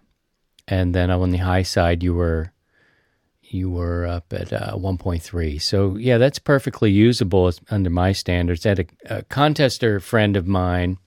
and 0.67 0.93
then 0.93 1.10
on 1.10 1.32
the 1.32 1.39
high 1.39 1.63
side, 1.63 2.04
you 2.04 2.13
were 2.13 2.51
you 3.56 3.72
were 3.72 4.06
up 4.06 4.32
at 4.34 4.54
uh, 4.54 4.76
1.3. 4.76 5.62
So, 5.62 5.96
yeah, 5.96 6.18
that's 6.18 6.39
perfectly 6.39 6.91
usable 6.91 7.52
under 7.70 7.89
my 7.89 8.12
standards. 8.12 8.65
I 8.65 8.70
had 8.70 8.80
a, 8.80 9.18
a 9.18 9.24
contester 9.24 10.02
friend 10.02 10.36
of 10.36 10.46
mine, 10.46 10.98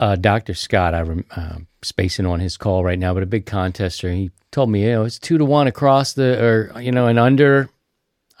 uh, 0.00 0.16
Dr. 0.16 0.54
Scott, 0.54 0.94
I'm 0.94 1.24
uh, 1.34 1.58
spacing 1.82 2.26
on 2.26 2.40
his 2.40 2.56
call 2.56 2.84
right 2.84 2.98
now, 2.98 3.14
but 3.14 3.22
a 3.22 3.26
big 3.26 3.46
contester. 3.46 4.12
He 4.14 4.30
told 4.52 4.70
me, 4.70 4.84
you 4.84 4.92
know, 4.92 5.04
it's 5.04 5.18
two 5.18 5.38
to 5.38 5.44
one 5.44 5.66
across 5.66 6.12
the, 6.12 6.40
or, 6.40 6.80
you 6.80 6.92
know, 6.92 7.08
and 7.08 7.18
under. 7.18 7.68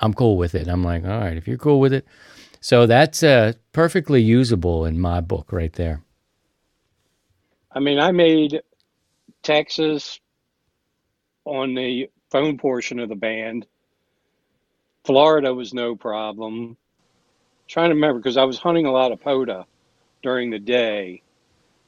I'm 0.00 0.14
cool 0.14 0.36
with 0.36 0.54
it. 0.54 0.68
I'm 0.68 0.84
like, 0.84 1.04
all 1.04 1.18
right, 1.18 1.36
if 1.36 1.48
you're 1.48 1.58
cool 1.58 1.80
with 1.80 1.92
it. 1.92 2.06
So 2.60 2.86
that's 2.86 3.22
uh, 3.22 3.54
perfectly 3.72 4.22
usable 4.22 4.84
in 4.84 5.00
my 5.00 5.20
book 5.20 5.52
right 5.52 5.72
there. 5.72 6.02
I 7.72 7.80
mean, 7.80 7.98
I 7.98 8.12
made 8.12 8.62
Texas 9.42 10.20
on 11.44 11.74
the 11.74 12.08
phone 12.30 12.58
portion 12.58 13.00
of 13.00 13.08
the 13.08 13.16
band. 13.16 13.66
Florida 15.04 15.54
was 15.54 15.74
no 15.74 15.96
problem. 15.96 16.76
trying 17.68 17.90
to 17.90 17.94
remember 17.94 18.20
because 18.20 18.36
I 18.36 18.44
was 18.44 18.58
hunting 18.58 18.86
a 18.86 18.92
lot 18.92 19.12
of 19.12 19.20
POTA 19.20 19.66
during 20.22 20.50
the 20.50 20.58
day. 20.58 21.22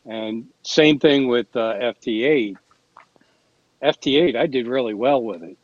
And 0.06 0.46
same 0.62 0.98
thing 0.98 1.28
with 1.28 1.54
uh, 1.56 1.74
FT8. 1.74 2.56
FT8, 3.82 4.36
I 4.36 4.46
did 4.46 4.66
really 4.66 4.94
well 4.94 5.22
with 5.22 5.42
it. 5.42 5.58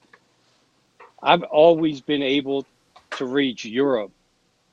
I've 1.22 1.42
always 1.44 2.00
been 2.00 2.22
able 2.22 2.66
to 3.12 3.26
reach 3.26 3.64
Europe 3.64 4.12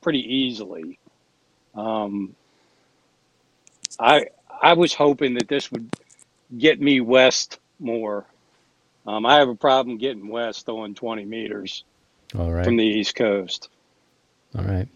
pretty 0.02 0.20
easily. 0.20 0.98
Um, 1.74 2.36
I 3.98 4.26
I 4.62 4.74
was 4.74 4.94
hoping 4.94 5.34
that 5.34 5.48
this 5.48 5.70
would 5.72 5.90
get 6.56 6.80
me 6.80 7.00
west 7.00 7.58
more. 7.80 8.26
Um, 9.06 9.26
I 9.26 9.36
have 9.36 9.48
a 9.48 9.54
problem 9.54 9.98
getting 9.98 10.28
west 10.28 10.68
on 10.68 10.94
20 10.94 11.24
meters 11.24 11.84
All 12.38 12.50
right. 12.50 12.64
from 12.64 12.76
the 12.76 12.84
East 12.84 13.14
Coast. 13.14 13.68
All 14.56 14.64
right. 14.64 14.88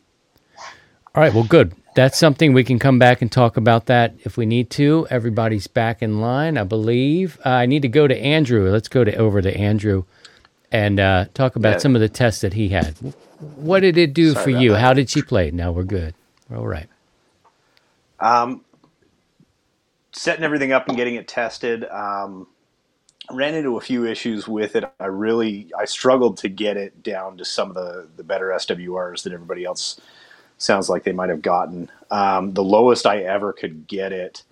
All 1.14 1.22
right. 1.22 1.34
Well, 1.34 1.44
good. 1.44 1.74
That's 1.94 2.18
something 2.18 2.52
we 2.52 2.62
can 2.64 2.78
come 2.78 2.98
back 2.98 3.22
and 3.22 3.30
talk 3.32 3.56
about 3.56 3.86
that 3.86 4.14
if 4.20 4.36
we 4.36 4.46
need 4.46 4.70
to. 4.70 5.06
Everybody's 5.10 5.66
back 5.66 6.00
in 6.00 6.20
line, 6.20 6.56
I 6.56 6.62
believe. 6.62 7.38
Uh, 7.44 7.50
I 7.50 7.66
need 7.66 7.82
to 7.82 7.88
go 7.88 8.06
to 8.06 8.16
Andrew. 8.16 8.70
Let's 8.70 8.88
go 8.88 9.02
to 9.04 9.14
over 9.16 9.42
to 9.42 9.56
Andrew 9.56 10.04
and 10.70 11.00
uh, 11.00 11.24
talk 11.34 11.56
about 11.56 11.72
yeah. 11.72 11.78
some 11.78 11.94
of 11.94 12.00
the 12.00 12.08
tests 12.08 12.40
that 12.42 12.54
he 12.54 12.68
had. 12.68 12.94
What 13.56 13.80
did 13.80 13.98
it 13.98 14.14
do 14.14 14.32
Sorry 14.32 14.44
for 14.44 14.50
you? 14.50 14.72
That. 14.72 14.80
How 14.80 14.92
did 14.92 15.10
she 15.10 15.22
play? 15.22 15.50
Now 15.50 15.72
we're 15.72 15.82
good. 15.82 16.14
We're 16.48 16.58
all 16.58 16.66
right. 16.66 16.88
Um, 18.20 18.64
setting 20.12 20.44
everything 20.44 20.72
up 20.72 20.88
and 20.88 20.96
getting 20.96 21.16
it 21.16 21.26
tested. 21.26 21.84
Um, 21.84 22.46
ran 23.32 23.54
into 23.54 23.76
a 23.76 23.80
few 23.80 24.06
issues 24.06 24.48
with 24.48 24.76
it. 24.76 24.84
I 24.98 25.06
really 25.06 25.70
I 25.78 25.84
struggled 25.84 26.38
to 26.38 26.48
get 26.48 26.76
it 26.76 27.02
down 27.02 27.36
to 27.38 27.44
some 27.44 27.70
of 27.70 27.74
the 27.74 28.08
the 28.16 28.24
better 28.24 28.48
SWRs 28.48 29.22
that 29.24 29.32
everybody 29.32 29.64
else 29.64 30.00
sounds 30.58 30.88
like 30.88 31.04
they 31.04 31.12
might 31.12 31.30
have 31.30 31.42
gotten. 31.42 31.90
Um, 32.10 32.54
the 32.54 32.64
lowest 32.64 33.06
I 33.06 33.18
ever 33.22 33.52
could 33.52 33.86
get 33.86 34.12
it 34.12 34.42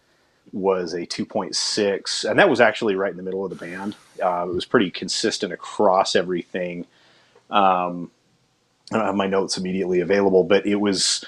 was 0.53 0.95
a 0.95 1.01
2.6, 1.01 2.31
and 2.31 2.39
that 2.39 2.49
was 2.49 2.61
actually 2.61 2.95
right 2.95 3.11
in 3.11 3.17
the 3.17 3.23
middle 3.23 3.45
of 3.45 3.51
the 3.51 3.57
band. 3.57 3.97
Uh, 4.23 4.47
it 4.49 4.55
was 4.55 4.65
pretty 4.65 4.91
consistent 4.91 5.53
across 5.53 6.15
everything. 6.15 6.87
Um, 7.51 8.11
I 8.93 8.99
don't 8.99 9.07
have 9.07 9.17
my 9.17 9.27
notes 9.27 9.59
immediately 9.59 10.01
available, 10.01 10.45
but 10.45 10.65
it 10.67 10.77
was 10.77 11.25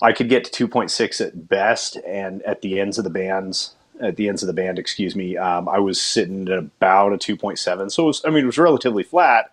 I 0.00 0.12
could 0.12 0.28
get 0.28 0.44
to 0.44 0.68
2.6 0.68 1.20
at 1.24 1.48
best, 1.48 1.96
and 2.06 2.42
at 2.42 2.62
the 2.62 2.80
ends 2.80 2.98
of 2.98 3.04
the 3.04 3.10
bands, 3.10 3.74
at 4.00 4.16
the 4.16 4.28
ends 4.28 4.42
of 4.42 4.46
the 4.48 4.52
band, 4.52 4.78
excuse 4.78 5.14
me, 5.14 5.36
um, 5.36 5.68
I 5.68 5.78
was 5.78 6.00
sitting 6.00 6.48
at 6.48 6.58
about 6.58 7.12
a 7.12 7.16
2.7. 7.16 7.90
So 7.90 8.04
was, 8.04 8.24
I 8.24 8.30
mean, 8.30 8.44
it 8.44 8.46
was 8.46 8.58
relatively 8.58 9.02
flat, 9.02 9.50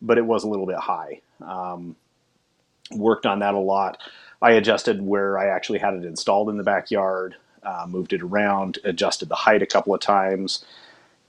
but 0.00 0.18
it 0.18 0.26
was 0.26 0.44
a 0.44 0.48
little 0.48 0.66
bit 0.66 0.78
high. 0.78 1.20
Um, 1.40 1.96
worked 2.90 3.26
on 3.26 3.40
that 3.40 3.54
a 3.54 3.58
lot. 3.58 3.98
I 4.42 4.52
adjusted 4.52 5.02
where 5.02 5.38
I 5.38 5.46
actually 5.48 5.80
had 5.80 5.94
it 5.94 6.04
installed 6.04 6.48
in 6.48 6.56
the 6.56 6.64
backyard, 6.64 7.36
uh, 7.62 7.86
moved 7.88 8.12
it 8.12 8.22
around, 8.22 8.78
adjusted 8.84 9.28
the 9.28 9.34
height 9.34 9.62
a 9.62 9.66
couple 9.66 9.94
of 9.94 10.00
times. 10.00 10.64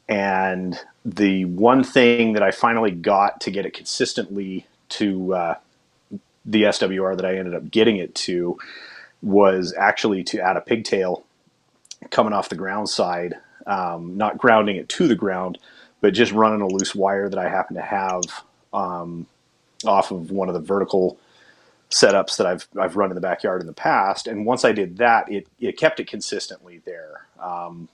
And 0.07 0.79
the 1.03 1.45
one 1.45 1.83
thing 1.83 2.33
that 2.33 2.43
I 2.43 2.51
finally 2.51 2.91
got 2.91 3.41
to 3.41 3.51
get 3.51 3.65
it 3.65 3.73
consistently 3.73 4.65
to 4.89 5.33
uh, 5.33 5.55
the 6.45 6.63
SWR 6.63 7.15
that 7.15 7.25
I 7.25 7.37
ended 7.37 7.55
up 7.55 7.69
getting 7.69 7.97
it 7.97 8.15
to 8.15 8.57
was 9.21 9.73
actually 9.77 10.23
to 10.23 10.39
add 10.39 10.57
a 10.57 10.61
pigtail 10.61 11.23
coming 12.09 12.33
off 12.33 12.49
the 12.49 12.55
ground 12.55 12.89
side, 12.89 13.35
um, 13.67 14.17
not 14.17 14.37
grounding 14.37 14.75
it 14.75 14.89
to 14.89 15.07
the 15.07 15.15
ground, 15.15 15.57
but 16.01 16.13
just 16.13 16.31
running 16.31 16.61
a 16.61 16.67
loose 16.67 16.95
wire 16.95 17.29
that 17.29 17.39
I 17.39 17.49
happen 17.49 17.75
to 17.75 17.81
have 17.81 18.21
um, 18.73 19.27
off 19.85 20.11
of 20.11 20.31
one 20.31 20.47
of 20.47 20.53
the 20.53 20.59
vertical 20.61 21.17
setups 21.89 22.37
that 22.37 22.47
I've 22.47 22.67
I've 22.79 22.95
run 22.95 23.11
in 23.11 23.15
the 23.15 23.21
backyard 23.21 23.61
in 23.61 23.67
the 23.67 23.73
past. 23.73 24.27
And 24.27 24.45
once 24.45 24.65
I 24.65 24.71
did 24.71 24.97
that, 24.97 25.31
it 25.31 25.47
it 25.59 25.77
kept 25.77 25.99
it 25.99 26.07
consistently 26.07 26.81
there. 26.85 27.27
Um, 27.39 27.89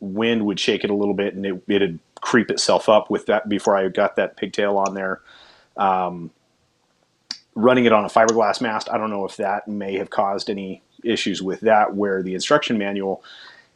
wind 0.00 0.44
would 0.46 0.60
shake 0.60 0.84
it 0.84 0.90
a 0.90 0.94
little 0.94 1.14
bit, 1.14 1.34
and 1.34 1.46
it 1.46 1.62
it'd 1.68 1.98
creep 2.20 2.50
itself 2.50 2.88
up 2.88 3.10
with 3.10 3.26
that 3.26 3.48
before 3.48 3.76
I 3.76 3.88
got 3.88 4.16
that 4.16 4.36
pigtail 4.36 4.76
on 4.76 4.94
there. 4.94 5.20
Um, 5.76 6.32
running 7.54 7.84
it 7.84 7.92
on 7.92 8.04
a 8.04 8.08
fiberglass 8.08 8.60
mast, 8.60 8.88
I 8.90 8.98
don't 8.98 9.10
know 9.10 9.24
if 9.24 9.36
that 9.36 9.68
may 9.68 9.96
have 9.98 10.10
caused 10.10 10.50
any 10.50 10.82
issues 11.08 11.42
with 11.42 11.60
that, 11.60 11.94
where 11.94 12.22
the 12.22 12.34
instruction 12.34 12.78
manual 12.78 13.22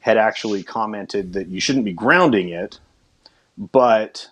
had 0.01 0.17
actually 0.19 0.63
commented 0.63 1.33
that 1.35 1.49
you 1.49 1.61
shouldn't 1.61 1.85
be 1.85 1.93
grounding 1.93 2.49
it, 2.49 2.79
but 3.57 4.31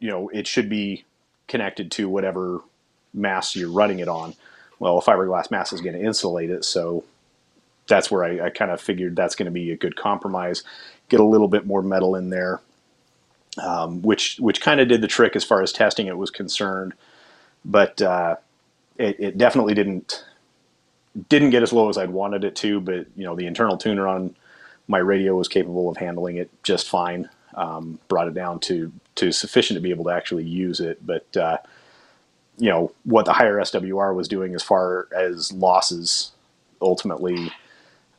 you 0.00 0.10
know 0.10 0.28
it 0.28 0.46
should 0.46 0.68
be 0.68 1.04
connected 1.48 1.90
to 1.92 2.08
whatever 2.08 2.60
mass 3.12 3.54
you're 3.54 3.70
running 3.70 4.00
it 4.00 4.08
on 4.08 4.34
well, 4.78 4.98
a 4.98 5.02
fiberglass 5.02 5.50
mass 5.50 5.72
is 5.72 5.80
going 5.80 5.94
to 5.94 6.04
insulate 6.04 6.50
it. 6.50 6.64
So 6.64 7.04
that's 7.88 8.10
where 8.10 8.24
I, 8.24 8.46
I 8.46 8.50
kind 8.50 8.70
of 8.70 8.80
figured 8.80 9.16
that's 9.16 9.34
going 9.34 9.46
to 9.46 9.52
be 9.52 9.70
a 9.70 9.76
good 9.76 9.96
compromise. 9.96 10.62
Get 11.08 11.20
a 11.20 11.24
little 11.24 11.48
bit 11.48 11.66
more 11.66 11.82
metal 11.82 12.16
in 12.16 12.30
there, 12.30 12.60
um, 13.62 14.02
which 14.02 14.36
which 14.38 14.60
kind 14.60 14.80
of 14.80 14.88
did 14.88 15.00
the 15.00 15.08
trick 15.08 15.36
as 15.36 15.44
far 15.44 15.62
as 15.62 15.72
testing 15.72 16.06
it 16.06 16.18
was 16.18 16.30
concerned. 16.30 16.94
But 17.64 18.02
uh, 18.02 18.36
it, 18.98 19.16
it 19.18 19.38
definitely 19.38 19.74
didn't 19.74 20.24
didn't 21.28 21.50
get 21.50 21.62
as 21.62 21.72
low 21.72 21.88
as 21.88 21.98
I'd 21.98 22.10
wanted 22.10 22.44
it 22.44 22.56
to. 22.56 22.80
But 22.80 23.06
you 23.16 23.24
know, 23.24 23.36
the 23.36 23.46
internal 23.46 23.76
tuner 23.76 24.06
on 24.06 24.36
my 24.88 24.98
radio 24.98 25.36
was 25.36 25.48
capable 25.48 25.88
of 25.88 25.96
handling 25.96 26.36
it 26.36 26.50
just 26.62 26.88
fine. 26.88 27.28
Um, 27.54 28.00
brought 28.08 28.28
it 28.28 28.34
down 28.34 28.60
to 28.60 28.92
to 29.16 29.30
sufficient 29.32 29.76
to 29.76 29.80
be 29.80 29.90
able 29.90 30.04
to 30.04 30.10
actually 30.10 30.44
use 30.44 30.80
it, 30.80 31.04
but 31.06 31.36
uh, 31.36 31.58
you 32.58 32.68
know 32.68 32.92
what 33.04 33.26
the 33.26 33.32
higher 33.32 33.56
SWR 33.58 34.14
was 34.14 34.28
doing 34.28 34.54
as 34.54 34.62
far 34.62 35.08
as 35.14 35.52
losses 35.52 36.32
ultimately. 36.80 37.50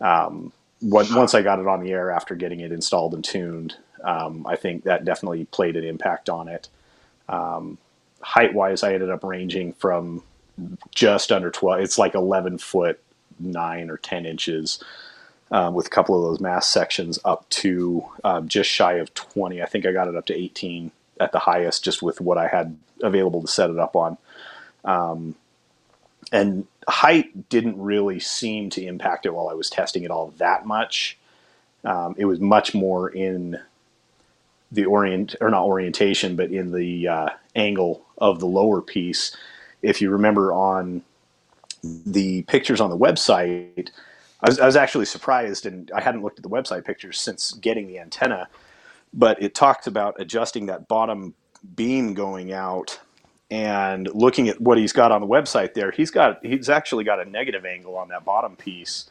Um, 0.02 0.52
what, 0.82 1.12
once 1.12 1.34
I 1.34 1.42
got 1.42 1.60
it 1.60 1.68
on 1.68 1.82
the 1.82 1.92
air 1.92 2.12
after 2.12 2.36
getting 2.36 2.60
it 2.60 2.72
installed 2.72 3.14
and 3.14 3.24
tuned, 3.24 3.76
um, 4.04 4.46
I 4.48 4.56
think 4.56 4.84
that 4.84 5.06
definitely 5.06 5.46
played 5.46 5.76
an 5.76 5.84
impact 5.84 6.30
on 6.30 6.48
it. 6.48 6.70
Um, 7.28 7.78
height 8.22 8.54
wise, 8.54 8.84
I 8.84 8.94
ended 8.94 9.10
up 9.10 9.24
ranging 9.24 9.74
from 9.74 10.24
just 10.94 11.32
under 11.32 11.52
12, 11.52 11.82
it's 11.82 11.98
like 11.98 12.16
11 12.16 12.58
foot 12.60 13.00
9 13.40 13.90
or 13.90 13.98
10 13.98 14.26
inches. 14.26 14.84
Um, 15.52 15.76
with 15.76 15.86
a 15.86 15.92
couple 15.92 16.16
of 16.16 16.24
those 16.24 16.40
mast 16.40 16.72
sections 16.72 17.20
up 17.24 17.48
to 17.50 18.04
um, 18.24 18.48
just 18.48 18.68
shy 18.68 18.94
of 18.94 19.14
20. 19.14 19.62
I 19.62 19.68
think 19.68 19.86
I 19.86 19.92
got 19.92 20.08
it 20.08 20.16
up 20.16 20.26
to 20.26 20.34
18 20.34 20.90
at 21.20 21.32
the 21.32 21.40
highest, 21.40 21.84
just 21.84 22.02
with 22.02 22.20
what 22.20 22.40
I 22.40 22.48
had 22.48 22.76
available 23.04 23.42
to 23.42 23.48
set 23.48 23.70
it 23.70 23.78
up 23.78 23.96
on. 23.96 24.18
Um, 24.84 25.36
and 26.32 26.66
height 26.88 27.50
didn't 27.50 27.80
really 27.80 28.20
seem 28.20 28.70
to 28.72 28.86
impact 28.86 29.26
it 29.26 29.34
while 29.34 29.48
I 29.48 29.54
was 29.54 29.70
testing 29.70 30.04
it 30.04 30.12
all 30.12 30.34
that 30.38 30.66
much. 30.66 31.18
Um, 31.84 32.16
it 32.18 32.26
was 32.26 32.40
much 32.40 32.74
more 32.74 33.10
in 33.10 33.60
the 34.72 34.86
orient 34.86 35.36
or 35.40 35.50
not 35.50 35.66
orientation, 35.66 36.36
but 36.36 36.52
in 36.52 36.72
the 36.72 37.08
uh, 37.08 37.30
angle 37.56 38.04
of 38.18 38.40
the 38.40 38.48
lower 38.48 38.82
piece. 38.82 39.36
If 39.86 40.02
you 40.02 40.10
remember 40.10 40.52
on 40.52 41.04
the 41.84 42.42
pictures 42.44 42.82
on 42.82 42.90
the 42.90 42.98
website, 42.98 43.90
I 44.42 44.50
was, 44.50 44.60
I 44.60 44.66
was 44.66 44.76
actually 44.76 45.06
surprised, 45.06 45.66
and 45.66 45.92
I 45.96 46.02
hadn't 46.02 46.24
looked 46.24 46.40
at 46.40 46.44
the 46.44 46.50
website 46.50 46.86
pictures 46.86 47.20
since 47.20 47.54
getting 47.54 47.88
the 47.88 48.00
antenna, 48.00 48.48
but 49.14 49.42
it 49.42 49.56
talked 49.56 49.88
about 49.88 50.16
adjusting 50.20 50.66
that 50.68 50.88
bottom 50.88 51.34
beam 51.76 52.14
going 52.14 52.52
out 52.52 53.00
and 53.52 54.10
looking 54.14 54.50
at 54.50 54.60
what 54.60 54.78
he's 54.78 54.92
got 54.92 55.12
on 55.12 55.22
the 55.22 55.28
website 55.28 55.74
there, 55.74 55.92
he's 55.92 56.10
got 56.10 56.44
he's 56.44 56.70
actually 56.70 57.04
got 57.04 57.20
a 57.20 57.30
negative 57.30 57.66
angle 57.66 57.96
on 57.96 58.08
that 58.10 58.26
bottom 58.26 58.56
piece. 58.56 59.10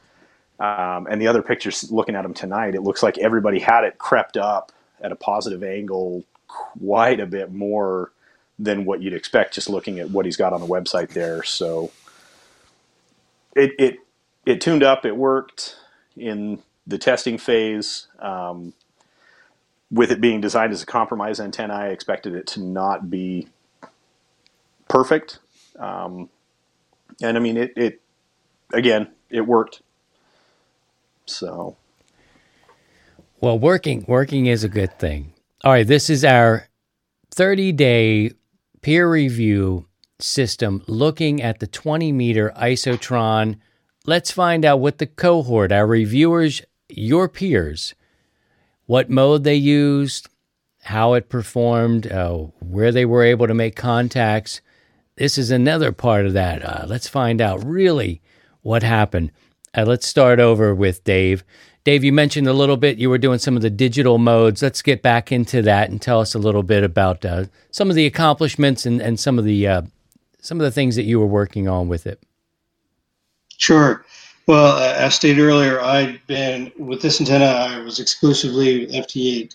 Um, 0.59 1.07
and 1.11 1.21
the 1.21 1.27
other 1.27 1.43
pictures 1.43 1.91
looking 1.91 2.15
at 2.15 2.25
him 2.25 2.35
tonight, 2.35 2.75
it 2.75 2.83
looks 2.83 3.03
like 3.03 3.19
everybody 3.19 3.59
had 3.59 3.85
it 3.85 3.99
crept 3.99 4.37
up 4.37 4.73
at 5.01 5.13
a 5.13 5.17
positive 5.17 5.63
angle 5.63 6.25
quite 6.49 7.21
a 7.21 7.27
bit 7.27 7.53
more 7.53 8.13
than 8.59 8.85
what 8.85 9.03
you'd 9.03 9.15
expect 9.15 9.55
just 9.55 9.69
looking 9.69 9.99
at 9.99 10.11
what 10.11 10.25
he's 10.25 10.37
got 10.37 10.53
on 10.53 10.61
the 10.61 10.67
website 10.67 11.11
there. 11.11 11.43
So 11.43 11.91
it 13.55 13.73
it 13.79 13.99
it 14.47 14.61
tuned 14.61 14.83
up, 14.83 15.05
it 15.05 15.17
worked 15.17 15.77
in 16.17 16.63
the 16.87 16.99
testing 16.99 17.39
phase. 17.39 18.09
Um, 18.19 18.75
with 19.91 20.11
it 20.11 20.21
being 20.21 20.41
designed 20.41 20.73
as 20.73 20.83
a 20.83 20.87
compromise 20.87 21.39
antenna, 21.39 21.75
I 21.75 21.89
expected 21.89 22.35
it 22.35 22.47
to 22.49 22.61
not 22.61 23.11
be 23.11 23.49
perfect. 24.89 25.39
Um, 25.79 26.29
and 27.23 27.37
I 27.37 27.41
mean, 27.41 27.57
it, 27.57 27.73
it, 27.77 28.01
again, 28.73 29.09
it 29.31 29.43
worked. 29.43 29.83
So. 31.27 31.77
Well, 33.41 33.59
working, 33.59 34.05
working 34.09 34.47
is 34.47 34.65
a 34.65 34.69
good 34.69 34.99
thing. 34.99 35.33
All 35.63 35.73
right. 35.73 35.87
This 35.87 36.11
is 36.11 36.25
our 36.25 36.69
30 37.31 37.73
day 37.73 38.33
peer 38.85 39.11
review 39.11 39.87
system 40.21 40.83
looking 40.87 41.41
at 41.41 41.59
the 41.59 41.67
20 41.67 42.13
meter 42.13 42.53
Isotron. 42.55 43.57
Let's 44.07 44.31
find 44.31 44.63
out 44.63 44.79
what 44.79 44.99
the 44.99 45.07
cohort, 45.07 45.73
our 45.73 45.87
reviewers, 45.87 46.61
your 46.91 47.27
peers, 47.27 47.95
what 48.85 49.09
mode 49.09 49.43
they 49.43 49.55
used, 49.55 50.29
how 50.83 51.15
it 51.15 51.31
performed, 51.31 52.13
uh, 52.13 52.35
where 52.61 52.93
they 52.93 53.07
were 53.07 53.25
able 53.25 53.47
to 53.47 53.55
make 53.55 53.75
contacts, 53.75 54.61
this 55.17 55.39
is 55.39 55.51
another 55.51 55.91
part 55.91 56.27
of 56.27 56.35
that. 56.35 56.63
Uh, 56.63 56.85
let's 56.87 57.09
find 57.09 57.41
out 57.41 57.65
really 57.65 58.21
what 58.61 58.83
happened. 58.83 59.33
Uh, 59.75 59.85
let's 59.87 60.07
start 60.07 60.39
over 60.39 60.75
with 60.75 61.05
Dave. 61.05 61.43
Dave, 61.85 62.03
you 62.03 62.15
mentioned 62.15 62.49
a 62.49 62.55
little 62.55 62.79
bit 62.79 62.97
you 62.97 63.11
were 63.11 63.19
doing 63.19 63.39
some 63.39 63.57
of 63.57 63.63
the 63.63 63.69
digital 63.69 64.17
modes. 64.17 64.63
Let's 64.63 64.81
get 64.81 65.03
back 65.03 65.31
into 65.31 65.61
that 65.63 65.91
and 65.91 66.01
tell 66.01 66.19
us 66.19 66.35
a 66.35 66.39
little 66.39 66.63
bit 66.63 66.83
about 66.83 67.25
uh, 67.27 67.45
some 67.71 67.91
of 67.91 67.97
the 67.97 68.07
accomplishments 68.07 68.87
and, 68.87 69.03
and 69.03 69.21
some 69.21 69.39
of 69.39 69.45
the 69.45 69.69
uh, 69.69 69.83
some 70.41 70.59
of 70.59 70.65
the 70.65 70.71
things 70.71 70.97
that 70.97 71.05
you 71.05 71.21
were 71.21 71.27
working 71.27 71.69
on 71.69 71.89
with 71.89 72.07
it. 72.07 72.23
Sure. 73.59 74.05
Well, 74.47 74.77
uh, 74.77 74.95
as 74.97 75.15
stated 75.15 75.41
earlier, 75.41 75.81
I'd 75.81 76.27
been 76.27 76.73
with 76.79 77.03
this 77.03 77.21
antenna. 77.21 77.45
I 77.45 77.79
was 77.81 78.01
exclusively 78.01 78.87
FT8, 78.89 79.55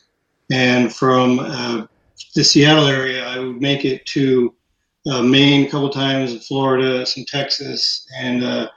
and 0.51 0.93
from 0.93 1.39
uh, 1.39 1.85
the 2.35 2.43
Seattle 2.43 2.87
area, 2.87 3.27
I 3.27 3.39
would 3.39 3.61
make 3.61 3.85
it 3.85 4.05
to 4.07 4.53
uh, 5.09 5.21
Maine 5.21 5.65
a 5.67 5.69
couple 5.69 5.89
times, 5.89 6.47
Florida, 6.47 7.05
some 7.05 7.25
Texas, 7.25 8.07
and 8.17 8.43
uh, 8.43 8.69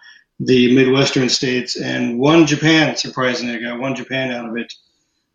the 0.45 0.74
Midwestern 0.74 1.28
states, 1.28 1.76
and 1.76 2.18
one 2.18 2.47
Japan. 2.47 2.97
Surprisingly, 2.97 3.57
I 3.57 3.61
got 3.61 3.80
one 3.80 3.95
Japan 3.95 4.30
out 4.32 4.49
of 4.49 4.57
it. 4.57 4.72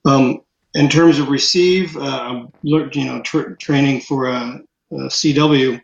Um, 0.06 0.42
in 0.74 0.90
terms 0.90 1.20
of 1.20 1.30
receive, 1.30 1.96
uh, 1.98 2.46
you 2.62 3.06
know 3.06 3.22
tra- 3.22 3.56
training 3.58 4.02
for 4.02 4.28
a, 4.28 4.60
a, 4.92 4.96
CW, 4.96 5.82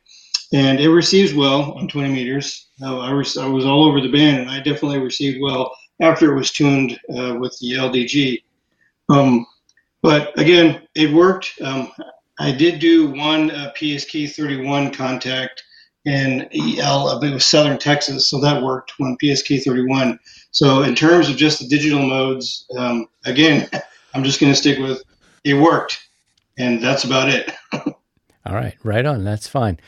and 0.54 0.80
it 0.80 0.90
receives 0.90 1.34
well 1.34 1.74
on 1.74 1.88
20 1.88 2.12
meters. 2.12 2.70
Uh, 2.82 3.00
I, 3.00 3.14
was, 3.14 3.38
I 3.38 3.48
was 3.48 3.66
all 3.66 3.86
over 3.86 4.02
the 4.02 4.12
band, 4.12 4.40
and 4.40 4.50
I 4.50 4.58
definitely 4.58 5.00
received 5.00 5.40
well 5.42 5.76
after 6.02 6.32
it 6.32 6.36
was 6.38 6.52
tuned 6.52 7.00
uh, 7.10 7.36
with 7.40 7.58
the 7.60 7.74
LDG. 7.74 8.44
Um, 9.10 9.46
but 10.02 10.38
again, 10.38 10.82
it 10.96 11.12
worked. 11.14 11.54
Um, 11.62 11.92
I 12.40 12.52
did 12.52 12.80
do 12.80 13.12
one 13.12 13.52
uh, 13.52 13.72
PSK 13.76 14.32
31 14.34 14.92
contact 14.92 15.64
in 16.06 16.50
EL, 16.54 17.10
I 17.10 17.20
believe 17.20 17.34
was 17.34 17.46
Southern 17.46 17.78
Texas, 17.78 18.28
so 18.28 18.40
that 18.42 18.62
worked 18.62 18.94
when 18.98 19.18
PSK 19.18 19.64
31. 19.64 20.20
So 20.52 20.84
in 20.84 20.96
terms 20.96 21.30
of 21.30 21.38
just 21.38 21.60
the 21.60 21.68
digital 21.68 22.06
modes, 22.06 22.66
um, 22.78 23.08
again, 23.26 23.70
I'm 24.14 24.24
just 24.24 24.40
going 24.40 24.52
to 24.52 24.58
stick 24.58 24.80
with 24.80 25.02
it 25.44 25.56
worked, 25.56 26.08
and 26.58 26.82
that's 26.82 27.04
about 27.04 27.30
it. 27.30 27.52
All 27.74 28.54
right, 28.54 28.76
right 28.84 29.06
on. 29.06 29.24
That's 29.24 29.48
fine. 29.48 29.80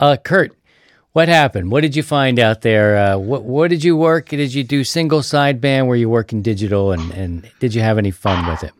Uh, 0.00 0.16
Kurt, 0.22 0.56
what 1.12 1.28
happened? 1.28 1.70
What 1.70 1.82
did 1.82 1.94
you 1.94 2.02
find 2.02 2.38
out 2.38 2.62
there? 2.62 2.96
Uh, 2.96 3.18
what 3.18 3.44
what 3.44 3.70
did 3.70 3.84
you 3.84 3.96
work? 3.96 4.28
Did 4.28 4.52
you 4.52 4.64
do 4.64 4.82
single 4.82 5.20
sideband? 5.20 5.86
Were 5.86 5.96
you 5.96 6.08
working 6.08 6.42
digital? 6.42 6.92
And, 6.92 7.12
and 7.12 7.50
did 7.60 7.74
you 7.74 7.80
have 7.82 7.98
any 7.98 8.10
fun 8.10 8.46
with 8.46 8.64
it? 8.64 8.72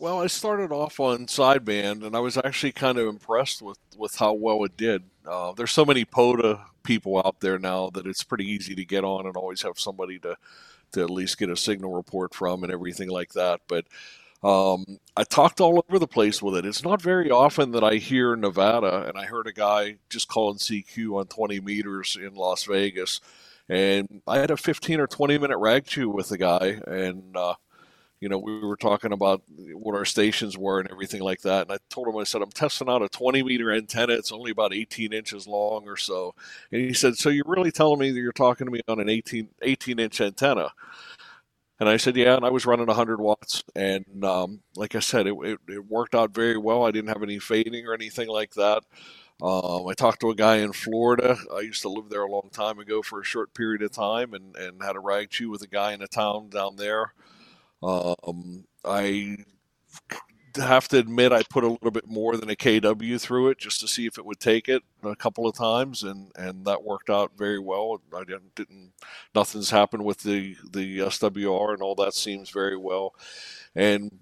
Well, 0.00 0.22
I 0.22 0.28
started 0.28 0.70
off 0.70 1.00
on 1.00 1.26
sideband, 1.26 2.04
and 2.04 2.14
I 2.14 2.20
was 2.20 2.36
actually 2.36 2.70
kind 2.70 2.98
of 2.98 3.08
impressed 3.08 3.60
with, 3.60 3.78
with 3.96 4.14
how 4.14 4.32
well 4.32 4.62
it 4.62 4.76
did. 4.76 5.02
Uh, 5.28 5.52
there's 5.52 5.72
so 5.72 5.84
many 5.84 6.04
POTA 6.04 6.60
people 6.84 7.18
out 7.18 7.40
there 7.40 7.58
now 7.58 7.90
that 7.90 8.06
it's 8.06 8.22
pretty 8.22 8.44
easy 8.48 8.76
to 8.76 8.84
get 8.84 9.02
on 9.02 9.26
and 9.26 9.36
always 9.36 9.62
have 9.62 9.76
somebody 9.80 10.20
to, 10.20 10.36
to 10.92 11.02
at 11.02 11.10
least 11.10 11.38
get 11.38 11.50
a 11.50 11.56
signal 11.56 11.92
report 11.94 12.32
from 12.32 12.62
and 12.62 12.72
everything 12.72 13.08
like 13.08 13.32
that. 13.32 13.60
But 13.66 13.86
um, 14.44 15.00
I 15.16 15.24
talked 15.24 15.60
all 15.60 15.84
over 15.88 15.98
the 15.98 16.06
place 16.06 16.40
with 16.40 16.54
it. 16.54 16.64
It's 16.64 16.84
not 16.84 17.02
very 17.02 17.28
often 17.28 17.72
that 17.72 17.82
I 17.82 17.96
hear 17.96 18.36
Nevada, 18.36 19.08
and 19.08 19.18
I 19.18 19.24
heard 19.24 19.48
a 19.48 19.52
guy 19.52 19.96
just 20.10 20.28
calling 20.28 20.58
CQ 20.58 21.18
on 21.18 21.26
20 21.26 21.58
meters 21.58 22.16
in 22.20 22.36
Las 22.36 22.62
Vegas, 22.62 23.20
and 23.68 24.22
I 24.28 24.38
had 24.38 24.52
a 24.52 24.56
15 24.56 25.00
or 25.00 25.08
20 25.08 25.38
minute 25.38 25.58
rag 25.58 25.86
chew 25.86 26.08
with 26.08 26.28
the 26.28 26.38
guy, 26.38 26.80
and 26.86 27.36
uh, 27.36 27.54
you 28.20 28.28
know, 28.28 28.38
we 28.38 28.58
were 28.60 28.76
talking 28.76 29.12
about 29.12 29.42
what 29.72 29.94
our 29.94 30.04
stations 30.04 30.58
were 30.58 30.80
and 30.80 30.90
everything 30.90 31.22
like 31.22 31.40
that. 31.42 31.62
And 31.62 31.72
I 31.72 31.78
told 31.88 32.08
him, 32.08 32.16
I 32.16 32.24
said, 32.24 32.42
I'm 32.42 32.50
testing 32.50 32.88
out 32.88 33.02
a 33.02 33.08
20 33.08 33.42
meter 33.44 33.72
antenna. 33.72 34.14
It's 34.14 34.32
only 34.32 34.50
about 34.50 34.74
18 34.74 35.12
inches 35.12 35.46
long 35.46 35.88
or 35.88 35.96
so. 35.96 36.34
And 36.72 36.80
he 36.80 36.92
said, 36.92 37.16
So 37.16 37.28
you're 37.28 37.44
really 37.46 37.70
telling 37.70 38.00
me 38.00 38.10
that 38.10 38.18
you're 38.18 38.32
talking 38.32 38.66
to 38.66 38.72
me 38.72 38.80
on 38.88 38.98
an 38.98 39.08
18, 39.08 39.48
18 39.62 39.98
inch 40.00 40.20
antenna? 40.20 40.70
And 41.78 41.88
I 41.88 41.96
said, 41.96 42.16
Yeah. 42.16 42.36
And 42.36 42.44
I 42.44 42.50
was 42.50 42.66
running 42.66 42.86
100 42.86 43.20
watts. 43.20 43.62
And 43.76 44.24
um, 44.24 44.62
like 44.74 44.96
I 44.96 45.00
said, 45.00 45.28
it, 45.28 45.34
it, 45.42 45.60
it, 45.68 45.86
worked 45.86 46.16
out 46.16 46.34
very 46.34 46.58
well. 46.58 46.84
I 46.84 46.90
didn't 46.90 47.08
have 47.08 47.22
any 47.22 47.38
fading 47.38 47.86
or 47.86 47.94
anything 47.94 48.28
like 48.28 48.54
that. 48.54 48.82
Um, 49.40 49.86
I 49.86 49.94
talked 49.94 50.20
to 50.22 50.30
a 50.30 50.34
guy 50.34 50.56
in 50.56 50.72
Florida. 50.72 51.36
I 51.54 51.60
used 51.60 51.82
to 51.82 51.88
live 51.88 52.08
there 52.08 52.24
a 52.24 52.30
long 52.30 52.50
time 52.50 52.80
ago 52.80 53.02
for 53.02 53.20
a 53.20 53.24
short 53.24 53.54
period 53.54 53.82
of 53.82 53.92
time 53.92 54.34
and, 54.34 54.56
and 54.56 54.82
had 54.82 54.96
a 54.96 55.00
rag 55.00 55.30
chew 55.30 55.48
with 55.50 55.62
a 55.62 55.68
guy 55.68 55.92
in 55.92 56.02
a 56.02 56.08
town 56.08 56.48
down 56.48 56.74
there. 56.74 57.12
Um, 57.82 58.64
I 58.84 59.38
have 60.56 60.88
to 60.88 60.98
admit 60.98 61.32
I 61.32 61.42
put 61.44 61.64
a 61.64 61.68
little 61.68 61.90
bit 61.90 62.08
more 62.08 62.36
than 62.36 62.50
a 62.50 62.54
KW 62.56 63.20
through 63.20 63.48
it 63.48 63.58
just 63.58 63.80
to 63.80 63.88
see 63.88 64.06
if 64.06 64.18
it 64.18 64.24
would 64.24 64.40
take 64.40 64.68
it 64.68 64.82
a 65.02 65.14
couple 65.14 65.46
of 65.46 65.56
times, 65.56 66.02
and, 66.02 66.30
and 66.36 66.64
that 66.66 66.82
worked 66.82 67.10
out 67.10 67.32
very 67.36 67.58
well. 67.58 68.00
I 68.14 68.24
didn't, 68.24 68.54
didn't 68.54 68.92
nothing's 69.34 69.70
happened 69.70 70.04
with 70.04 70.18
the 70.22 70.56
the 70.72 70.98
SWR, 70.98 71.74
and 71.74 71.82
all 71.82 71.94
that 71.96 72.14
seems 72.14 72.50
very 72.50 72.76
well. 72.76 73.14
And 73.74 74.18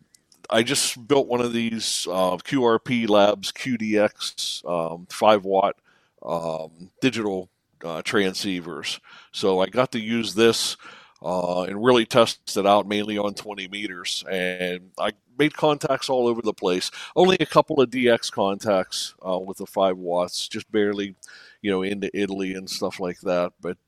I 0.50 0.62
just 0.62 1.06
built 1.08 1.28
one 1.28 1.40
of 1.40 1.52
these 1.52 2.06
uh, 2.10 2.36
QRP 2.36 3.08
Labs 3.08 3.52
QDX 3.52 4.64
um, 4.68 5.06
five 5.10 5.44
watt 5.44 5.76
um, 6.24 6.90
digital 7.00 7.50
uh, 7.84 8.02
transceivers. 8.02 9.00
So 9.32 9.60
I 9.60 9.66
got 9.66 9.92
to 9.92 10.00
use 10.00 10.34
this 10.34 10.76
uh, 11.22 11.62
and 11.62 11.84
really 11.84 12.04
tested 12.06 12.66
out 12.66 12.86
mainly 12.86 13.18
on 13.18 13.34
20 13.34 13.68
meters. 13.68 14.24
And 14.30 14.90
I 14.98 15.12
made 15.38 15.54
contacts 15.54 16.08
all 16.08 16.26
over 16.26 16.42
the 16.42 16.52
place. 16.52 16.90
Only 17.14 17.36
a 17.40 17.46
couple 17.46 17.80
of 17.80 17.90
DX 17.90 18.30
contacts 18.32 19.14
uh, 19.26 19.38
with 19.38 19.58
the 19.58 19.66
five 19.66 19.96
watts, 19.96 20.48
just 20.48 20.70
barely, 20.70 21.14
you 21.62 21.70
know, 21.70 21.82
into 21.82 22.10
Italy 22.16 22.54
and 22.54 22.68
stuff 22.68 23.00
like 23.00 23.20
that. 23.20 23.52
But 23.60 23.78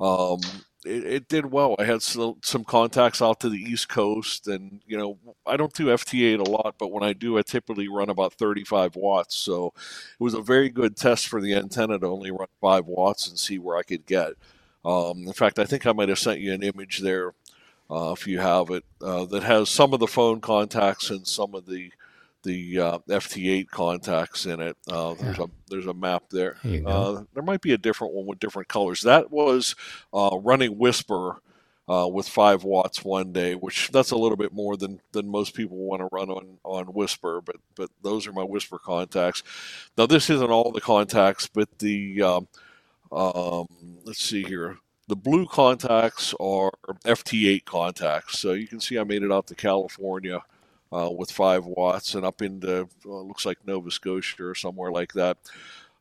um, 0.00 0.40
it, 0.84 1.04
it, 1.04 1.28
did 1.28 1.46
well. 1.46 1.74
I 1.78 1.84
had 1.84 2.02
some, 2.02 2.36
some 2.42 2.64
contacts 2.64 3.20
out 3.20 3.40
to 3.40 3.48
the 3.48 3.58
East 3.58 3.88
Coast, 3.88 4.46
and 4.46 4.80
you 4.86 4.96
know, 4.96 5.18
I 5.46 5.56
don't 5.56 5.72
do 5.72 5.86
FT8 5.86 6.46
a 6.46 6.50
lot, 6.50 6.76
but 6.78 6.92
when 6.92 7.02
I 7.02 7.12
do, 7.12 7.38
I 7.38 7.42
typically 7.42 7.88
run 7.88 8.10
about 8.10 8.34
35 8.34 8.96
watts. 8.96 9.34
So 9.34 9.72
it 9.76 10.22
was 10.22 10.34
a 10.34 10.42
very 10.42 10.68
good 10.68 10.96
test 10.96 11.28
for 11.28 11.40
the 11.40 11.54
antenna 11.54 11.98
to 11.98 12.06
only 12.06 12.30
run 12.30 12.48
five 12.60 12.86
watts 12.86 13.26
and 13.28 13.38
see 13.38 13.58
where 13.58 13.76
I 13.76 13.82
could 13.82 14.06
get. 14.06 14.34
Um, 14.86 15.26
in 15.26 15.32
fact, 15.32 15.58
I 15.58 15.64
think 15.64 15.84
I 15.84 15.92
might 15.92 16.08
have 16.08 16.18
sent 16.18 16.40
you 16.40 16.52
an 16.54 16.62
image 16.62 17.00
there, 17.00 17.34
uh, 17.90 18.12
if 18.16 18.26
you 18.26 18.38
have 18.38 18.70
it, 18.70 18.84
uh, 19.02 19.24
that 19.26 19.42
has 19.42 19.68
some 19.68 19.92
of 19.92 20.00
the 20.00 20.06
phone 20.06 20.40
contacts 20.40 21.10
and 21.10 21.26
some 21.26 21.54
of 21.54 21.66
the 21.66 21.90
the 22.44 22.78
uh, 22.78 22.98
FT8 23.08 23.68
contacts 23.70 24.46
in 24.46 24.60
it. 24.60 24.76
Uh, 24.88 25.14
there's 25.14 25.38
a 25.40 25.50
there's 25.68 25.86
a 25.86 25.94
map 25.94 26.22
there. 26.30 26.56
Uh, 26.86 27.24
there 27.34 27.42
might 27.42 27.60
be 27.60 27.72
a 27.72 27.78
different 27.78 28.14
one 28.14 28.26
with 28.26 28.38
different 28.38 28.68
colors. 28.68 29.02
That 29.02 29.32
was 29.32 29.74
uh, 30.14 30.38
running 30.42 30.76
WSPR. 30.76 31.38
Uh, 31.88 32.08
with 32.08 32.28
five 32.28 32.64
watts 32.64 33.04
one 33.04 33.32
day, 33.32 33.54
which 33.54 33.90
that's 33.92 34.10
a 34.10 34.16
little 34.16 34.36
bit 34.36 34.52
more 34.52 34.76
than, 34.76 35.00
than 35.12 35.28
most 35.28 35.54
people 35.54 35.76
want 35.76 36.00
to 36.00 36.08
run 36.10 36.28
on, 36.28 36.58
on 36.64 36.84
WSPR, 36.86 37.44
but 37.44 37.54
but 37.76 37.90
those 38.02 38.26
are 38.26 38.32
my 38.32 38.42
WSPR 38.42 38.80
contacts. 38.80 39.44
Now 39.96 40.06
this 40.06 40.28
isn't 40.28 40.50
all 40.50 40.72
the 40.72 40.80
contacts, 40.80 41.46
but 41.46 41.78
the 41.78 42.20
um, 42.22 42.48
um, 43.12 43.66
let's 44.04 44.22
see 44.22 44.42
here. 44.42 44.78
The 45.08 45.16
blue 45.16 45.46
contacts 45.46 46.34
are 46.40 46.72
FT8 47.04 47.64
contacts. 47.64 48.38
So 48.38 48.52
you 48.52 48.66
can 48.66 48.80
see 48.80 48.98
I 48.98 49.04
made 49.04 49.22
it 49.22 49.32
out 49.32 49.46
to 49.48 49.54
California 49.54 50.42
uh, 50.92 51.10
with 51.16 51.30
five 51.30 51.64
watts 51.64 52.14
and 52.14 52.24
up 52.24 52.42
into, 52.42 52.88
uh, 53.04 53.08
looks 53.08 53.46
like 53.46 53.58
Nova 53.66 53.90
Scotia 53.90 54.44
or 54.44 54.54
somewhere 54.54 54.90
like 54.90 55.12
that. 55.12 55.38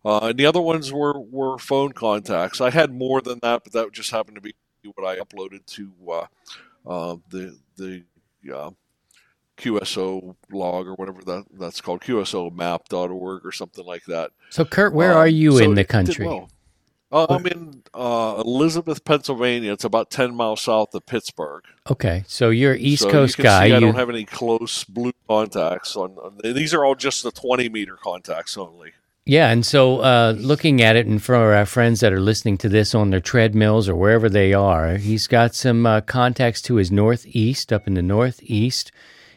Uh, 0.03 0.20
and 0.30 0.38
the 0.38 0.45
other 0.45 0.62
ones 0.62 0.91
were, 0.93 1.20
were 1.20 1.58
phone 1.58 1.91
contacts. 1.91 2.62
I 2.62 2.70
had 2.70 2.93
more 2.93 3.22
than 3.22 3.39
that, 3.41 3.64
but 3.64 3.74
that 3.74 3.91
just 3.91 4.12
happened 4.12 4.36
to 4.36 4.41
be 4.41 4.53
what 4.93 5.08
I 5.08 5.20
uploaded 5.20 5.66
to 5.66 5.91
uh, 6.12 6.26
uh, 6.86 7.18
the 7.30 7.58
the 7.78 8.03
uh, 8.53 8.72
QSO 9.58 10.36
log 10.51 10.88
or 10.88 10.93
whatever 10.95 11.24
that 11.24 11.45
that's 11.58 11.82
called, 11.82 12.01
QSOmap.org 12.01 13.45
or 13.45 13.51
something 13.51 13.86
like 13.86 14.06
that. 14.06 14.32
So, 14.49 14.66
Kurt, 14.66 14.93
where 14.93 15.14
um, 15.14 15.18
are 15.18 15.28
you 15.28 15.53
so 15.53 15.64
in 15.64 15.76
the 15.76 15.86
country? 15.86 16.28
Well. 16.28 16.49
Uh, 17.12 17.28
I'm 17.30 17.45
in 17.45 17.84
uh, 17.93 18.41
Elizabeth, 18.45 19.06
Pennsylvania. 19.06 19.72
It's 19.72 19.84
about 19.84 20.10
ten 20.10 20.36
miles 20.36 20.62
south 20.62 20.93
of 20.95 21.06
Pittsburgh. 21.06 21.64
Okay, 21.89 22.24
so 22.28 22.49
you're 22.49 22.76
East 22.76 23.03
so 23.03 23.12
Coast 23.12 23.38
you 23.38 23.43
guy. 23.43 23.70
See, 23.70 23.76
I 23.76 23.80
don't 23.80 23.95
have 23.95 24.10
any 24.10 24.26
close 24.26 24.84
blue 24.84 25.14
contacts 25.28 25.95
on, 25.95 26.18
on, 26.18 26.39
These 26.43 26.74
are 26.74 26.84
all 26.84 26.95
just 26.95 27.24
the 27.24 27.32
20 27.32 27.70
meter 27.70 27.95
contacts 27.95 28.58
only. 28.58 28.93
Yeah, 29.26 29.49
and 29.49 29.66
so 29.66 29.99
uh, 29.99 30.36
looking 30.38 30.82
at 30.84 30.95
it, 30.95 31.08
and 31.08 31.22
for 31.22 31.36
our 31.36 31.66
friends 31.66 31.99
that 32.01 32.14
are 32.14 32.20
listening 32.20 32.60
to 32.60 32.70
this 32.70 32.93
on 32.93 33.10
their 33.10 33.20
treadmills 33.20 33.89
or 33.89 33.95
wherever 33.95 34.30
they 34.30 34.53
are, 34.53 34.97
he's 34.97 35.26
got 35.26 35.56
some 35.56 35.86
uh, 35.86 36.01
contacts 36.01 36.62
to 36.64 36.76
his 36.76 36.91
northeast, 36.91 37.74
up 37.74 37.88
in 37.88 37.95
the 37.95 38.03
northeast. 38.03 38.91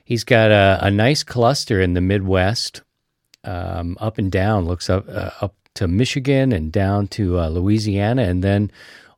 He's 0.05 0.25
got 0.25 0.51
a, 0.51 0.79
a 0.83 0.91
nice 0.91 1.23
cluster 1.23 1.81
in 1.81 1.95
the 1.95 2.03
Midwest, 2.03 2.83
um, 3.45 3.97
up 3.99 4.19
and 4.19 4.31
down. 4.31 4.67
Looks 4.67 4.91
up 4.91 5.09
uh, 5.09 5.31
up 5.41 5.55
to 5.75 5.89
Michigan 5.89 6.53
and 6.53 6.73
down 6.73 7.07
to 7.09 7.39
uh, 7.39 7.49
Louisiana 7.49 8.23
and 8.23 8.43
then 8.43 8.71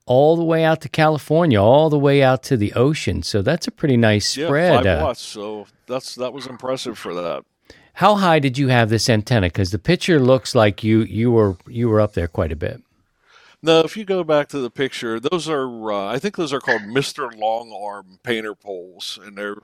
all 0.06 0.36
the 0.36 0.44
way 0.44 0.64
out 0.64 0.80
to 0.80 0.88
California, 0.88 1.62
all 1.62 1.88
the 1.88 1.98
way 1.98 2.22
out 2.22 2.42
to 2.42 2.56
the 2.56 2.72
ocean. 2.72 3.22
So 3.22 3.42
that's 3.42 3.68
a 3.68 3.70
pretty 3.70 3.96
nice 3.96 4.26
spread. 4.26 4.84
Yeah, 4.84 4.94
five 4.94 5.02
uh, 5.02 5.04
watts. 5.04 5.22
So 5.22 5.66
that's 5.86 6.14
that 6.16 6.32
was 6.32 6.46
impressive 6.46 6.98
for 6.98 7.14
that. 7.14 7.44
How 7.94 8.16
high 8.16 8.38
did 8.38 8.58
you 8.58 8.68
have 8.68 8.88
this 8.88 9.08
antenna? 9.08 9.48
Because 9.48 9.70
the 9.70 9.78
picture 9.78 10.18
looks 10.18 10.54
like 10.54 10.82
you 10.82 11.02
you 11.02 11.30
were 11.30 11.56
you 11.68 11.88
were 11.88 12.00
up 12.00 12.14
there 12.14 12.28
quite 12.28 12.52
a 12.52 12.56
bit. 12.56 12.82
No, 13.62 13.80
if 13.80 13.96
you 13.96 14.04
go 14.04 14.24
back 14.24 14.48
to 14.48 14.58
the 14.58 14.70
picture, 14.70 15.20
those 15.20 15.48
are 15.48 15.92
uh, 15.92 16.06
I 16.06 16.18
think 16.18 16.36
those 16.36 16.52
are 16.52 16.60
called 16.60 16.82
Mister 16.86 17.30
Long 17.30 17.72
Arm 17.72 18.18
painter 18.22 18.54
poles, 18.54 19.18
and 19.22 19.36
they're 19.36 19.58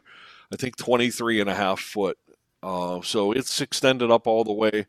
I 0.53 0.57
think 0.57 0.77
23 0.77 1.41
and 1.41 1.51
a 1.51 1.55
half 1.55 1.81
foot. 1.81 2.19
Uh, 2.63 3.01
so 3.03 3.33
it's 3.33 3.61
extended 3.61 4.11
up 4.11 4.27
all 4.27 4.45
the 4.45 4.53
way 4.53 4.87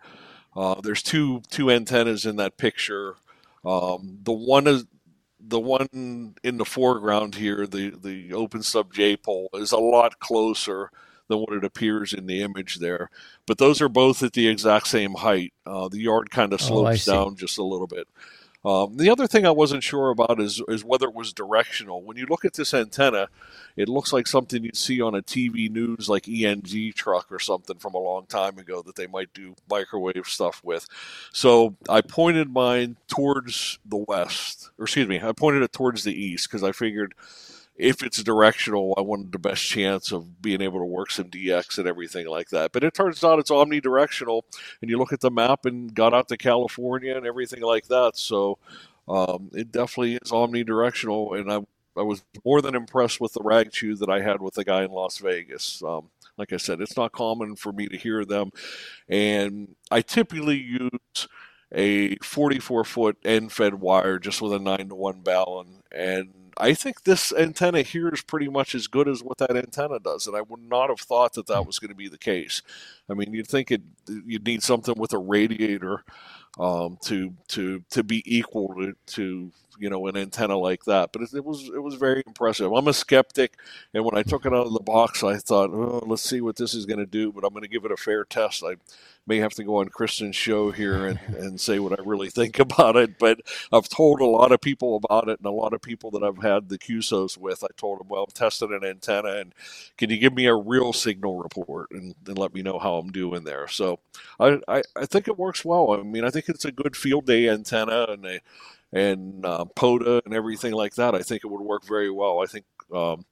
uh, 0.58 0.82
there's 0.82 1.04
two 1.04 1.44
two 1.50 1.70
antennas 1.70 2.26
in 2.26 2.38
that 2.38 2.58
picture. 2.58 3.16
Um, 3.64 4.20
the 4.24 4.34
one 4.34 4.66
is 4.66 4.86
the 5.40 5.60
one 5.60 6.34
in 6.44 6.58
the 6.58 6.66
foreground 6.66 7.36
here, 7.36 7.68
the 7.68 7.92
the 7.92 8.34
open 8.34 8.64
stub 8.64 8.92
J 8.92 9.16
pole, 9.16 9.50
is 9.54 9.72
a 9.72 9.78
lot 9.78 10.20
closer 10.20 10.90
than 11.28 11.40
what 11.40 11.54
it 11.54 11.64
appears 11.64 12.12
in 12.12 12.26
the 12.26 12.42
image 12.42 12.78
there. 12.78 13.12
But 13.46 13.60
those 13.60 13.82
are 13.82 13.90
both 13.90 14.24
at 14.24 14.34
the 14.34 14.48
exact 14.48 14.88
same 14.88 15.14
height. 15.14 15.54
Uh, 15.66 15.90
the 15.90 16.00
yard 16.00 16.32
kind 16.32 16.54
of 16.54 16.62
oh, 16.64 16.66
slopes 16.66 17.08
oh, 17.08 17.14
down 17.14 17.36
just 17.36 17.60
a 17.60 17.64
little 17.64 17.88
bit. 17.88 18.08
Um, 18.66 18.98
the 18.98 19.10
other 19.10 19.28
thing 19.28 19.46
I 19.46 19.52
wasn't 19.52 19.84
sure 19.84 20.10
about 20.10 20.42
is 20.42 20.62
is 20.68 20.84
whether 20.84 21.08
it 21.08 21.16
was 21.16 21.32
directional. 21.32 22.02
When 22.02 22.18
you 22.18 22.26
look 22.26 22.44
at 22.44 22.54
this 22.54 22.74
antenna, 22.74 23.30
it 23.76 23.88
looks 23.88 24.12
like 24.12 24.28
something 24.28 24.64
you'd 24.64 24.76
see 24.76 25.02
on 25.02 25.16
a 25.16 25.22
TV 25.22 25.70
news 25.70 26.10
like 26.10 26.28
ENG 26.28 26.94
truck 26.94 27.32
or 27.32 27.40
something 27.40 27.78
from 27.78 27.94
a 27.94 28.00
long 28.00 28.26
time 28.26 28.58
ago 28.58 28.82
that 28.82 28.96
they 28.96 29.08
might 29.08 29.34
do 29.34 29.56
microwave 29.70 30.26
stuff 30.26 30.62
with. 30.64 30.88
So 31.32 31.76
I 31.88 32.02
pointed 32.02 32.52
mine 32.52 32.98
towards 33.08 33.80
the 33.86 34.04
west, 34.08 34.72
or 34.78 34.86
excuse 34.86 35.08
me, 35.08 35.22
I 35.22 35.32
pointed 35.32 35.64
it 35.64 35.72
towards 35.72 36.04
the 36.04 36.14
east 36.14 36.50
because 36.50 36.64
I 36.64 36.72
figured 36.72 37.14
if 37.78 38.04
it's 38.04 38.24
directional, 38.24 38.94
I 38.98 39.02
wanted 39.02 39.32
the 39.32 39.40
best 39.40 39.64
chance 39.64 40.12
of 40.12 40.42
being 40.42 40.62
able 40.62 40.80
to 40.80 40.86
work 40.86 41.12
some 41.12 41.30
DX 41.30 41.78
and 41.78 41.88
everything 41.88 42.28
like 42.28 42.50
that. 42.50 42.72
But 42.72 42.84
it 42.84 42.94
turns 42.94 43.24
out 43.24 43.40
it's 43.40 43.52
omnidirectional, 43.52 44.42
and 44.82 44.90
you 44.90 44.98
look 44.98 45.14
at 45.14 45.22
the 45.22 45.32
map 45.32 45.66
and 45.66 45.94
got 45.94 46.14
out 46.14 46.28
to 46.30 46.38
California 46.38 47.16
and 47.16 47.26
everything 47.26 47.62
like 47.62 47.88
that. 47.88 48.18
So 48.18 48.58
um, 49.08 49.52
it 49.54 49.72
definitely 49.72 50.16
is 50.16 50.32
omnidirectional, 50.32 51.40
and 51.40 51.52
I 51.52 51.60
I 52.00 52.04
was 52.04 52.24
more 52.46 52.62
than 52.62 52.76
impressed 52.76 53.20
with 53.20 53.34
the 53.34 53.42
rag 53.44 53.72
chew 53.72 53.96
that 53.96 54.10
I 54.10 54.22
had 54.22 54.42
with 54.42 54.54
the 54.54 54.64
guy 54.64 54.84
in 54.84 54.92
Las 54.92 55.18
Vegas. 55.18 55.82
Um, 55.82 56.10
like 56.38 56.54
I 56.54 56.58
said, 56.58 56.80
it's 56.80 56.96
not 56.96 57.12
common 57.12 57.56
for 57.56 57.72
me 57.72 57.88
to 57.88 57.98
hear 57.98 58.24
them, 58.24 58.52
and 59.10 59.76
I 59.90 60.02
typically 60.02 60.58
use 60.58 61.28
a 61.74 62.16
44 62.18 62.84
foot 62.86 63.18
end 63.26 63.52
fed 63.52 63.76
wire 63.76 64.20
just 64.20 64.42
with 64.42 64.54
a 64.54 64.60
9 64.60 64.90
to 64.90 64.96
1 64.96 65.22
balun 65.22 65.82
and 65.92 66.47
I 66.60 66.74
think 66.74 67.04
this 67.04 67.32
antenna 67.34 67.82
here 67.82 68.10
is 68.10 68.22
pretty 68.22 68.50
much 68.50 68.76
as 68.76 68.88
good 68.88 69.08
as 69.08 69.24
what 69.24 69.38
that 69.40 69.56
antenna 69.56 70.00
does, 70.00 70.28
and 70.28 70.36
I 70.36 70.42
would 70.42 70.62
not 70.62 70.90
have 70.90 71.00
thought 71.00 71.34
that 71.34 71.48
that 71.48 71.62
hmm. 71.62 71.68
was 71.68 71.80
going 71.80 71.90
to 71.90 71.96
be 71.96 72.08
the 72.08 72.18
case. 72.18 72.62
I 73.10 73.14
mean, 73.14 73.34
you'd 73.34 73.48
think 73.48 73.72
it 73.72 73.82
you'd 74.08 74.46
need 74.46 74.64
something 74.64 74.96
with 74.98 75.14
a 75.14 75.18
radiator 75.18 76.04
um, 76.60 76.98
to 77.04 77.34
to 77.50 77.84
to 77.92 78.04
be 78.04 78.24
equal 78.26 78.74
to, 78.76 78.96
to 79.08 79.52
you 79.80 79.90
know 79.90 80.08
an 80.08 80.18
antenna 80.18 80.58
like 80.58 80.86
that. 80.86 81.12
But 81.14 81.24
it, 81.24 81.34
it, 81.36 81.46
was 81.46 81.70
it 81.70 81.82
was 81.82 81.96
very 81.96 82.24
impressive. 82.26 82.72
I'm 82.72 82.88
a 82.88 82.94
skeptic, 82.94 83.56
and 83.94 84.04
when 84.06 84.18
I 84.18 84.24
took 84.24 84.46
it 84.46 84.54
out 84.54 84.68
of 84.68 84.74
the 84.74 84.80
box, 84.80 85.24
I 85.24 85.38
thought, 85.38 85.72
oh, 85.72 86.04
let's 86.06 86.24
see 86.24 86.42
what 86.42 86.56
this 86.56 86.74
is 86.74 86.86
going 86.86 87.00
to 87.00 87.06
do. 87.06 87.32
But 87.32 87.44
I'm 87.44 87.52
going 87.52 87.64
to 87.64 87.70
give 87.70 87.86
it 87.86 87.92
a 87.92 87.98
fair 87.98 88.24
test. 88.26 88.64
I 88.64 88.76
may 89.28 89.38
have 89.38 89.54
to 89.54 89.64
go 89.64 89.78
on 89.78 89.90
Christian's 89.90 90.36
show 90.36 90.72
here 90.72 91.06
and, 91.08 91.20
and 91.38 91.60
say 91.62 91.80
what 91.80 92.00
I 92.00 92.04
really 92.04 92.30
think 92.30 92.60
about 92.62 92.96
it. 92.96 93.20
But 93.20 93.42
I've 93.72 93.90
told 93.90 94.22
a 94.22 94.26
lot 94.26 94.52
of 94.52 94.62
people 94.62 94.96
about 94.96 95.30
it, 95.30 95.40
and 95.40 95.46
a 95.48 95.52
lot 95.52 95.74
of 95.74 95.82
people 95.82 96.12
that 96.12 96.24
I've 96.24 96.42
had 96.42 96.70
the 96.70 96.80
QSOs 96.80 97.38
with, 97.38 97.64
I 97.64 97.68
told 97.78 98.00
them, 98.00 98.08
well, 98.10 98.24
I'm 98.24 98.32
testing 98.34 98.74
an 98.74 98.84
antenna, 98.86 99.30
and 99.38 99.54
can 99.98 100.10
you 100.10 100.18
give 100.18 100.34
me 100.34 100.48
a 100.48 100.56
real 100.56 100.94
signal 100.94 101.38
report 101.38 101.92
and, 101.92 102.16
and 102.28 102.38
let 102.38 102.54
me 102.54 102.62
know 102.62 102.80
how 102.80 102.96
I'm 102.96 103.12
doing 103.12 103.44
there? 103.44 103.68
So 103.68 104.00
I, 104.40 104.60
I, 104.68 104.82
I 104.96 105.06
think 105.06 105.28
it 105.28 105.38
works 105.38 105.64
well. 105.66 105.92
I 105.92 106.04
mean, 106.04 106.24
I 106.24 106.30
think 106.30 106.47
it's 106.50 106.66
a 106.66 106.72
good 106.72 106.96
field 106.96 107.26
day 107.26 107.50
antenna 107.50 108.08
and 108.10 108.26
a 108.26 108.40
and 108.94 109.46
uh, 109.46 109.66
POTA 109.76 110.22
and 110.26 110.34
everything 110.34 110.74
like 110.74 110.96
that. 110.96 111.16
I 111.16 111.22
think 111.22 111.44
it 111.44 111.48
would 111.48 111.62
work 111.62 111.86
very 111.88 112.10
well. 112.12 112.42
I 112.42 112.46
think 112.46 112.66
um, 112.94 113.26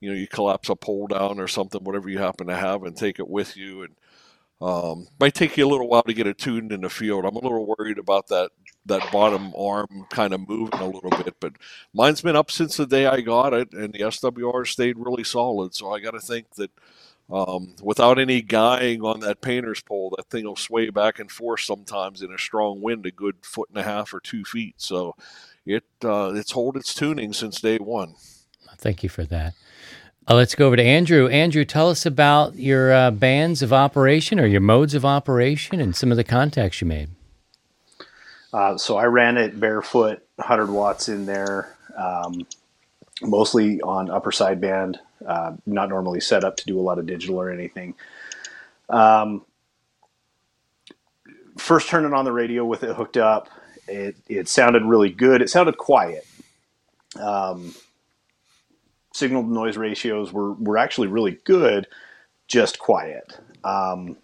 you 0.00 0.10
know 0.10 0.16
you 0.16 0.28
collapse 0.28 0.68
a 0.68 0.76
pole 0.76 1.06
down 1.08 1.40
or 1.40 1.48
something, 1.48 1.82
whatever 1.84 2.08
you 2.08 2.18
happen 2.18 2.46
to 2.48 2.56
have, 2.56 2.82
and 2.84 2.96
take 2.96 3.18
it 3.18 3.28
with 3.28 3.56
you. 3.56 3.82
And 3.84 3.94
um, 4.60 5.08
might 5.20 5.34
take 5.34 5.56
you 5.56 5.66
a 5.66 5.70
little 5.70 5.88
while 5.88 6.02
to 6.04 6.14
get 6.14 6.26
it 6.26 6.38
tuned 6.38 6.72
in 6.72 6.82
the 6.82 6.90
field. 6.90 7.24
I'm 7.24 7.36
a 7.36 7.40
little 7.40 7.66
worried 7.78 7.98
about 7.98 8.28
that 8.28 8.50
that 8.88 9.10
bottom 9.12 9.52
arm 9.56 10.06
kind 10.10 10.34
of 10.34 10.48
moving 10.48 10.80
a 10.80 10.86
little 10.86 11.10
bit, 11.10 11.34
but 11.40 11.52
mine's 11.94 12.20
been 12.20 12.36
up 12.36 12.50
since 12.50 12.76
the 12.76 12.86
day 12.86 13.06
I 13.06 13.20
got 13.20 13.54
it, 13.54 13.72
and 13.72 13.92
the 13.92 14.00
SWR 14.00 14.66
stayed 14.66 14.98
really 14.98 15.24
solid. 15.24 15.74
So 15.74 15.92
I 15.92 16.00
got 16.00 16.12
to 16.12 16.20
think 16.20 16.54
that 16.56 16.70
um, 17.30 17.74
without 17.82 18.18
any 18.18 18.40
guying 18.40 19.02
on 19.02 19.20
that 19.20 19.40
painter's 19.40 19.82
pole, 19.82 20.14
that 20.16 20.30
thing 20.30 20.44
will 20.44 20.56
sway 20.56 20.90
back 20.90 21.18
and 21.18 21.30
forth 21.30 21.60
sometimes 21.60 22.22
in 22.22 22.32
a 22.32 22.38
strong 22.38 22.80
wind, 22.80 23.04
a 23.06 23.10
good 23.10 23.36
foot 23.42 23.68
and 23.68 23.78
a 23.78 23.82
half 23.82 24.14
or 24.14 24.20
two 24.20 24.44
feet. 24.44 24.76
So 24.78 25.14
it 25.66 25.84
uh, 26.02 26.32
it's 26.34 26.52
hold 26.52 26.76
its 26.76 26.94
tuning 26.94 27.32
since 27.32 27.60
day 27.60 27.76
one. 27.76 28.14
Thank 28.76 29.02
you 29.02 29.08
for 29.08 29.24
that. 29.24 29.54
Uh, 30.26 30.34
let's 30.34 30.54
go 30.54 30.66
over 30.66 30.76
to 30.76 30.82
Andrew. 30.82 31.26
Andrew, 31.28 31.64
tell 31.64 31.88
us 31.90 32.06
about 32.06 32.56
your 32.56 32.92
uh, 32.92 33.10
bands 33.10 33.62
of 33.62 33.72
operation 33.72 34.38
or 34.38 34.46
your 34.46 34.60
modes 34.60 34.94
of 34.94 35.04
operation 35.04 35.80
and 35.80 35.96
some 35.96 36.10
of 36.10 36.16
the 36.16 36.24
contacts 36.24 36.80
you 36.80 36.86
made. 36.86 37.08
Uh, 38.52 38.76
so 38.78 38.96
I 38.96 39.04
ran 39.04 39.36
it 39.36 39.58
barefoot, 39.58 40.22
100 40.36 40.70
watts 40.70 41.08
in 41.08 41.26
there, 41.26 41.76
um, 41.96 42.46
mostly 43.22 43.80
on 43.82 44.10
upper 44.10 44.30
sideband 44.30 44.96
uh, 45.26 45.52
not 45.66 45.88
normally 45.88 46.20
set 46.20 46.44
up 46.44 46.56
to 46.56 46.64
do 46.64 46.78
a 46.78 46.82
lot 46.82 46.98
of 46.98 47.06
digital 47.06 47.36
or 47.36 47.50
anything. 47.50 47.94
Um, 48.88 49.44
first 51.58 51.88
it 52.06 52.14
on 52.14 52.24
the 52.24 52.32
radio 52.32 52.64
with 52.64 52.84
it 52.84 52.94
hooked 52.94 53.16
up, 53.16 53.48
it, 53.86 54.16
it 54.28 54.48
sounded 54.48 54.84
really 54.84 55.10
good. 55.10 55.42
It 55.42 55.50
sounded 55.50 55.76
quiet. 55.76 56.26
Um, 57.18 57.74
signal 59.12 59.42
to 59.42 59.48
noise 59.48 59.76
ratios 59.76 60.32
were, 60.32 60.52
were 60.54 60.78
actually 60.78 61.08
really 61.08 61.38
good, 61.44 61.86
just 62.46 62.78
quiet. 62.78 63.38
Um, 63.64 64.16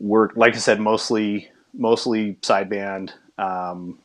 we're, 0.00 0.30
like 0.34 0.54
I 0.54 0.58
said, 0.58 0.80
mostly, 0.80 1.50
mostly 1.78 2.34
sideband. 2.42 3.12
Um, 3.38 4.00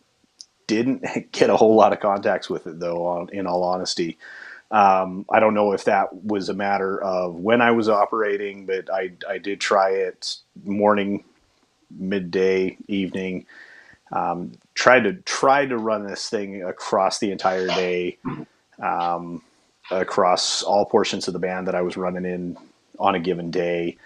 didn't 0.68 1.04
get 1.32 1.50
a 1.50 1.58
whole 1.58 1.76
lot 1.76 1.94
of 1.94 2.00
contacts 2.00 2.50
with 2.50 2.68
it 2.68 2.80
though, 2.80 3.06
on, 3.06 3.30
in 3.32 3.48
all 3.48 3.64
honesty. 3.64 4.18
Um, 4.72 5.26
I 5.32 5.40
don't 5.40 5.54
know 5.54 5.74
if 5.74 5.86
that 5.86 6.24
was 6.24 6.50
a 6.50 6.54
matter 6.54 7.02
of 7.02 7.36
when 7.36 7.62
I 7.62 7.72
was 7.72 7.90
operating, 7.90 8.66
but 8.66 8.92
I, 8.92 9.12
I 9.30 9.38
did 9.38 9.62
try 9.62 9.92
it 9.92 10.38
morning, 10.64 11.24
midday, 11.92 12.78
evening. 12.88 13.46
Um, 14.12 14.54
tried 14.74 15.02
to 15.06 15.14
try 15.14 15.66
to 15.66 15.78
run 15.78 16.08
this 16.08 16.30
thing 16.30 16.64
across 16.64 17.20
the 17.20 17.32
entire 17.32 17.68
day, 17.68 18.18
um, 18.82 19.44
across 19.92 20.64
all 20.64 20.86
portions 20.86 21.28
of 21.28 21.34
the 21.34 21.40
band 21.40 21.68
that 21.68 21.76
I 21.76 21.82
was 21.82 21.98
running 21.98 22.26
in 22.26 22.58
on 23.00 23.16
a 23.16 23.20
given 23.20 23.52
day, 23.52 23.98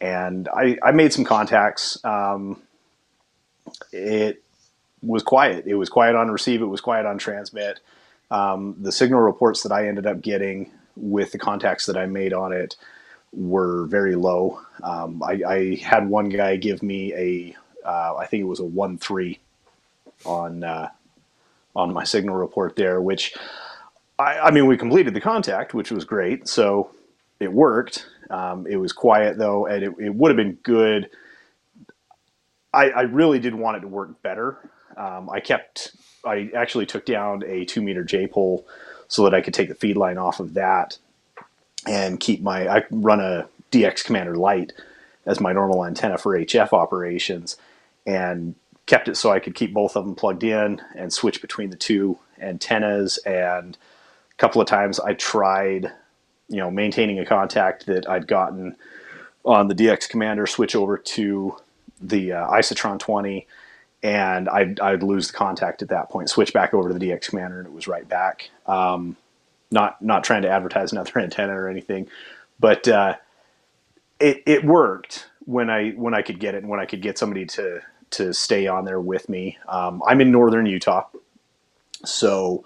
and 0.00 0.48
I, 0.48 0.78
I 0.82 0.92
made 0.92 1.12
some 1.12 1.24
contacts. 1.24 2.02
Um, 2.04 2.62
it 3.92 4.42
was 5.02 5.22
quiet. 5.22 5.64
It 5.66 5.74
was 5.74 5.88
quiet 5.88 6.14
on 6.14 6.30
receive. 6.30 6.62
It 6.62 6.66
was 6.66 6.80
quiet 6.80 7.06
on 7.06 7.18
transmit. 7.18 7.80
Um, 8.30 8.76
the 8.80 8.92
signal 8.92 9.20
reports 9.20 9.62
that 9.62 9.72
I 9.72 9.88
ended 9.88 10.06
up 10.06 10.22
getting 10.22 10.70
with 10.96 11.32
the 11.32 11.38
contacts 11.38 11.86
that 11.86 11.96
I 11.96 12.06
made 12.06 12.32
on 12.32 12.52
it 12.52 12.76
were 13.32 13.86
very 13.86 14.14
low. 14.14 14.60
Um, 14.82 15.22
I, 15.22 15.42
I, 15.46 15.74
had 15.76 16.08
one 16.08 16.28
guy 16.28 16.56
give 16.56 16.82
me 16.82 17.12
a, 17.14 17.56
uh, 17.86 18.16
I 18.16 18.26
think 18.26 18.42
it 18.42 18.46
was 18.46 18.60
a 18.60 18.64
one 18.64 18.98
three 18.98 19.38
on 20.24 20.64
uh, 20.64 20.88
on 21.74 21.92
my 21.92 22.04
signal 22.04 22.36
report 22.36 22.76
there, 22.76 23.00
which 23.00 23.34
I, 24.18 24.38
I, 24.38 24.50
mean 24.50 24.66
we 24.66 24.76
completed 24.76 25.14
the 25.14 25.20
contact, 25.20 25.72
which 25.72 25.90
was 25.90 26.04
great. 26.04 26.46
So 26.46 26.90
it 27.40 27.52
worked. 27.52 28.06
Um, 28.30 28.66
it 28.66 28.76
was 28.76 28.92
quiet 28.92 29.38
though, 29.38 29.66
and 29.66 29.82
it, 29.82 29.94
it 29.98 30.14
would 30.14 30.30
have 30.30 30.36
been 30.36 30.58
good. 30.62 31.10
I, 32.72 32.90
I, 32.90 33.02
really 33.02 33.38
did 33.38 33.54
want 33.54 33.76
it 33.76 33.80
to 33.80 33.88
work 33.88 34.22
better. 34.22 34.58
Um, 34.96 35.28
I 35.30 35.40
kept 35.40 35.92
I 36.24 36.50
actually 36.56 36.86
took 36.86 37.04
down 37.04 37.42
a 37.46 37.64
two 37.64 37.82
meter 37.82 38.04
J 38.04 38.26
pole 38.26 38.66
so 39.08 39.24
that 39.24 39.34
I 39.34 39.40
could 39.40 39.54
take 39.54 39.68
the 39.68 39.74
feed 39.74 39.96
line 39.96 40.18
off 40.18 40.40
of 40.40 40.54
that 40.54 40.98
and 41.86 42.20
keep 42.20 42.42
my 42.42 42.68
I 42.68 42.84
run 42.90 43.20
a 43.20 43.48
DX 43.70 44.04
Commander 44.04 44.36
Light 44.36 44.72
as 45.26 45.40
my 45.40 45.52
normal 45.52 45.84
antenna 45.84 46.18
for 46.18 46.36
HF 46.36 46.72
operations 46.72 47.56
and 48.06 48.54
kept 48.86 49.08
it 49.08 49.16
so 49.16 49.30
I 49.30 49.38
could 49.38 49.54
keep 49.54 49.72
both 49.72 49.96
of 49.96 50.04
them 50.04 50.14
plugged 50.14 50.42
in 50.42 50.82
and 50.96 51.12
switch 51.12 51.40
between 51.40 51.70
the 51.70 51.76
two 51.76 52.18
antennas 52.40 53.18
and 53.18 53.76
a 54.30 54.34
couple 54.36 54.60
of 54.60 54.66
times 54.66 54.98
I 54.98 55.14
tried 55.14 55.92
you 56.48 56.58
know 56.58 56.70
maintaining 56.70 57.18
a 57.18 57.26
contact 57.26 57.86
that 57.86 58.08
I'd 58.08 58.26
gotten 58.26 58.76
on 59.44 59.68
the 59.68 59.74
DX 59.74 60.08
Commander 60.08 60.46
switch 60.46 60.76
over 60.76 60.96
to 60.98 61.56
the 62.02 62.32
uh, 62.32 62.48
Isotron 62.48 62.98
20 62.98 63.46
and 64.02 64.48
I'd, 64.48 64.80
I'd 64.80 65.02
lose 65.02 65.28
the 65.28 65.34
contact 65.34 65.82
at 65.82 65.90
that 65.90 66.10
point, 66.10 66.30
switch 66.30 66.52
back 66.52 66.74
over 66.74 66.90
to 66.90 66.98
the 66.98 67.10
DX 67.10 67.30
Commander, 67.30 67.58
and 67.60 67.68
it 67.68 67.72
was 67.72 67.88
right 67.88 68.08
back. 68.08 68.50
Um, 68.66 69.16
not 69.70 70.02
not 70.02 70.24
trying 70.24 70.42
to 70.42 70.50
advertise 70.50 70.92
another 70.92 71.18
antenna 71.18 71.54
or 71.54 71.68
anything, 71.68 72.08
but 72.60 72.88
uh, 72.88 73.16
it 74.20 74.42
it 74.46 74.64
worked 74.64 75.28
when 75.46 75.70
I 75.70 75.90
when 75.90 76.14
I 76.14 76.22
could 76.22 76.40
get 76.40 76.54
it 76.54 76.58
and 76.58 76.68
when 76.68 76.80
I 76.80 76.86
could 76.86 77.02
get 77.02 77.18
somebody 77.18 77.46
to 77.46 77.80
to 78.12 78.34
stay 78.34 78.66
on 78.66 78.84
there 78.84 79.00
with 79.00 79.28
me. 79.28 79.58
Um, 79.68 80.02
I'm 80.06 80.20
in 80.20 80.30
northern 80.30 80.66
Utah, 80.66 81.06
so 82.04 82.64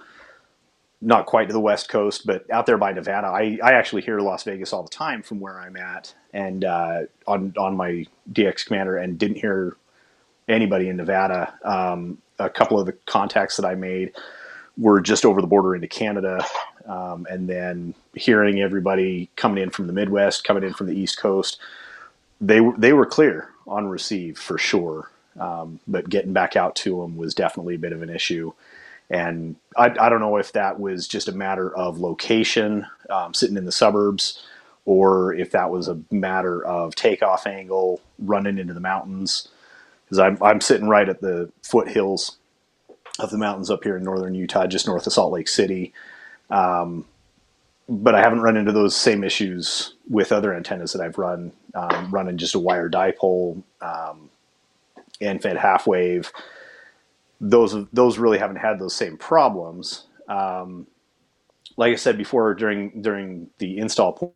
not 1.01 1.27
quite 1.27 1.49
to 1.49 1.53
the 1.53 1.61
west 1.61 1.89
coast, 1.89 2.27
but 2.27 2.51
out 2.51 2.67
there 2.67 2.79
by 2.79 2.93
Nevada. 2.93 3.29
I, 3.29 3.59
I 3.63 3.73
actually 3.73 4.03
hear 4.03 4.21
Las 4.21 4.45
Vegas 4.45 4.73
all 4.73 4.83
the 4.83 4.89
time 4.89 5.23
from 5.23 5.41
where 5.41 5.61
I'm 5.61 5.77
at, 5.77 6.15
and 6.33 6.65
uh, 6.65 7.03
on 7.27 7.55
on 7.59 7.77
my 7.77 8.07
DX 8.33 8.67
Commander, 8.67 8.97
and 8.97 9.19
didn't 9.19 9.39
hear 9.39 9.77
anybody 10.49 10.89
in 10.89 10.97
Nevada. 10.97 11.55
Um, 11.65 12.19
a 12.39 12.51
couple 12.51 12.79
of 12.79 12.87
the 12.87 12.93
contacts 13.07 13.57
that 13.57 13.67
I 13.67 13.75
made 13.75 14.13
were 14.79 15.01
just 15.01 15.25
over 15.25 15.41
the 15.41 15.47
border 15.47 15.75
into 15.75 15.89
Canada, 15.89 16.45
um, 16.87 17.27
and 17.31 17.49
then 17.49 17.95
hearing 18.15 18.61
everybody 18.61 19.31
coming 19.37 19.63
in 19.63 19.71
from 19.71 19.87
the 19.87 19.93
Midwest, 19.93 20.45
coming 20.45 20.65
in 20.65 20.75
from 20.75 20.87
the 20.87 20.99
East 20.99 21.19
Coast, 21.19 21.59
they 22.41 22.61
they 22.79 22.93
were 22.93 23.07
clear 23.07 23.51
on 23.67 23.89
receive 23.89 24.39
for 24.39 24.59
sure, 24.59 25.11
um, 25.41 25.81
but 25.89 26.09
getting 26.09 26.33
back 26.33 26.57
out 26.57 26.77
to 26.77 27.01
them 27.01 27.17
was 27.17 27.35
definitely 27.35 27.75
a 27.77 27.79
bit 27.79 27.93
of 27.93 28.03
an 28.03 28.11
issue. 28.11 28.53
And 29.11 29.57
I, 29.77 29.87
I 30.01 30.09
don't 30.09 30.21
know 30.21 30.37
if 30.39 30.53
that 30.53 30.81
was 30.81 31.09
just 31.09 31.29
a 31.29 31.33
matter 31.33 31.75
of 31.77 31.99
location, 32.01 32.87
um, 33.11 33.35
sitting 33.35 33.57
in 33.57 33.65
the 33.67 33.73
suburbs, 33.73 34.43
or 34.87 35.35
if 35.35 35.53
that 35.53 35.71
was 35.71 35.89
a 35.89 36.01
matter 36.11 36.65
of 36.65 36.95
takeoff 36.97 37.47
angle, 37.47 38.01
running 38.19 38.59
into 38.59 38.75
the 38.75 38.81
mountains 38.81 39.49
because 40.07 40.19
I'm 40.19 40.39
I'm 40.43 40.61
sitting 40.61 40.89
right 40.89 41.09
at 41.09 41.21
the 41.21 41.51
foothills 41.63 42.39
of 43.19 43.31
the 43.31 43.39
mountains 43.39 43.71
up 43.71 43.85
here 43.85 43.97
in 43.97 44.05
northern 44.05 44.35
Utah, 44.35 44.67
just 44.67 44.87
north 44.87 45.07
of 45.07 45.13
Salt 45.13 45.33
Lake 45.33 45.49
City. 45.49 45.93
Um, 46.51 47.07
but 47.89 48.15
I 48.15 48.23
haven't 48.23 48.43
run 48.43 48.57
into 48.57 48.73
those 48.73 48.97
same 48.97 49.25
issues 49.25 49.95
with 50.11 50.33
other 50.33 50.55
antennas 50.55 50.93
that 50.93 51.03
I've 51.03 51.19
run, 51.19 51.53
um, 51.75 52.11
running 52.13 52.39
just 52.39 52.55
a 52.55 52.59
wire 52.59 52.91
dipole 52.91 53.63
um, 53.83 54.31
and 55.21 55.43
fed 55.43 55.57
half 55.59 55.87
wave. 55.87 56.33
Those 57.41 57.87
those 57.93 58.19
really 58.19 58.39
haven't 58.39 58.57
had 58.57 58.79
those 58.79 58.95
same 58.95 59.17
problems. 59.17 60.07
Um, 60.29 60.87
like 61.77 61.93
I 61.93 61.97
said 61.97 62.17
before, 62.17 62.55
during 62.55 63.03
during 63.03 63.49
the 63.59 63.79
install 63.79 64.35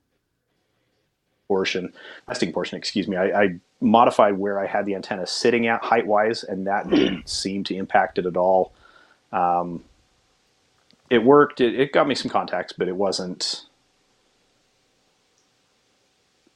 portion, 1.48 1.92
testing 2.28 2.52
portion, 2.52 2.78
excuse 2.78 3.08
me, 3.08 3.16
I, 3.16 3.42
I 3.42 3.48
modified 3.80 4.38
where 4.38 4.60
I 4.60 4.66
had 4.66 4.86
the 4.86 4.94
antenna 4.94 5.26
sitting 5.26 5.66
at 5.66 5.82
height 5.82 6.06
wise, 6.06 6.44
and 6.44 6.66
that 6.66 6.88
didn't 6.88 7.28
seem 7.28 7.64
to 7.64 7.74
impact 7.74 8.18
it 8.18 8.26
at 8.26 8.36
all. 8.36 8.72
Um, 9.32 9.84
it 11.08 11.24
worked. 11.24 11.60
It, 11.60 11.78
it, 11.78 11.92
got 11.92 12.06
me 12.06 12.14
some 12.14 12.30
contacts, 12.30 12.72
but 12.72 12.88
it 12.88 12.96
wasn't. 12.96 13.66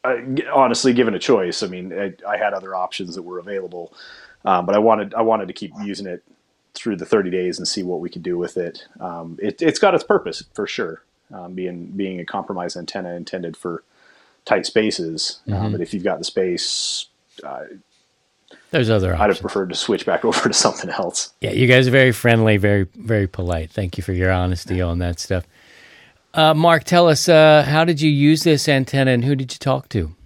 Uh, 0.04 0.16
honestly, 0.52 0.92
given 0.92 1.14
a 1.14 1.18
choice, 1.18 1.62
I 1.62 1.66
mean, 1.66 1.92
I, 1.92 2.12
I, 2.28 2.36
had 2.36 2.52
other 2.52 2.74
options 2.74 3.14
that 3.14 3.22
were 3.22 3.38
available, 3.38 3.94
um, 4.44 4.66
but 4.66 4.74
I 4.74 4.78
wanted 4.78 5.14
I 5.14 5.22
wanted 5.22 5.48
to 5.48 5.54
keep 5.54 5.72
using 5.82 6.06
it 6.06 6.22
through 6.74 6.96
the 6.96 7.06
30 7.06 7.30
days 7.30 7.58
and 7.58 7.66
see 7.66 7.82
what 7.82 8.00
we 8.00 8.10
could 8.10 8.22
do 8.22 8.36
with 8.36 8.56
it. 8.56 8.86
Um, 9.00 9.38
it 9.40 9.60
has 9.60 9.78
got 9.78 9.94
its 9.94 10.04
purpose 10.04 10.42
for 10.52 10.66
sure, 10.66 11.02
um, 11.32 11.54
being 11.54 11.86
being 11.86 12.20
a 12.20 12.24
compromise 12.24 12.76
antenna 12.76 13.14
intended 13.14 13.56
for 13.56 13.82
tight 14.44 14.66
spaces. 14.66 15.40
Uh, 15.48 15.52
mm-hmm. 15.52 15.72
but 15.72 15.80
if 15.80 15.94
you've 15.94 16.04
got 16.04 16.18
the 16.18 16.24
space, 16.24 17.06
uh, 17.42 17.64
there's 18.70 18.90
other 18.90 19.12
options. 19.12 19.22
I'd 19.22 19.30
have 19.30 19.40
preferred 19.40 19.68
to 19.70 19.76
switch 19.76 20.04
back 20.04 20.24
over 20.24 20.48
to 20.48 20.54
something 20.54 20.90
else. 20.90 21.32
Yeah, 21.40 21.52
you 21.52 21.66
guys 21.66 21.88
are 21.88 21.92
very 21.92 22.12
friendly, 22.12 22.56
very 22.56 22.88
very 22.94 23.26
polite. 23.26 23.70
Thank 23.70 23.96
you 23.96 24.02
for 24.02 24.12
your 24.12 24.32
honesty 24.32 24.82
on 24.82 24.98
that 24.98 25.20
stuff. 25.20 25.46
Uh, 26.34 26.52
Mark, 26.52 26.82
tell 26.82 27.08
us 27.08 27.28
uh, 27.28 27.62
how 27.62 27.84
did 27.84 28.00
you 28.00 28.10
use 28.10 28.42
this 28.42 28.68
antenna 28.68 29.12
and 29.12 29.24
who 29.24 29.36
did 29.36 29.52
you 29.52 29.58
talk 29.58 29.88
to? 29.90 30.16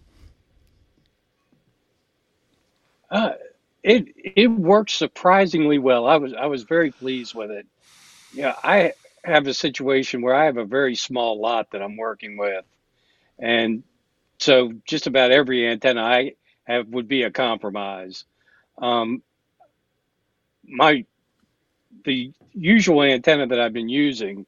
It 3.89 4.09
it 4.16 4.49
worked 4.49 4.91
surprisingly 4.91 5.78
well. 5.78 6.07
I 6.07 6.18
was 6.18 6.34
I 6.34 6.47
was 6.47 6.64
very 6.64 6.93
pleased 6.93 7.34
with 7.34 7.51
it. 7.51 7.66
Yeah, 8.34 8.55
I 8.62 8.93
have 9.24 9.47
a 9.47 9.55
situation 9.55 10.20
where 10.20 10.34
I 10.34 10.45
have 10.45 10.59
a 10.59 10.66
very 10.66 10.95
small 10.95 11.41
lot 11.41 11.70
that 11.72 11.82
I'm 11.82 11.97
working 11.97 12.36
with, 12.36 12.66
and 13.39 13.82
so 14.39 14.74
just 14.86 15.07
about 15.07 15.30
every 15.30 15.66
antenna 15.66 16.03
I 16.03 16.34
have 16.64 16.89
would 16.89 17.09
be 17.09 17.22
a 17.22 17.30
compromise. 17.30 18.26
Um, 18.76 19.22
my 20.64 21.07
the 22.05 22.32
usual 22.53 23.03
antenna 23.03 23.47
that 23.47 23.61
I've 23.61 23.72
been 23.72 23.89
using 23.89 24.45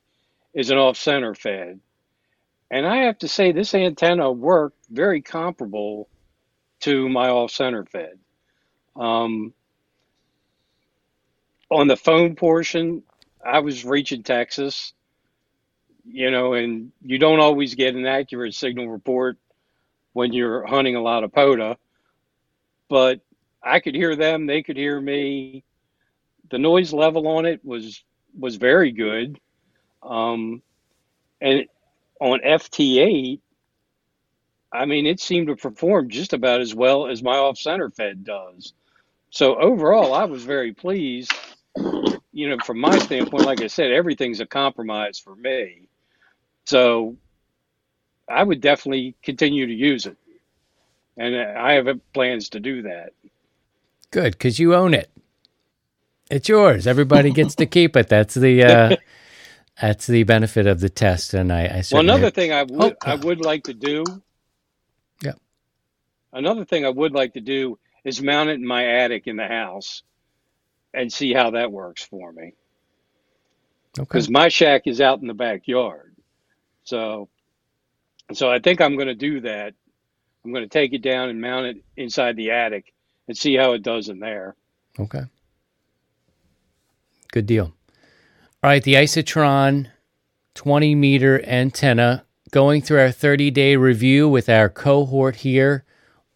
is 0.52 0.70
an 0.70 0.76
off 0.76 0.98
center 0.98 1.34
fed. 1.34 1.80
And 2.70 2.86
I 2.86 2.98
have 3.04 3.18
to 3.20 3.28
say 3.28 3.52
this 3.52 3.74
antenna 3.74 4.30
worked 4.30 4.84
very 4.90 5.22
comparable 5.22 6.08
to 6.80 7.08
my 7.08 7.30
off 7.30 7.52
center 7.52 7.86
fed. 7.86 8.18
Um, 8.96 9.52
on 11.70 11.86
the 11.86 11.96
phone 11.96 12.34
portion, 12.34 13.02
I 13.44 13.60
was 13.60 13.84
reaching 13.84 14.22
Texas, 14.22 14.92
you 16.04 16.30
know, 16.30 16.54
and 16.54 16.92
you 17.04 17.18
don't 17.18 17.40
always 17.40 17.74
get 17.74 17.94
an 17.94 18.06
accurate 18.06 18.54
signal 18.54 18.88
report 18.88 19.38
when 20.12 20.32
you're 20.32 20.66
hunting 20.66 20.96
a 20.96 21.02
lot 21.02 21.24
of 21.24 21.32
POTA, 21.32 21.76
but 22.88 23.20
I 23.62 23.80
could 23.80 23.94
hear 23.94 24.16
them, 24.16 24.46
they 24.46 24.62
could 24.62 24.76
hear 24.76 25.00
me. 25.00 25.64
The 26.50 26.58
noise 26.58 26.92
level 26.92 27.28
on 27.28 27.46
it 27.46 27.64
was 27.64 28.02
was 28.38 28.56
very 28.56 28.90
good. 28.90 29.38
Um, 30.02 30.62
and 31.40 31.66
on 32.20 32.40
FT8, 32.40 33.40
I 34.72 34.84
mean, 34.84 35.06
it 35.06 35.20
seemed 35.20 35.48
to 35.48 35.56
perform 35.56 36.10
just 36.10 36.32
about 36.32 36.60
as 36.60 36.74
well 36.74 37.06
as 37.06 37.22
my 37.22 37.36
off 37.36 37.58
center 37.58 37.90
fed 37.90 38.24
does. 38.24 38.72
So 39.30 39.56
overall, 39.56 40.12
I 40.12 40.24
was 40.24 40.44
very 40.44 40.72
pleased. 40.72 41.32
You 42.32 42.48
know, 42.48 42.58
from 42.64 42.80
my 42.80 42.98
standpoint, 42.98 43.44
like 43.44 43.60
I 43.60 43.68
said, 43.68 43.90
everything's 43.90 44.40
a 44.40 44.46
compromise 44.46 45.18
for 45.18 45.34
me. 45.34 45.88
So 46.66 47.16
I 48.28 48.42
would 48.42 48.60
definitely 48.60 49.14
continue 49.22 49.66
to 49.66 49.72
use 49.72 50.06
it. 50.06 50.16
And 51.16 51.36
I 51.36 51.72
have 51.72 51.88
plans 52.12 52.50
to 52.50 52.60
do 52.60 52.82
that. 52.82 53.12
Good, 54.10 54.32
because 54.32 54.58
you 54.58 54.74
own 54.74 54.94
it. 54.94 55.10
It's 56.30 56.48
yours. 56.48 56.86
Everybody 56.86 57.30
gets 57.32 57.54
to 57.56 57.66
keep 57.66 57.96
it. 57.96 58.08
That's 58.08 58.34
the 58.34 58.64
uh, 58.64 58.96
that's 59.80 60.06
the 60.06 60.22
benefit 60.22 60.66
of 60.66 60.80
the 60.80 60.88
test. 60.88 61.34
And 61.34 61.52
I, 61.52 61.64
I 61.64 61.82
well, 61.92 62.00
another 62.00 62.30
thing 62.30 62.52
I 62.52 62.62
would 62.62 62.92
oh. 62.92 62.96
I 63.02 63.16
would 63.16 63.40
like 63.40 63.64
to 63.64 63.74
do. 63.74 64.04
Yeah. 65.22 65.32
Another 66.32 66.64
thing 66.64 66.84
I 66.84 66.90
would 66.90 67.12
like 67.12 67.34
to 67.34 67.40
do 67.40 67.78
is 68.04 68.22
mount 68.22 68.50
it 68.50 68.54
in 68.54 68.66
my 68.66 68.86
attic 68.86 69.26
in 69.26 69.36
the 69.36 69.46
house, 69.46 70.02
and 70.94 71.12
see 71.12 71.32
how 71.32 71.50
that 71.50 71.72
works 71.72 72.02
for 72.04 72.32
me. 72.32 72.54
Okay. 73.98 74.04
Because 74.04 74.30
my 74.30 74.48
shack 74.48 74.82
is 74.86 75.00
out 75.00 75.20
in 75.20 75.26
the 75.26 75.34
backyard, 75.34 76.14
so 76.84 77.28
so 78.32 78.50
I 78.50 78.58
think 78.60 78.80
I'm 78.80 78.96
going 78.96 79.08
to 79.08 79.14
do 79.14 79.40
that. 79.40 79.74
I'm 80.44 80.52
going 80.52 80.64
to 80.64 80.68
take 80.68 80.92
it 80.92 81.02
down 81.02 81.28
and 81.28 81.40
mount 81.40 81.66
it 81.66 81.76
inside 81.96 82.36
the 82.36 82.52
attic 82.52 82.92
and 83.28 83.36
see 83.36 83.56
how 83.56 83.72
it 83.72 83.82
does 83.82 84.08
in 84.08 84.20
there. 84.20 84.56
Okay. 84.98 85.22
Good 87.32 87.46
deal. 87.46 87.72
All 88.62 88.70
right, 88.70 88.82
the 88.82 88.94
Isotron 88.94 89.90
20 90.54 90.94
meter 90.94 91.42
antenna 91.46 92.24
going 92.50 92.82
through 92.82 93.00
our 93.00 93.10
30 93.10 93.50
day 93.50 93.76
review 93.76 94.28
with 94.28 94.48
our 94.48 94.68
cohort 94.68 95.36
here. 95.36 95.84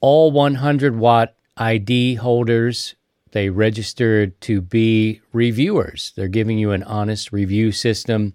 All 0.00 0.30
100 0.30 0.96
watt 0.96 1.34
ID 1.56 2.16
holders, 2.16 2.94
they 3.32 3.48
registered 3.48 4.40
to 4.42 4.60
be 4.60 5.20
reviewers. 5.32 6.12
They're 6.16 6.28
giving 6.28 6.58
you 6.58 6.72
an 6.72 6.82
honest 6.84 7.32
review 7.32 7.72
system. 7.72 8.34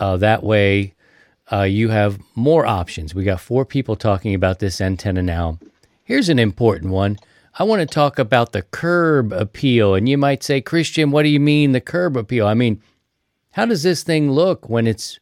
Uh, 0.00 0.16
that 0.18 0.42
way, 0.42 0.94
uh, 1.50 1.62
you 1.62 1.88
have 1.88 2.20
more 2.34 2.66
options. 2.66 3.14
We 3.14 3.24
got 3.24 3.40
four 3.40 3.64
people 3.64 3.96
talking 3.96 4.34
about 4.34 4.58
this 4.58 4.80
antenna 4.80 5.22
now. 5.22 5.58
Here's 6.04 6.28
an 6.28 6.38
important 6.38 6.92
one 6.92 7.18
I 7.58 7.64
want 7.64 7.80
to 7.80 7.86
talk 7.86 8.18
about 8.18 8.52
the 8.52 8.62
curb 8.62 9.32
appeal. 9.32 9.94
And 9.94 10.08
you 10.08 10.16
might 10.16 10.44
say, 10.44 10.60
Christian, 10.60 11.10
what 11.10 11.24
do 11.24 11.28
you 11.28 11.40
mean 11.40 11.72
the 11.72 11.80
curb 11.80 12.16
appeal? 12.16 12.46
I 12.46 12.54
mean, 12.54 12.80
how 13.52 13.66
does 13.66 13.82
this 13.82 14.04
thing 14.04 14.30
look 14.30 14.68
when 14.68 14.86
it's 14.86 15.18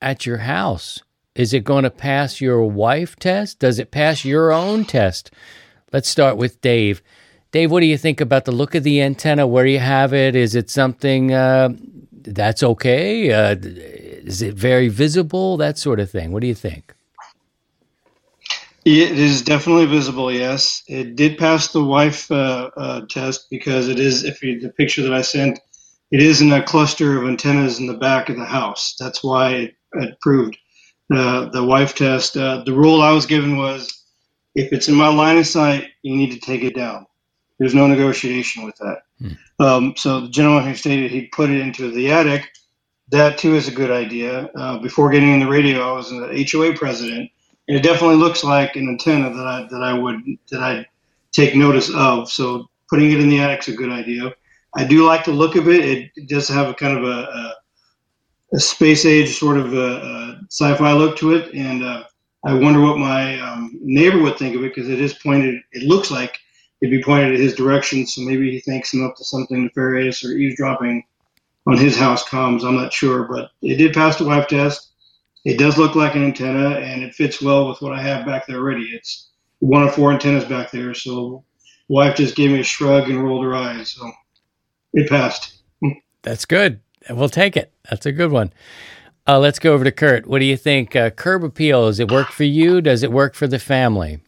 at 0.00 0.24
your 0.24 0.38
house? 0.38 1.00
Is 1.34 1.52
it 1.52 1.64
going 1.64 1.84
to 1.84 1.90
pass 1.90 2.40
your 2.40 2.64
wife 2.64 3.16
test? 3.16 3.58
Does 3.58 3.78
it 3.78 3.90
pass 3.90 4.24
your 4.24 4.52
own 4.52 4.84
test? 4.84 5.30
Let's 5.92 6.08
start 6.08 6.36
with 6.36 6.60
Dave. 6.60 7.02
Dave, 7.52 7.70
what 7.70 7.80
do 7.80 7.86
you 7.86 7.98
think 7.98 8.20
about 8.20 8.44
the 8.44 8.52
look 8.52 8.74
of 8.74 8.84
the 8.84 9.02
antenna? 9.02 9.46
Where 9.46 9.66
you 9.66 9.80
have 9.80 10.14
it? 10.14 10.36
Is 10.36 10.54
it 10.54 10.70
something 10.70 11.32
uh, 11.32 11.70
that's 12.12 12.62
okay? 12.62 13.32
Uh, 13.32 13.56
is 13.60 14.40
it 14.40 14.54
very 14.54 14.88
visible? 14.88 15.56
That 15.56 15.76
sort 15.76 15.98
of 15.98 16.10
thing. 16.10 16.30
What 16.30 16.42
do 16.42 16.46
you 16.46 16.54
think? 16.54 16.94
It 18.84 19.18
is 19.18 19.42
definitely 19.42 19.86
visible. 19.86 20.32
Yes, 20.32 20.82
it 20.86 21.16
did 21.16 21.38
pass 21.38 21.68
the 21.68 21.84
wife 21.84 22.30
uh, 22.30 22.70
uh, 22.76 23.00
test 23.10 23.48
because 23.50 23.88
it 23.88 23.98
is. 23.98 24.24
If 24.24 24.42
you 24.42 24.58
the 24.58 24.70
picture 24.70 25.02
that 25.02 25.12
I 25.12 25.20
sent, 25.20 25.58
it 26.10 26.22
is 26.22 26.40
in 26.40 26.52
a 26.52 26.62
cluster 26.62 27.18
of 27.20 27.28
antennas 27.28 27.78
in 27.78 27.86
the 27.86 27.98
back 27.98 28.30
of 28.30 28.36
the 28.36 28.44
house. 28.44 28.94
That's 28.98 29.22
why 29.22 29.50
it, 29.50 29.74
it 29.94 30.20
proved 30.20 30.56
uh, 31.12 31.50
the 31.50 31.64
wife 31.64 31.94
test. 31.94 32.36
Uh, 32.36 32.62
the 32.64 32.72
rule 32.72 33.02
I 33.02 33.12
was 33.12 33.26
given 33.26 33.58
was, 33.58 33.99
if 34.54 34.72
it's 34.72 34.88
in 34.88 34.94
my 34.94 35.08
line 35.08 35.38
of 35.38 35.46
sight, 35.46 35.88
you 36.02 36.16
need 36.16 36.32
to 36.32 36.40
take 36.40 36.62
it 36.62 36.74
down. 36.74 37.06
There's 37.58 37.74
no 37.74 37.86
negotiation 37.86 38.64
with 38.64 38.76
that. 38.76 39.02
Hmm. 39.18 39.62
Um, 39.62 39.94
so 39.96 40.20
the 40.20 40.28
gentleman 40.28 40.64
who 40.64 40.74
stated 40.74 41.10
he'd 41.10 41.32
put 41.32 41.50
it 41.50 41.60
into 41.60 41.90
the 41.90 42.10
attic, 42.10 42.50
that 43.10 43.38
too 43.38 43.54
is 43.54 43.68
a 43.68 43.72
good 43.72 43.90
idea. 43.90 44.50
Uh, 44.56 44.78
before 44.78 45.10
getting 45.10 45.32
in 45.32 45.40
the 45.40 45.48
radio, 45.48 45.80
I 45.80 45.92
was 45.92 46.10
an 46.10 46.46
HOA 46.50 46.76
president 46.76 47.30
and 47.70 47.78
it 47.78 47.84
definitely 47.84 48.16
looks 48.16 48.42
like 48.42 48.74
an 48.74 48.88
antenna 48.88 49.32
that 49.32 49.46
I 49.46 49.66
that 49.70 49.80
I 49.80 49.92
would 49.92 50.20
that 50.50 50.60
I 50.60 50.84
take 51.30 51.54
notice 51.54 51.88
of. 51.94 52.28
So 52.28 52.68
putting 52.88 53.12
it 53.12 53.20
in 53.20 53.28
the 53.28 53.38
attic 53.38 53.60
is 53.60 53.74
a 53.74 53.76
good 53.76 53.92
idea. 53.92 54.34
I 54.74 54.84
do 54.84 55.06
like 55.06 55.24
the 55.24 55.30
look 55.30 55.54
of 55.54 55.68
it. 55.68 56.10
It 56.16 56.28
does 56.28 56.48
have 56.48 56.68
a 56.68 56.74
kind 56.74 56.98
of 56.98 57.04
a, 57.04 57.06
a, 57.06 57.54
a 58.54 58.58
space 58.58 59.06
age 59.06 59.38
sort 59.38 59.56
of 59.56 59.72
a, 59.72 59.78
a, 59.78 60.40
sci-fi 60.48 60.92
look 60.92 61.16
to 61.18 61.34
it, 61.34 61.54
and 61.54 61.84
uh, 61.84 62.02
I 62.44 62.54
wonder 62.54 62.80
what 62.80 62.98
my 62.98 63.38
um, 63.40 63.78
neighbor 63.82 64.20
would 64.22 64.38
think 64.38 64.56
of 64.56 64.64
it 64.64 64.74
because 64.74 64.88
it 64.88 65.00
is 65.00 65.14
pointed. 65.14 65.60
It 65.72 65.82
looks 65.82 66.10
like 66.10 66.38
it'd 66.80 66.90
be 66.90 67.02
pointed 67.02 67.34
at 67.34 67.40
his 67.40 67.54
direction, 67.54 68.06
so 68.06 68.22
maybe 68.22 68.50
he 68.50 68.60
thinks 68.60 68.94
I'm 68.94 69.04
up 69.04 69.16
to 69.16 69.24
something 69.24 69.64
nefarious 69.64 70.24
or 70.24 70.32
eavesdropping 70.32 71.04
on 71.66 71.76
his 71.76 71.96
house 71.96 72.24
comms. 72.24 72.64
I'm 72.64 72.76
not 72.76 72.92
sure, 72.92 73.24
but 73.24 73.50
it 73.60 73.76
did 73.76 73.92
pass 73.92 74.16
the 74.16 74.24
wife 74.24 74.48
test 74.48 74.90
it 75.44 75.58
does 75.58 75.78
look 75.78 75.94
like 75.94 76.14
an 76.14 76.24
antenna 76.24 76.78
and 76.78 77.02
it 77.02 77.14
fits 77.14 77.40
well 77.40 77.68
with 77.68 77.80
what 77.80 77.92
I 77.92 78.02
have 78.02 78.26
back 78.26 78.46
there 78.46 78.58
already. 78.58 78.84
It's 78.84 79.28
one 79.60 79.82
of 79.82 79.94
four 79.94 80.12
antennas 80.12 80.44
back 80.44 80.70
there. 80.70 80.92
So 80.94 81.44
wife 81.88 82.16
just 82.16 82.36
gave 82.36 82.50
me 82.50 82.60
a 82.60 82.64
shrug 82.64 83.08
and 83.08 83.22
rolled 83.22 83.44
her 83.44 83.54
eyes. 83.54 83.90
So 83.92 84.10
it 84.92 85.08
passed. 85.08 85.62
That's 86.22 86.44
good. 86.44 86.80
We'll 87.08 87.30
take 87.30 87.56
it. 87.56 87.72
That's 87.88 88.04
a 88.04 88.12
good 88.12 88.30
one. 88.30 88.52
Uh, 89.30 89.38
let's 89.38 89.60
go 89.60 89.72
over 89.72 89.84
to 89.84 89.92
Kurt. 89.92 90.26
What 90.26 90.40
do 90.40 90.44
you 90.44 90.56
think? 90.56 90.96
Uh, 90.96 91.08
curb 91.08 91.44
appeal, 91.44 91.86
does 91.86 92.00
it 92.00 92.10
work 92.10 92.32
for 92.32 92.42
you? 92.42 92.80
Does 92.80 93.04
it 93.04 93.12
work 93.12 93.36
for 93.36 93.46
the 93.46 93.60
family? 93.60 94.18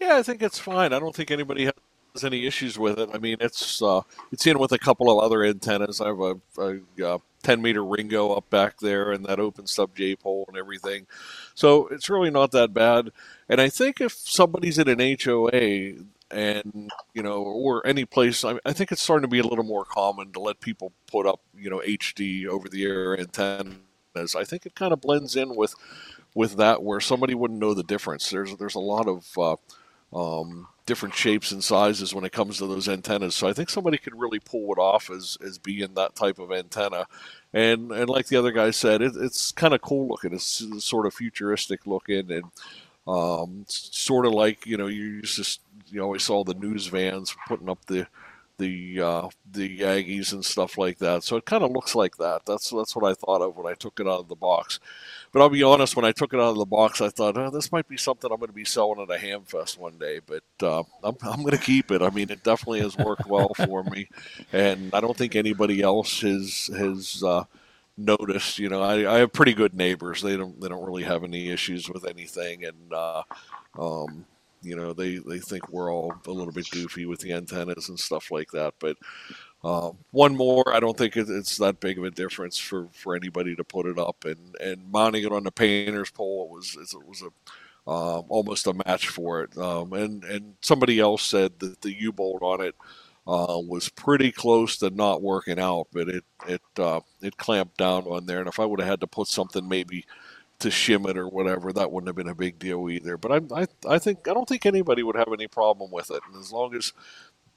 Yeah, 0.00 0.16
I 0.16 0.22
think 0.22 0.40
it's 0.40 0.60
fine. 0.60 0.92
I 0.92 1.00
don't 1.00 1.16
think 1.16 1.32
anybody 1.32 1.64
has 1.64 2.22
any 2.22 2.46
issues 2.46 2.78
with 2.78 3.00
it. 3.00 3.10
I 3.12 3.18
mean, 3.18 3.38
it's 3.40 3.82
uh, 3.82 4.02
it's 4.30 4.46
in 4.46 4.60
with 4.60 4.70
a 4.70 4.78
couple 4.78 5.10
of 5.10 5.18
other 5.24 5.42
antennas. 5.42 6.00
I 6.00 6.06
have 6.06 6.20
a, 6.20 6.36
a, 6.58 6.80
a 7.00 7.14
uh, 7.14 7.18
10 7.42 7.60
meter 7.60 7.84
Ringo 7.84 8.30
up 8.34 8.48
back 8.50 8.78
there 8.78 9.10
and 9.10 9.26
that 9.26 9.40
open 9.40 9.66
stub 9.66 9.96
J 9.96 10.14
pole 10.14 10.44
and 10.46 10.56
everything. 10.56 11.08
So 11.56 11.88
it's 11.88 12.08
really 12.08 12.30
not 12.30 12.52
that 12.52 12.72
bad. 12.72 13.10
And 13.48 13.60
I 13.60 13.68
think 13.68 14.00
if 14.00 14.12
somebody's 14.12 14.78
in 14.78 14.88
an 14.88 15.16
HOA, 15.24 16.04
and 16.30 16.90
you 17.14 17.22
know, 17.22 17.42
or 17.42 17.84
any 17.84 18.04
place. 18.04 18.44
I, 18.44 18.72
think 18.72 18.92
it's 18.92 19.02
starting 19.02 19.22
to 19.22 19.28
be 19.28 19.40
a 19.40 19.46
little 19.46 19.64
more 19.64 19.84
common 19.84 20.32
to 20.32 20.40
let 20.40 20.60
people 20.60 20.92
put 21.06 21.26
up, 21.26 21.40
you 21.54 21.68
know, 21.68 21.80
HD 21.80 22.46
over 22.46 22.68
the 22.68 22.84
air 22.84 23.18
antennas. 23.18 23.74
I 24.16 24.44
think 24.44 24.66
it 24.66 24.74
kind 24.74 24.92
of 24.92 25.00
blends 25.00 25.36
in 25.36 25.54
with 25.56 25.74
with 26.34 26.56
that, 26.56 26.82
where 26.82 27.00
somebody 27.00 27.34
wouldn't 27.34 27.60
know 27.60 27.74
the 27.74 27.82
difference. 27.82 28.30
There's 28.30 28.56
there's 28.56 28.74
a 28.74 28.80
lot 28.80 29.08
of 29.08 29.26
uh, 29.38 29.56
um, 30.40 30.68
different 30.86 31.14
shapes 31.14 31.52
and 31.52 31.62
sizes 31.62 32.14
when 32.14 32.24
it 32.24 32.32
comes 32.32 32.58
to 32.58 32.66
those 32.66 32.88
antennas. 32.88 33.34
So 33.34 33.48
I 33.48 33.52
think 33.52 33.70
somebody 33.70 33.98
could 33.98 34.18
really 34.18 34.38
pull 34.40 34.72
it 34.72 34.78
off 34.78 35.10
as 35.10 35.38
as 35.44 35.58
being 35.58 35.94
that 35.94 36.14
type 36.14 36.38
of 36.38 36.52
antenna. 36.52 37.06
And 37.52 37.92
and 37.92 38.08
like 38.08 38.26
the 38.26 38.36
other 38.36 38.52
guy 38.52 38.70
said, 38.70 39.02
it, 39.02 39.12
it's 39.16 39.52
kind 39.52 39.74
of 39.74 39.80
cool 39.82 40.08
looking. 40.08 40.32
It's 40.32 40.64
sort 40.84 41.06
of 41.06 41.14
futuristic 41.14 41.86
looking 41.86 42.30
and 42.30 42.44
um, 43.06 43.64
sort 43.68 44.26
of 44.26 44.32
like 44.32 44.66
you 44.66 44.76
know 44.76 44.86
you 44.86 45.22
to 45.22 45.58
you 45.88 46.02
always 46.02 46.22
saw 46.22 46.42
the 46.44 46.54
news 46.54 46.86
vans 46.86 47.36
putting 47.46 47.68
up 47.68 47.84
the 47.86 48.06
the 48.58 49.00
uh, 49.00 49.28
the 49.50 49.80
Aggies 49.80 50.32
and 50.32 50.44
stuff 50.44 50.78
like 50.78 50.98
that. 50.98 51.24
So 51.24 51.36
it 51.36 51.44
kind 51.44 51.64
of 51.64 51.72
looks 51.72 51.94
like 51.94 52.16
that. 52.18 52.42
That's 52.46 52.70
that's 52.70 52.94
what 52.94 53.04
I 53.10 53.14
thought 53.14 53.42
of 53.42 53.56
when 53.56 53.70
I 53.70 53.74
took 53.74 54.00
it 54.00 54.06
out 54.06 54.20
of 54.20 54.28
the 54.28 54.34
box. 54.34 54.80
But 55.32 55.42
I'll 55.42 55.48
be 55.48 55.62
honest, 55.62 55.96
when 55.96 56.04
I 56.04 56.12
took 56.12 56.32
it 56.32 56.40
out 56.40 56.50
of 56.50 56.58
the 56.58 56.64
box, 56.64 57.00
I 57.00 57.08
thought, 57.08 57.36
oh, 57.36 57.50
this 57.50 57.72
might 57.72 57.88
be 57.88 57.96
something 57.96 58.30
I'm 58.30 58.38
going 58.38 58.48
to 58.48 58.54
be 58.54 58.64
selling 58.64 59.00
at 59.00 59.10
a 59.10 59.18
Hamfest 59.18 59.78
one 59.78 59.98
day. 59.98 60.20
But 60.24 60.44
uh, 60.62 60.84
I'm 61.02 61.16
I'm 61.22 61.40
going 61.40 61.56
to 61.56 61.58
keep 61.58 61.90
it. 61.90 62.02
I 62.02 62.10
mean, 62.10 62.30
it 62.30 62.44
definitely 62.44 62.80
has 62.80 62.96
worked 62.96 63.26
well 63.26 63.52
for 63.54 63.82
me, 63.84 64.08
and 64.52 64.94
I 64.94 65.00
don't 65.00 65.16
think 65.16 65.34
anybody 65.34 65.82
else 65.82 66.20
has 66.20 66.70
has. 66.76 67.22
Uh, 67.22 67.44
noticed. 67.96 68.58
You 68.58 68.68
know, 68.68 68.82
I, 68.82 69.14
I 69.14 69.18
have 69.18 69.32
pretty 69.32 69.54
good 69.54 69.74
neighbors. 69.74 70.22
They 70.22 70.36
don't 70.36 70.60
they 70.60 70.68
don't 70.68 70.84
really 70.84 71.04
have 71.04 71.24
any 71.24 71.50
issues 71.50 71.88
with 71.88 72.04
anything, 72.04 72.64
and 72.64 72.92
uh, 72.92 73.22
um, 73.78 74.26
you 74.64 74.76
know 74.76 74.92
they 74.92 75.18
they 75.18 75.38
think 75.38 75.68
we're 75.68 75.92
all 75.92 76.14
a 76.26 76.30
little 76.30 76.52
bit 76.52 76.70
goofy 76.70 77.06
with 77.06 77.20
the 77.20 77.32
antennas 77.32 77.88
and 77.88 77.98
stuff 77.98 78.30
like 78.30 78.50
that. 78.52 78.74
But 78.78 78.96
uh, 79.62 79.90
one 80.10 80.36
more, 80.36 80.74
I 80.74 80.80
don't 80.80 80.96
think 80.96 81.16
it's 81.16 81.56
that 81.58 81.80
big 81.80 81.98
of 81.98 82.04
a 82.04 82.10
difference 82.10 82.58
for, 82.58 82.88
for 82.92 83.16
anybody 83.16 83.56
to 83.56 83.64
put 83.64 83.86
it 83.86 83.98
up 83.98 84.24
and, 84.26 84.54
and 84.60 84.92
mounting 84.92 85.24
it 85.24 85.32
on 85.32 85.44
the 85.44 85.50
painter's 85.52 86.10
pole. 86.10 86.48
Was 86.50 86.76
it 86.76 87.08
was 87.08 87.22
a 87.22 87.28
uh, 87.86 88.20
almost 88.20 88.66
a 88.66 88.74
match 88.86 89.08
for 89.08 89.42
it. 89.42 89.56
Um, 89.58 89.92
and 89.92 90.24
and 90.24 90.54
somebody 90.60 91.00
else 91.00 91.22
said 91.22 91.58
that 91.60 91.80
the 91.82 91.94
U 92.00 92.12
bolt 92.12 92.42
on 92.42 92.60
it 92.60 92.74
uh, 93.26 93.58
was 93.58 93.88
pretty 93.88 94.32
close 94.32 94.76
to 94.78 94.90
not 94.90 95.22
working 95.22 95.58
out, 95.58 95.88
but 95.92 96.08
it 96.08 96.24
it 96.48 96.62
uh, 96.78 97.00
it 97.22 97.36
clamped 97.36 97.76
down 97.78 98.04
on 98.04 98.26
there. 98.26 98.40
And 98.40 98.48
if 98.48 98.60
I 98.60 98.64
would 98.66 98.80
have 98.80 98.88
had 98.88 99.00
to 99.00 99.06
put 99.06 99.28
something 99.28 99.68
maybe 99.68 100.04
to 100.60 100.68
shim 100.68 101.08
it 101.08 101.16
or 101.16 101.28
whatever, 101.28 101.72
that 101.72 101.90
wouldn't 101.90 102.08
have 102.08 102.16
been 102.16 102.28
a 102.28 102.34
big 102.34 102.58
deal 102.58 102.88
either. 102.88 103.16
But 103.16 103.32
I 103.54 103.62
I, 103.62 103.66
I 103.94 103.98
think 103.98 104.28
I 104.28 104.34
don't 104.34 104.48
think 104.48 104.66
anybody 104.66 105.02
would 105.02 105.16
have 105.16 105.32
any 105.32 105.48
problem 105.48 105.90
with 105.90 106.10
it, 106.10 106.20
and 106.26 106.40
as 106.40 106.52
long 106.52 106.74
as 106.74 106.92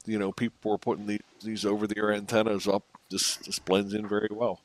you 0.06 0.18
know 0.18 0.32
people 0.32 0.72
are 0.72 0.78
putting 0.78 1.06
these, 1.06 1.20
these 1.42 1.64
over 1.64 1.86
the 1.86 1.98
air 1.98 2.12
antennas 2.12 2.66
up, 2.68 2.84
this 3.10 3.36
this 3.36 3.58
blends 3.58 3.94
in 3.94 4.06
very 4.08 4.28
well. 4.30 4.60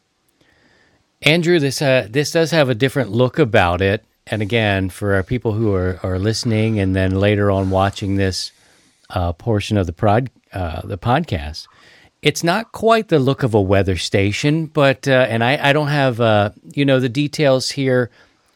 Andrew, 1.22 1.60
this 1.60 1.82
uh, 1.82 2.08
this 2.10 2.32
does 2.32 2.52
have 2.52 2.70
a 2.70 2.76
different 2.76 3.12
look 3.12 3.40
about 3.40 3.82
it. 3.82 4.04
And 4.28 4.42
again, 4.42 4.90
for 4.90 5.16
our 5.16 5.24
people 5.24 5.54
who 5.54 5.74
are, 5.74 6.00
are 6.02 6.18
listening 6.18 6.80
and 6.80 6.96
then 6.96 7.20
later 7.20 7.52
on 7.52 7.70
watching 7.70 8.16
this 8.16 8.52
uh, 9.10 9.34
portion 9.34 9.78
of 9.78 9.86
the 9.86 9.94
prod, 9.94 10.30
uh, 10.54 10.82
the 10.84 10.98
podcast. 10.98 11.68
It's 12.24 12.42
not 12.42 12.72
quite 12.72 13.10
the 13.10 13.20
look 13.20 13.44
of 13.44 13.54
a 13.54 13.62
weather 13.62 13.98
station, 13.98 14.68
but 14.68 15.10
uh, 15.10 15.28
and 15.30 15.44
I, 15.44 15.70
I 15.70 15.74
don't 15.74 15.90
have 15.90 16.22
uh, 16.22 16.52
you 16.72 16.86
know 16.86 17.02
the 17.02 17.10
details 17.10 17.70
here. 17.70 18.10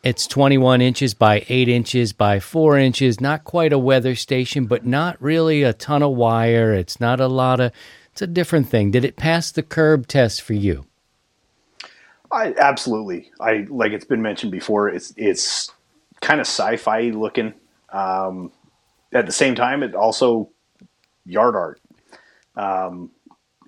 It's 0.04 0.26
21 0.26 0.80
inches 0.80 1.14
by 1.14 1.44
8 1.50 1.68
inches 1.68 2.14
by 2.14 2.40
4 2.40 2.78
inches. 2.78 3.20
Not 3.20 3.44
quite 3.44 3.74
a 3.74 3.78
weather 3.78 4.16
station, 4.16 4.68
but 4.68 4.86
not 4.86 5.22
really 5.22 5.64
a 5.64 5.74
ton 5.74 6.02
of 6.02 6.12
wire. 6.12 6.74
It's 6.74 7.02
not 7.02 7.20
a 7.20 7.28
lot 7.28 7.60
of. 7.60 7.74
It's 8.14 8.22
a 8.22 8.28
different 8.28 8.70
thing. 8.70 8.92
Did 8.92 9.04
it 9.04 9.18
pass 9.18 9.52
the 9.52 9.64
curb 9.64 10.08
test 10.08 10.42
for 10.42 10.54
you? 10.54 10.86
I 12.32 12.54
absolutely. 12.58 13.32
I 13.42 13.68
like 13.68 13.92
it's 13.92 14.06
been 14.06 14.22
mentioned 14.22 14.54
before. 14.54 14.88
It's 14.88 15.14
it's 15.18 15.70
kind 16.22 16.40
of 16.40 16.48
sci-fi 16.48 17.10
looking. 17.10 17.54
Um, 17.92 18.54
at 19.12 19.26
the 19.26 19.34
same 19.34 19.56
time, 19.56 19.84
it 19.84 19.94
also 19.94 20.52
yard 21.26 21.58
art. 21.58 21.82
Um, 22.56 23.12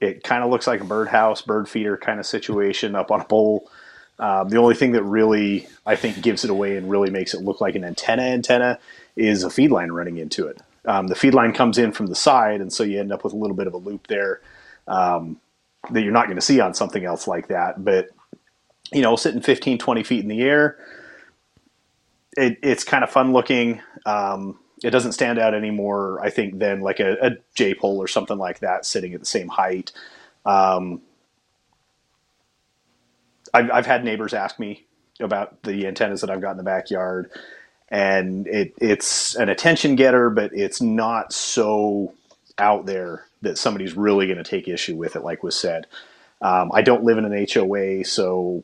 it 0.01 0.23
kind 0.23 0.43
of 0.43 0.49
looks 0.49 0.67
like 0.67 0.81
a 0.81 0.85
birdhouse, 0.85 1.41
bird 1.41 1.67
feeder 1.67 1.97
kind 1.97 2.19
of 2.19 2.25
situation 2.25 2.95
up 2.95 3.11
on 3.11 3.21
a 3.21 3.25
pole. 3.25 3.69
Um, 4.17 4.49
the 4.49 4.57
only 4.57 4.75
thing 4.75 4.91
that 4.93 5.03
really, 5.03 5.67
I 5.85 5.95
think, 5.95 6.21
gives 6.21 6.43
it 6.43 6.49
away 6.49 6.75
and 6.77 6.89
really 6.89 7.09
makes 7.09 7.33
it 7.33 7.41
look 7.41 7.61
like 7.61 7.75
an 7.75 7.83
antenna 7.83 8.23
antenna 8.23 8.79
is 9.15 9.43
a 9.43 9.49
feed 9.49 9.71
line 9.71 9.91
running 9.91 10.17
into 10.17 10.47
it. 10.47 10.61
Um, 10.85 11.07
the 11.07 11.15
feed 11.15 11.33
line 11.33 11.53
comes 11.53 11.77
in 11.77 11.91
from 11.91 12.07
the 12.07 12.15
side, 12.15 12.61
and 12.61 12.71
so 12.71 12.83
you 12.83 12.99
end 12.99 13.11
up 13.11 13.23
with 13.23 13.33
a 13.33 13.37
little 13.37 13.55
bit 13.55 13.67
of 13.67 13.73
a 13.73 13.77
loop 13.77 14.07
there 14.07 14.41
um, 14.87 15.39
that 15.91 16.01
you're 16.01 16.13
not 16.13 16.25
going 16.25 16.37
to 16.37 16.41
see 16.41 16.59
on 16.59 16.73
something 16.73 17.05
else 17.05 17.27
like 17.27 17.47
that. 17.47 17.83
But, 17.83 18.09
you 18.91 19.01
know, 19.01 19.15
sitting 19.15 19.41
15, 19.41 19.77
20 19.77 20.03
feet 20.03 20.21
in 20.21 20.29
the 20.29 20.41
air, 20.41 20.77
it, 22.35 22.57
it's 22.61 22.83
kind 22.83 23.03
of 23.03 23.09
fun 23.09 23.33
looking. 23.33 23.81
Um, 24.05 24.59
it 24.83 24.91
doesn't 24.91 25.13
stand 25.13 25.39
out 25.39 25.53
anymore. 25.53 26.19
I 26.21 26.29
think 26.29 26.59
than 26.59 26.81
like 26.81 26.99
a, 26.99 27.17
a 27.21 27.31
J 27.55 27.73
pole 27.73 27.97
or 28.01 28.07
something 28.07 28.37
like 28.37 28.59
that 28.59 28.85
sitting 28.85 29.13
at 29.13 29.19
the 29.19 29.25
same 29.25 29.47
height. 29.47 29.91
Um, 30.45 31.01
I've, 33.53 33.71
I've 33.71 33.85
had 33.85 34.03
neighbors 34.03 34.33
ask 34.33 34.59
me 34.59 34.85
about 35.19 35.63
the 35.63 35.87
antennas 35.87 36.21
that 36.21 36.29
I've 36.29 36.41
got 36.41 36.51
in 36.51 36.57
the 36.57 36.63
backyard, 36.63 37.31
and 37.89 38.47
it, 38.47 38.73
it's 38.79 39.35
an 39.35 39.49
attention 39.49 39.95
getter, 39.95 40.29
but 40.29 40.53
it's 40.53 40.81
not 40.81 41.33
so 41.33 42.13
out 42.57 42.85
there 42.85 43.25
that 43.41 43.57
somebody's 43.57 43.95
really 43.95 44.27
going 44.27 44.37
to 44.37 44.43
take 44.43 44.67
issue 44.67 44.95
with 44.95 45.15
it, 45.15 45.23
like 45.23 45.43
was 45.43 45.59
said. 45.59 45.87
Um, 46.41 46.71
I 46.73 46.81
don't 46.81 47.03
live 47.03 47.17
in 47.17 47.25
an 47.25 47.47
HOA, 47.51 48.05
so 48.05 48.63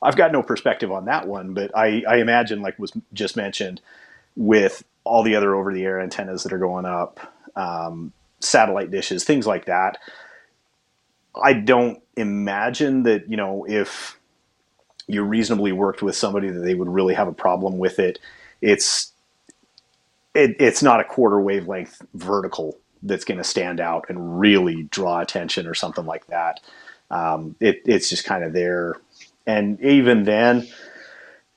I've 0.00 0.16
got 0.16 0.32
no 0.32 0.42
perspective 0.42 0.90
on 0.90 1.06
that 1.06 1.26
one. 1.26 1.54
But 1.54 1.76
I, 1.76 2.02
I 2.08 2.16
imagine, 2.16 2.62
like 2.62 2.78
was 2.78 2.92
just 3.12 3.36
mentioned, 3.36 3.80
with 4.36 4.84
all 5.04 5.22
the 5.22 5.36
other 5.36 5.54
over 5.54 5.72
the 5.72 5.84
air 5.84 6.00
antennas 6.00 6.42
that 6.44 6.52
are 6.52 6.58
going 6.58 6.84
up, 6.84 7.20
um, 7.56 8.12
satellite 8.40 8.90
dishes, 8.90 9.24
things 9.24 9.46
like 9.46 9.66
that. 9.66 9.98
I 11.42 11.54
don't 11.54 12.02
imagine 12.16 13.04
that, 13.04 13.28
you 13.28 13.36
know, 13.36 13.64
if 13.68 14.18
you 15.06 15.22
reasonably 15.22 15.72
worked 15.72 16.02
with 16.02 16.16
somebody 16.16 16.48
that 16.48 16.60
they 16.60 16.74
would 16.74 16.88
really 16.88 17.14
have 17.14 17.28
a 17.28 17.32
problem 17.32 17.78
with 17.78 17.98
it. 17.98 18.18
It's 18.60 19.12
it, 20.34 20.56
it's 20.58 20.82
not 20.82 21.00
a 21.00 21.04
quarter 21.04 21.40
wavelength 21.40 22.00
vertical 22.14 22.78
that's 23.02 23.24
going 23.24 23.38
to 23.38 23.44
stand 23.44 23.80
out 23.80 24.06
and 24.08 24.40
really 24.40 24.84
draw 24.84 25.20
attention 25.20 25.66
or 25.66 25.74
something 25.74 26.06
like 26.06 26.26
that. 26.28 26.60
Um, 27.10 27.56
it, 27.60 27.82
it's 27.84 28.08
just 28.08 28.24
kind 28.24 28.42
of 28.42 28.54
there, 28.54 28.94
and 29.46 29.78
even 29.82 30.22
then, 30.24 30.66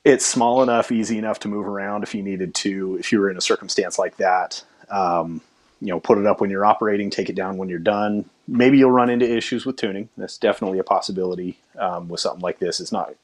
it's 0.06 0.26
small 0.26 0.62
enough, 0.62 0.92
easy 0.92 1.18
enough 1.18 1.40
to 1.40 1.48
move 1.48 1.68
around 1.68 2.04
if 2.04 2.14
you 2.14 2.22
needed 2.22 2.54
to. 2.56 2.96
If 3.00 3.12
you 3.12 3.20
were 3.20 3.30
in 3.30 3.38
a 3.38 3.42
circumstance 3.42 3.98
like 3.98 4.18
that, 4.18 4.64
um, 4.90 5.42
you 5.82 5.88
know, 5.88 6.00
put 6.00 6.20
it 6.20 6.28
up 6.28 6.40
when 6.40 6.52
you're 6.52 6.66
operating, 6.66 7.10
take 7.10 7.30
it 7.30 7.36
down 7.36 7.58
when 7.58 7.70
you're 7.70 7.80
done. 7.80 8.30
Maybe 8.48 8.78
you'll 8.78 8.92
run 8.92 9.10
into 9.10 9.30
issues 9.30 9.66
with 9.66 9.78
tuning. 9.78 10.08
That's 10.16 10.38
definitely 10.38 10.78
a 10.78 10.84
possibility 10.84 11.58
um, 11.80 12.08
with 12.08 12.20
something 12.20 12.42
like 12.42 12.60
this. 12.60 12.80
It's 12.80 12.92
not 12.92 13.16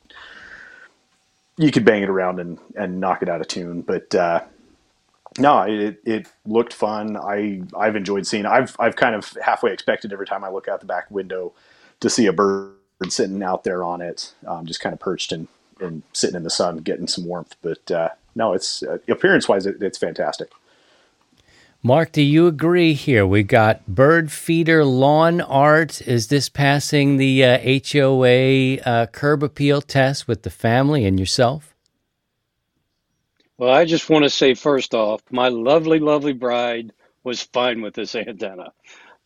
you 1.57 1.71
could 1.71 1.85
bang 1.85 2.01
it 2.01 2.09
around 2.09 2.39
and, 2.39 2.57
and 2.75 2.99
knock 2.99 3.21
it 3.21 3.29
out 3.29 3.41
of 3.41 3.47
tune, 3.47 3.81
but 3.81 4.13
uh, 4.15 4.41
no, 5.37 5.61
it, 5.61 6.01
it 6.03 6.27
looked 6.45 6.73
fun. 6.73 7.15
I 7.15 7.61
I've 7.77 7.95
enjoyed 7.95 8.25
seeing. 8.25 8.47
I've 8.47 8.75
I've 8.79 8.95
kind 8.95 9.13
of 9.13 9.37
halfway 9.43 9.71
expected 9.71 10.11
every 10.11 10.25
time 10.25 10.43
I 10.43 10.49
look 10.49 10.67
out 10.67 10.79
the 10.79 10.87
back 10.87 11.11
window 11.11 11.53
to 11.99 12.09
see 12.09 12.25
a 12.25 12.33
bird 12.33 12.73
sitting 13.09 13.43
out 13.43 13.63
there 13.63 13.83
on 13.83 14.01
it, 14.01 14.33
um, 14.47 14.65
just 14.65 14.79
kind 14.79 14.93
of 14.93 14.99
perched 14.99 15.31
and 15.31 15.47
and 15.81 16.03
sitting 16.13 16.35
in 16.35 16.43
the 16.43 16.49
sun 16.49 16.77
getting 16.77 17.07
some 17.07 17.25
warmth. 17.25 17.55
But 17.61 17.91
uh, 17.91 18.09
no, 18.35 18.53
it's 18.53 18.83
uh, 18.83 18.99
appearance 19.07 19.47
wise, 19.47 19.65
it, 19.65 19.81
it's 19.81 19.97
fantastic. 19.97 20.49
Mark, 21.83 22.11
do 22.11 22.21
you 22.21 22.45
agree 22.45 22.93
here? 22.93 23.25
We 23.25 23.41
got 23.41 23.87
bird 23.87 24.31
feeder 24.31 24.85
lawn 24.85 25.41
art. 25.41 25.99
Is 26.07 26.27
this 26.27 26.47
passing 26.47 27.17
the 27.17 27.43
uh, 27.43 27.79
HOA 27.91 28.77
uh, 28.81 29.07
curb 29.07 29.41
appeal 29.41 29.81
test 29.81 30.27
with 30.27 30.43
the 30.43 30.51
family 30.51 31.05
and 31.05 31.19
yourself? 31.19 31.73
Well, 33.57 33.71
I 33.71 33.85
just 33.85 34.11
want 34.11 34.23
to 34.25 34.29
say 34.29 34.53
first 34.53 34.93
off, 34.93 35.21
my 35.31 35.47
lovely, 35.47 35.99
lovely 35.99 36.33
bride 36.33 36.93
was 37.23 37.41
fine 37.41 37.81
with 37.81 37.95
this 37.95 38.13
antenna. 38.15 38.73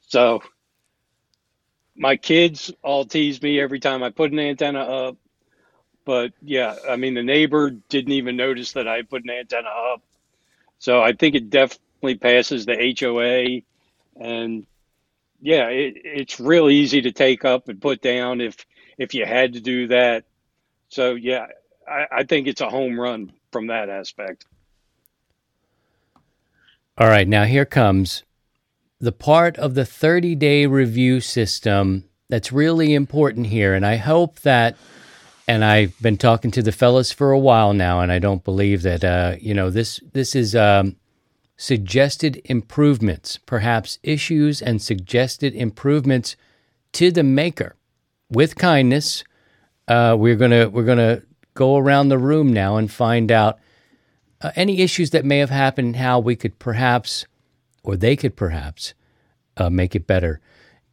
So 0.07 0.41
my 1.95 2.15
kids 2.15 2.71
all 2.81 3.05
tease 3.05 3.41
me 3.41 3.59
every 3.59 3.81
time 3.81 4.01
I 4.01 4.11
put 4.11 4.31
an 4.31 4.39
antenna 4.39 4.79
up 4.79 5.17
But 6.05 6.33
yeah, 6.41 6.75
I 6.87 6.95
mean, 6.95 7.15
the 7.15 7.23
neighbor 7.23 7.71
didn't 7.71 8.13
even 8.13 8.37
notice 8.37 8.73
that 8.73 8.87
I 8.87 9.01
put 9.01 9.23
an 9.23 9.31
antenna 9.31 9.69
up. 9.69 10.01
So 10.77 11.01
I 11.01 11.13
think 11.13 11.35
it 11.35 11.49
definitely 11.49 12.15
passes 12.15 12.65
the 12.65 12.95
HOA. 12.99 13.61
And 14.23 14.65
yeah, 15.41 15.67
it, 15.69 15.95
it's 15.97 16.39
real 16.39 16.69
easy 16.69 17.01
to 17.01 17.11
take 17.11 17.43
up 17.43 17.67
and 17.69 17.81
put 17.81 18.01
down 18.01 18.39
if 18.39 18.65
if 18.97 19.13
you 19.13 19.25
had 19.25 19.53
to 19.53 19.61
do 19.61 19.87
that. 19.87 20.25
So 20.89 21.15
yeah, 21.15 21.47
I, 21.87 22.05
I 22.11 22.23
think 22.23 22.47
it's 22.47 22.61
a 22.61 22.69
home 22.69 22.99
run 22.99 23.33
from 23.51 23.67
that 23.67 23.89
aspect. 23.89 24.45
All 26.97 27.07
right, 27.07 27.27
now 27.27 27.43
here 27.43 27.65
comes 27.65 28.23
the 28.99 29.11
part 29.11 29.57
of 29.57 29.75
the 29.75 29.85
30 29.85 30.35
day 30.35 30.65
review 30.65 31.19
system 31.19 32.05
that's 32.29 32.51
really 32.51 32.93
important 32.93 33.47
here. 33.47 33.73
And 33.73 33.85
I 33.85 33.97
hope 33.97 34.39
that, 34.41 34.77
and 35.47 35.63
I've 35.63 35.99
been 36.01 36.17
talking 36.17 36.51
to 36.51 36.61
the 36.61 36.71
fellas 36.71 37.11
for 37.11 37.31
a 37.31 37.39
while 37.39 37.73
now, 37.73 37.99
and 37.99 38.11
I 38.11 38.19
don't 38.19 38.43
believe 38.43 38.81
that, 38.81 39.03
uh, 39.03 39.35
you 39.39 39.53
know, 39.53 39.69
this, 39.69 39.99
this 40.13 40.35
is 40.35 40.55
um, 40.55 40.95
suggested 41.57 42.41
improvements, 42.45 43.37
perhaps 43.45 43.99
issues 44.03 44.61
and 44.61 44.81
suggested 44.81 45.53
improvements 45.53 46.35
to 46.93 47.11
the 47.11 47.23
maker 47.23 47.75
with 48.29 48.55
kindness. 48.55 49.23
Uh, 49.87 50.15
we're 50.17 50.35
gonna 50.35 50.67
we're 50.69 50.83
gonna 50.83 51.21
go 51.53 51.77
around 51.77 52.09
the 52.09 52.17
room 52.17 52.51
now 52.51 52.77
and 52.77 52.91
find 52.91 53.31
out 53.31 53.59
uh, 54.41 54.51
any 54.55 54.81
issues 54.81 55.11
that 55.11 55.25
may 55.25 55.37
have 55.37 55.51
happened, 55.51 55.95
how 55.95 56.19
we 56.19 56.35
could 56.35 56.57
perhaps, 56.57 57.25
or 57.83 57.95
they 57.95 58.15
could 58.15 58.35
perhaps, 58.35 58.93
uh, 59.57 59.69
make 59.69 59.95
it 59.95 60.07
better. 60.07 60.41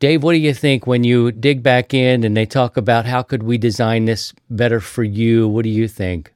Dave, 0.03 0.25
what 0.25 0.33
do 0.33 0.39
you 0.39 0.53
think 0.53 0.85
when 0.85 1.05
you 1.05 1.31
dig 1.31 1.63
back 1.63 1.95
in 1.95 2.25
and 2.25 2.37
they 2.37 2.45
talk 2.45 2.77
about 2.77 3.07
how 3.07 3.23
could 3.23 3.45
we 3.45 3.57
design 3.57 4.05
this 4.05 4.33
better 4.51 4.81
for 4.81 5.05
you? 5.05 5.47
What 5.47 5.63
do 5.63 5.69
you 5.69 5.87
think? 5.87 6.35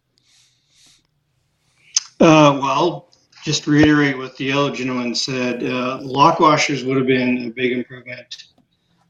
Uh, 2.20 2.60
well, 2.62 3.10
just 3.42 3.64
to 3.64 3.72
reiterate 3.72 4.18
what 4.18 4.36
the 4.36 4.52
other 4.52 4.70
gentleman 4.70 5.16
said, 5.16 5.64
uh, 5.64 5.98
lock 6.00 6.38
washers 6.38 6.84
would 6.84 6.96
have 6.96 7.08
been 7.08 7.38
a 7.38 7.50
big 7.50 7.72
improvement. 7.72 8.44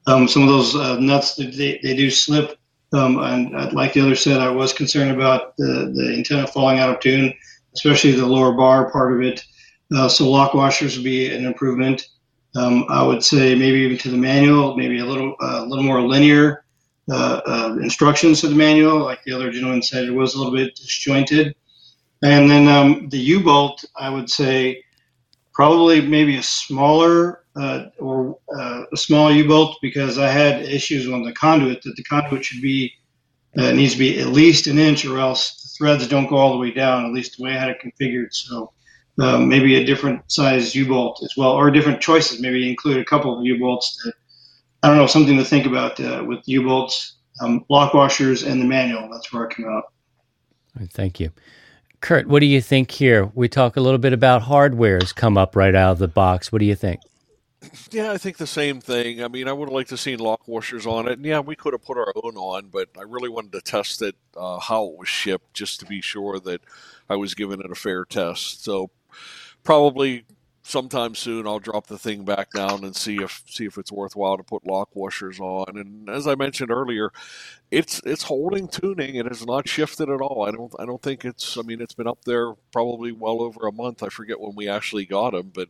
Um, 0.06 0.26
some 0.26 0.44
of 0.44 0.48
those 0.48 0.74
uh, 0.74 0.98
nuts, 1.00 1.34
they, 1.36 1.78
they 1.82 1.94
do 1.94 2.08
slip. 2.10 2.58
Um, 2.94 3.18
and 3.18 3.54
uh, 3.54 3.68
like 3.74 3.92
the 3.92 4.00
other 4.00 4.14
said, 4.14 4.40
I 4.40 4.48
was 4.48 4.72
concerned 4.72 5.10
about 5.10 5.54
the, 5.58 5.92
the 5.94 6.14
antenna 6.16 6.46
falling 6.46 6.78
out 6.78 6.88
of 6.88 7.00
tune 7.00 7.34
especially 7.76 8.12
the 8.12 8.26
lower 8.26 8.52
bar 8.52 8.90
part 8.90 9.12
of 9.12 9.20
it. 9.20 9.44
Uh, 9.94 10.08
so 10.08 10.28
lock 10.28 10.54
washers 10.54 10.96
would 10.96 11.04
be 11.04 11.32
an 11.32 11.44
improvement. 11.44 12.08
Um, 12.56 12.86
I 12.88 13.02
would 13.02 13.22
say 13.22 13.54
maybe 13.54 13.80
even 13.80 13.98
to 13.98 14.10
the 14.10 14.16
manual, 14.16 14.76
maybe 14.76 15.00
a 15.00 15.04
little 15.04 15.34
uh, 15.42 15.62
a 15.62 15.66
little 15.66 15.84
more 15.84 16.00
linear 16.00 16.64
uh, 17.10 17.40
uh 17.46 17.76
instructions 17.82 18.40
to 18.40 18.48
the 18.48 18.54
manual. 18.54 19.00
Like 19.00 19.22
the 19.24 19.32
other 19.32 19.50
gentleman 19.50 19.82
said, 19.82 20.04
it 20.04 20.10
was 20.10 20.34
a 20.34 20.38
little 20.38 20.54
bit 20.54 20.74
disjointed. 20.74 21.54
And 22.22 22.50
then 22.50 22.66
um, 22.66 23.08
the 23.10 23.18
U-bolt, 23.18 23.84
I 23.94 24.08
would 24.08 24.30
say 24.30 24.82
probably 25.52 26.00
maybe 26.00 26.36
a 26.36 26.42
smaller 26.42 27.44
uh, 27.54 27.86
or 27.98 28.38
uh, 28.56 28.84
a 28.90 28.96
small 28.96 29.30
U-bolt 29.30 29.76
because 29.82 30.18
I 30.18 30.28
had 30.28 30.62
issues 30.62 31.08
on 31.08 31.22
the 31.22 31.32
conduit 31.32 31.82
that 31.82 31.94
the 31.96 32.04
conduit 32.04 32.44
should 32.44 32.62
be 32.62 32.92
needs 33.54 33.94
to 33.94 33.98
be 33.98 34.20
at 34.20 34.28
least 34.28 34.66
an 34.66 34.78
inch 34.78 35.06
or 35.06 35.18
else 35.18 35.62
the 35.62 35.68
threads 35.68 36.06
don't 36.08 36.26
go 36.26 36.36
all 36.36 36.52
the 36.52 36.58
way 36.58 36.70
down, 36.70 37.06
at 37.06 37.12
least 37.12 37.36
the 37.36 37.44
way 37.44 37.52
I 37.52 37.58
had 37.58 37.70
it 37.70 37.78
configured. 37.82 38.32
So 38.32 38.72
um, 39.20 39.48
maybe 39.48 39.76
a 39.76 39.84
different 39.84 40.30
size 40.30 40.74
U-bolt 40.74 41.20
as 41.22 41.36
well, 41.36 41.52
or 41.52 41.70
different 41.70 42.00
choices. 42.00 42.40
Maybe 42.40 42.68
include 42.68 42.98
a 42.98 43.04
couple 43.04 43.38
of 43.38 43.44
U-bolts. 43.44 44.02
That, 44.04 44.14
I 44.82 44.88
don't 44.88 44.98
know, 44.98 45.06
something 45.06 45.36
to 45.36 45.44
think 45.44 45.66
about 45.66 45.98
uh, 46.00 46.24
with 46.26 46.40
U-bolts, 46.46 47.16
um, 47.40 47.64
lock 47.68 47.94
washers, 47.94 48.42
and 48.42 48.60
the 48.60 48.66
manual. 48.66 49.08
That's 49.10 49.32
where 49.32 49.48
I 49.48 49.52
come 49.52 49.66
out. 49.66 49.84
Thank 50.90 51.20
you. 51.20 51.30
Kurt, 52.00 52.28
what 52.28 52.40
do 52.40 52.46
you 52.46 52.60
think 52.60 52.90
here? 52.90 53.30
We 53.34 53.48
talk 53.48 53.76
a 53.76 53.80
little 53.80 53.98
bit 53.98 54.12
about 54.12 54.42
hardware 54.42 54.98
has 55.00 55.12
come 55.12 55.38
up 55.38 55.56
right 55.56 55.74
out 55.74 55.92
of 55.92 55.98
the 55.98 56.08
box. 56.08 56.52
What 56.52 56.58
do 56.58 56.66
you 56.66 56.74
think? 56.74 57.00
Yeah, 57.90 58.12
I 58.12 58.18
think 58.18 58.36
the 58.36 58.46
same 58.46 58.80
thing. 58.80 59.24
I 59.24 59.28
mean, 59.28 59.48
I 59.48 59.52
would 59.52 59.68
have 59.68 59.74
liked 59.74 59.88
to 59.88 59.96
seen 59.96 60.18
lock 60.18 60.46
washers 60.46 60.86
on 60.86 61.08
it, 61.08 61.14
and 61.14 61.24
yeah, 61.24 61.40
we 61.40 61.56
could 61.56 61.72
have 61.72 61.82
put 61.82 61.96
our 61.96 62.12
own 62.22 62.36
on, 62.36 62.68
but 62.68 62.88
I 62.96 63.02
really 63.02 63.28
wanted 63.28 63.52
to 63.52 63.60
test 63.60 64.02
it 64.02 64.14
uh, 64.36 64.60
how 64.60 64.84
it 64.84 64.98
was 64.98 65.08
shipped 65.08 65.54
just 65.54 65.80
to 65.80 65.86
be 65.86 66.00
sure 66.00 66.38
that 66.40 66.60
I 67.08 67.16
was 67.16 67.34
giving 67.34 67.60
it 67.60 67.70
a 67.70 67.74
fair 67.74 68.04
test. 68.04 68.62
So 68.62 68.90
probably 69.64 70.24
sometime 70.62 71.14
soon 71.14 71.46
I'll 71.46 71.60
drop 71.60 71.86
the 71.86 71.98
thing 71.98 72.24
back 72.24 72.50
down 72.50 72.82
and 72.82 72.96
see 72.96 73.22
if 73.22 73.42
see 73.46 73.66
if 73.66 73.78
it's 73.78 73.92
worthwhile 73.92 74.36
to 74.36 74.42
put 74.42 74.66
lock 74.66 74.88
washers 74.94 75.38
on. 75.38 75.78
And 75.78 76.10
as 76.10 76.26
I 76.26 76.34
mentioned 76.34 76.70
earlier, 76.72 77.12
it's 77.70 78.00
it's 78.04 78.24
holding 78.24 78.68
tuning. 78.68 79.14
It 79.16 79.26
has 79.26 79.46
not 79.46 79.68
shifted 79.68 80.10
at 80.10 80.20
all. 80.20 80.42
I 80.46 80.50
don't 80.50 80.74
I 80.78 80.84
don't 80.84 81.02
think 81.02 81.24
it's. 81.24 81.56
I 81.56 81.62
mean, 81.62 81.80
it's 81.80 81.94
been 81.94 82.08
up 82.08 82.24
there 82.24 82.54
probably 82.72 83.12
well 83.12 83.42
over 83.42 83.68
a 83.68 83.72
month. 83.72 84.02
I 84.02 84.08
forget 84.08 84.40
when 84.40 84.56
we 84.56 84.68
actually 84.68 85.06
got 85.06 85.30
them, 85.32 85.52
but 85.54 85.68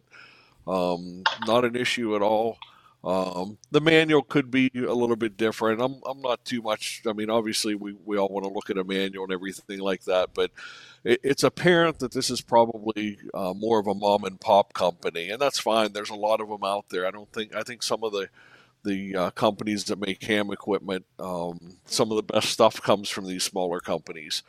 um, 0.67 1.23
not 1.47 1.65
an 1.65 1.77
issue 1.77 2.17
at 2.17 2.23
all. 2.23 2.59
Um, 3.07 3.59
the 3.71 3.81
manual 3.81 4.23
could 4.23 4.51
be 4.51 4.69
a 4.75 4.93
little 4.93 5.15
bit 5.15 5.37
different. 5.37 5.81
I'm, 5.81 6.01
I'm 6.05 6.21
not 6.21 6.45
too 6.45 6.61
much. 6.61 7.03
I 7.07 7.13
mean, 7.13 7.31
obviously, 7.31 7.77
we, 7.77 7.95
we 8.05 8.19
all 8.19 8.29
want 8.29 8.45
to 8.45 8.53
look 8.53 8.69
at 8.69 8.79
a 8.79 8.83
manual 8.83 9.23
and 9.23 9.33
everything 9.33 9.79
like 9.79 10.03
that, 10.05 10.31
but 10.35 10.51
it, 11.05 11.21
it's 11.23 11.45
apparent 11.45 12.01
that 12.01 12.11
this 12.11 12.31
is 12.31 12.41
probably 12.41 13.19
uh, 13.33 13.55
more 13.55 13.79
of 13.79 13.87
a 13.87 13.95
mom 13.95 14.25
and 14.25 14.41
pop 14.41 14.73
company, 14.73 15.31
and 15.31 15.41
that's 15.41 15.61
fine. 15.61 15.93
There's 15.93 16.11
a 16.11 16.17
lot 16.17 16.41
of 16.41 16.49
them 16.49 16.65
out 16.65 16.89
there. 16.89 17.07
I 17.07 17.13
don't 17.13 17.33
think 17.33 17.55
I 17.55 17.63
think 17.63 17.85
some 17.85 18.03
of 18.03 18.11
the 18.13 18.29
the 18.83 19.17
uh, 19.17 19.31
companies 19.31 19.85
that 19.85 20.01
make 20.01 20.23
ham 20.23 20.51
equipment, 20.51 21.05
um, 21.19 21.79
some 21.87 22.11
of 22.11 22.17
the 22.17 22.23
best 22.35 22.51
stuff 22.51 22.83
comes 22.83 23.09
from 23.09 23.27
these 23.27 23.45
smaller 23.45 23.81
companies. 23.81 24.43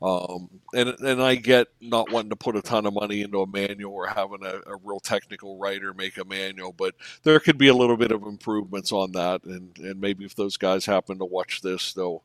Um, 0.00 0.48
and 0.72 0.90
and 1.00 1.20
I 1.20 1.34
get 1.34 1.68
not 1.80 2.12
wanting 2.12 2.30
to 2.30 2.36
put 2.36 2.54
a 2.54 2.62
ton 2.62 2.86
of 2.86 2.94
money 2.94 3.22
into 3.22 3.40
a 3.40 3.48
manual 3.48 3.94
or 3.94 4.06
having 4.06 4.44
a, 4.44 4.60
a, 4.70 4.76
real 4.84 5.00
technical 5.00 5.58
writer 5.58 5.92
make 5.92 6.18
a 6.18 6.24
manual, 6.24 6.72
but 6.72 6.94
there 7.24 7.40
could 7.40 7.58
be 7.58 7.66
a 7.66 7.74
little 7.74 7.96
bit 7.96 8.12
of 8.12 8.22
improvements 8.22 8.92
on 8.92 9.10
that, 9.12 9.42
and, 9.42 9.76
and 9.78 10.00
maybe 10.00 10.24
if 10.24 10.36
those 10.36 10.56
guys 10.56 10.86
happen 10.86 11.18
to 11.18 11.24
watch 11.24 11.62
this, 11.62 11.94
they'll 11.94 12.22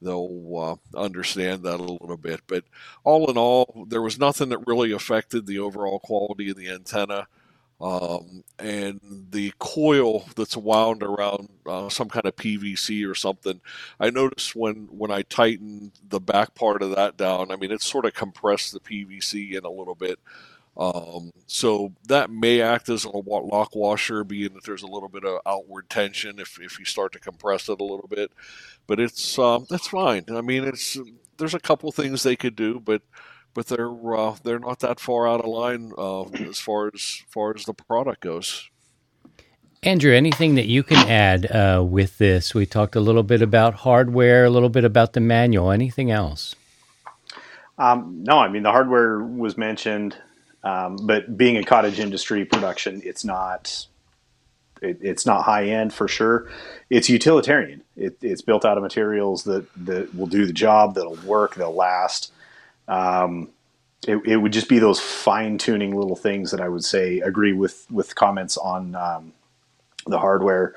they'll 0.00 0.80
uh, 0.94 0.98
understand 0.98 1.64
that 1.64 1.80
a 1.80 1.82
little 1.82 2.16
bit. 2.16 2.40
But 2.46 2.64
all 3.04 3.30
in 3.30 3.36
all, 3.36 3.86
there 3.88 4.02
was 4.02 4.18
nothing 4.18 4.48
that 4.48 4.66
really 4.66 4.92
affected 4.92 5.46
the 5.46 5.58
overall 5.58 5.98
quality 6.00 6.50
of 6.50 6.56
the 6.56 6.70
antenna. 6.70 7.28
Um, 7.82 8.44
and 8.60 9.00
the 9.30 9.52
coil 9.58 10.24
that's 10.36 10.56
wound 10.56 11.02
around 11.02 11.48
uh, 11.66 11.88
some 11.88 12.08
kind 12.08 12.26
of 12.26 12.36
PVC 12.36 13.08
or 13.10 13.16
something. 13.16 13.60
I 13.98 14.10
noticed 14.10 14.54
when 14.54 14.86
when 14.90 15.10
I 15.10 15.22
tightened 15.22 15.90
the 16.08 16.20
back 16.20 16.54
part 16.54 16.82
of 16.82 16.94
that 16.94 17.16
down. 17.16 17.50
I 17.50 17.56
mean, 17.56 17.72
it 17.72 17.82
sort 17.82 18.04
of 18.06 18.14
compressed 18.14 18.72
the 18.72 18.80
PVC 18.80 19.54
in 19.58 19.64
a 19.64 19.70
little 19.70 19.96
bit. 19.96 20.20
Um, 20.76 21.32
so 21.46 21.92
that 22.08 22.30
may 22.30 22.60
act 22.62 22.88
as 22.88 23.04
a 23.04 23.10
lock 23.10 23.74
washer, 23.74 24.24
being 24.24 24.54
that 24.54 24.64
there's 24.64 24.82
a 24.82 24.86
little 24.86 25.08
bit 25.08 25.24
of 25.24 25.40
outward 25.44 25.90
tension 25.90 26.38
if, 26.38 26.58
if 26.60 26.78
you 26.78 26.84
start 26.84 27.12
to 27.12 27.18
compress 27.18 27.68
it 27.68 27.80
a 27.80 27.84
little 27.84 28.08
bit. 28.08 28.32
But 28.86 29.00
it's 29.00 29.38
um, 29.38 29.66
that's 29.68 29.88
fine. 29.88 30.24
I 30.30 30.40
mean, 30.40 30.64
it's 30.64 30.98
there's 31.36 31.54
a 31.54 31.60
couple 31.60 31.90
things 31.92 32.22
they 32.22 32.36
could 32.36 32.56
do, 32.56 32.80
but 32.80 33.02
but 33.54 33.66
they're 33.66 34.16
uh, 34.16 34.36
they're 34.42 34.58
not 34.58 34.80
that 34.80 35.00
far 35.00 35.28
out 35.28 35.40
of 35.40 35.46
line 35.46 35.92
uh, 35.96 36.22
as 36.48 36.58
far 36.58 36.90
as 36.92 37.22
far 37.28 37.54
as 37.54 37.64
the 37.64 37.74
product 37.74 38.20
goes. 38.20 38.68
Andrew, 39.84 40.14
anything 40.14 40.54
that 40.54 40.66
you 40.66 40.84
can 40.84 41.08
add 41.08 41.50
uh, 41.50 41.82
with 41.82 42.18
this? 42.18 42.54
We 42.54 42.66
talked 42.66 42.94
a 42.94 43.00
little 43.00 43.24
bit 43.24 43.42
about 43.42 43.74
hardware, 43.74 44.44
a 44.44 44.50
little 44.50 44.68
bit 44.68 44.84
about 44.84 45.12
the 45.12 45.20
manual. 45.20 45.72
Anything 45.72 46.10
else? 46.12 46.54
Um, 47.78 48.22
no, 48.22 48.38
I 48.38 48.48
mean 48.48 48.62
the 48.62 48.70
hardware 48.70 49.18
was 49.18 49.56
mentioned, 49.56 50.16
um, 50.62 50.98
but 51.02 51.36
being 51.36 51.56
a 51.56 51.64
cottage 51.64 51.98
industry 51.98 52.44
production, 52.44 53.02
it's 53.04 53.24
not 53.24 53.86
it, 54.80 54.98
it's 55.00 55.26
not 55.26 55.42
high 55.42 55.66
end 55.66 55.92
for 55.92 56.06
sure. 56.06 56.48
It's 56.90 57.08
utilitarian. 57.08 57.82
It, 57.96 58.18
it's 58.22 58.42
built 58.42 58.64
out 58.64 58.76
of 58.76 58.82
materials 58.82 59.44
that 59.44 59.66
that 59.84 60.14
will 60.14 60.26
do 60.26 60.46
the 60.46 60.52
job, 60.52 60.94
that'll 60.94 61.18
work, 61.26 61.56
they'll 61.56 61.74
last. 61.74 62.32
Um, 62.88 63.50
it, 64.06 64.18
it, 64.26 64.36
would 64.36 64.52
just 64.52 64.68
be 64.68 64.78
those 64.80 64.98
fine 64.98 65.58
tuning 65.58 65.96
little 65.96 66.16
things 66.16 66.50
that 66.50 66.60
I 66.60 66.68
would 66.68 66.84
say 66.84 67.20
agree 67.20 67.52
with 67.52 67.86
with 67.90 68.14
comments 68.16 68.56
on 68.56 68.96
um, 68.96 69.32
the 70.06 70.18
hardware. 70.18 70.74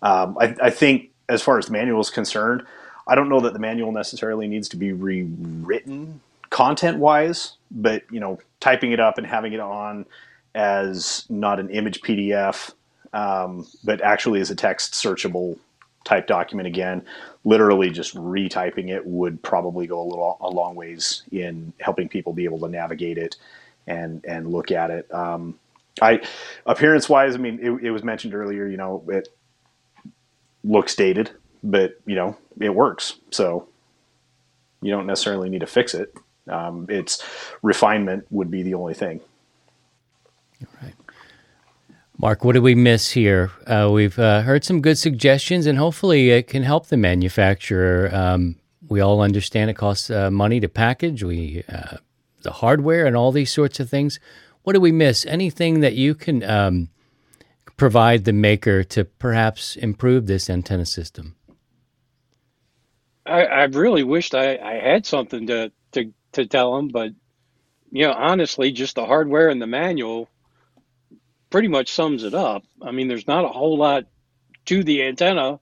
Um, 0.00 0.38
I, 0.38 0.54
I, 0.62 0.70
think 0.70 1.10
as 1.28 1.42
far 1.42 1.58
as 1.58 1.66
the 1.66 1.72
manual 1.72 2.00
is 2.00 2.10
concerned, 2.10 2.62
I 3.08 3.16
don't 3.16 3.28
know 3.28 3.40
that 3.40 3.52
the 3.52 3.58
manual 3.58 3.90
necessarily 3.90 4.46
needs 4.46 4.68
to 4.70 4.76
be 4.76 4.92
rewritten 4.92 6.20
content 6.50 6.98
wise, 6.98 7.54
but 7.70 8.04
you 8.10 8.20
know, 8.20 8.38
typing 8.60 8.92
it 8.92 9.00
up 9.00 9.18
and 9.18 9.26
having 9.26 9.52
it 9.52 9.60
on 9.60 10.06
as 10.54 11.24
not 11.28 11.58
an 11.58 11.70
image 11.70 12.00
PDF, 12.00 12.72
um, 13.12 13.66
but 13.82 14.00
actually 14.02 14.40
as 14.40 14.50
a 14.50 14.54
text 14.54 14.92
searchable 14.92 15.58
type 16.04 16.26
document 16.26 16.66
again, 16.66 17.04
literally 17.44 17.90
just 17.90 18.14
retyping 18.14 18.88
it 18.88 19.04
would 19.04 19.42
probably 19.42 19.86
go 19.86 20.00
a 20.00 20.06
little 20.08 20.38
a 20.40 20.48
long 20.48 20.74
ways 20.74 21.22
in 21.32 21.72
helping 21.80 22.08
people 22.08 22.32
be 22.32 22.44
able 22.44 22.58
to 22.60 22.68
navigate 22.68 23.18
it 23.18 23.36
and 23.86 24.24
and 24.24 24.50
look 24.50 24.70
at 24.70 24.90
it. 24.90 25.12
Um, 25.12 25.58
I 26.00 26.20
appearance 26.66 27.08
wise, 27.08 27.34
I 27.34 27.38
mean, 27.38 27.58
it, 27.60 27.86
it, 27.86 27.90
was 27.90 28.04
mentioned 28.04 28.34
earlier. 28.34 28.66
You 28.66 28.76
know, 28.76 29.02
it 29.08 29.28
looks 30.64 30.94
dated, 30.94 31.30
but 31.62 32.00
you 32.06 32.14
know, 32.14 32.36
it 32.60 32.74
works. 32.74 33.14
So 33.30 33.68
you 34.80 34.90
don't 34.90 35.06
necessarily 35.06 35.48
need 35.48 35.60
to 35.60 35.66
fix 35.66 35.94
it. 35.94 36.14
Um, 36.46 36.86
it's 36.88 37.22
refinement 37.62 38.26
would 38.30 38.50
be 38.50 38.62
the 38.62 38.74
only 38.74 38.94
thing. 38.94 39.20
Right. 40.82 40.94
Mark, 42.20 42.44
what 42.44 42.54
do 42.54 42.62
we 42.62 42.74
miss 42.74 43.12
here? 43.12 43.52
Uh, 43.64 43.88
we've 43.92 44.18
uh, 44.18 44.42
heard 44.42 44.64
some 44.64 44.80
good 44.80 44.98
suggestions, 44.98 45.66
and 45.66 45.78
hopefully 45.78 46.30
it 46.30 46.48
can 46.48 46.64
help 46.64 46.88
the 46.88 46.96
manufacturer. 46.96 48.10
Um, 48.12 48.56
we 48.88 49.00
all 49.00 49.20
understand 49.20 49.70
it 49.70 49.74
costs 49.74 50.10
uh, 50.10 50.28
money 50.28 50.58
to 50.58 50.68
package, 50.68 51.22
we 51.22 51.62
uh, 51.72 51.98
the 52.42 52.50
hardware, 52.50 53.06
and 53.06 53.16
all 53.16 53.30
these 53.30 53.52
sorts 53.52 53.78
of 53.78 53.88
things. 53.88 54.18
What 54.64 54.72
do 54.72 54.80
we 54.80 54.90
miss? 54.90 55.26
Anything 55.26 55.78
that 55.78 55.94
you 55.94 56.16
can 56.16 56.42
um, 56.42 56.88
provide 57.76 58.24
the 58.24 58.32
maker 58.32 58.82
to 58.82 59.04
perhaps 59.04 59.76
improve 59.76 60.26
this 60.26 60.50
antenna 60.50 60.86
system? 60.86 61.36
I, 63.26 63.44
I 63.44 63.64
really 63.64 64.02
wished 64.02 64.34
I, 64.34 64.56
I 64.56 64.74
had 64.74 65.06
something 65.06 65.46
to, 65.46 65.70
to, 65.92 66.12
to 66.32 66.46
tell 66.46 66.74
them, 66.74 66.88
but 66.88 67.12
you 67.92 68.06
know, 68.08 68.12
honestly, 68.12 68.72
just 68.72 68.96
the 68.96 69.06
hardware 69.06 69.50
and 69.50 69.62
the 69.62 69.68
manual 69.68 70.28
pretty 71.50 71.68
much 71.68 71.92
sums 71.92 72.24
it 72.24 72.34
up. 72.34 72.62
I 72.82 72.90
mean, 72.90 73.08
there's 73.08 73.26
not 73.26 73.44
a 73.44 73.48
whole 73.48 73.78
lot 73.78 74.04
to 74.66 74.84
the 74.84 75.02
antenna 75.04 75.60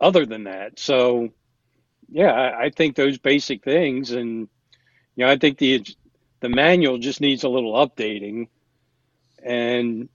other 0.00 0.26
than 0.26 0.44
that. 0.44 0.78
So, 0.78 1.30
yeah, 2.08 2.32
I, 2.32 2.64
I 2.64 2.70
think 2.70 2.96
those 2.96 3.18
basic 3.18 3.62
things, 3.62 4.10
and 4.10 4.48
you 5.16 5.24
know, 5.24 5.30
I 5.30 5.36
think 5.38 5.58
the 5.58 5.84
the 6.40 6.48
manual 6.48 6.98
just 6.98 7.20
needs 7.20 7.44
a 7.44 7.48
little 7.48 7.74
updating, 7.74 8.48
and 9.42 10.08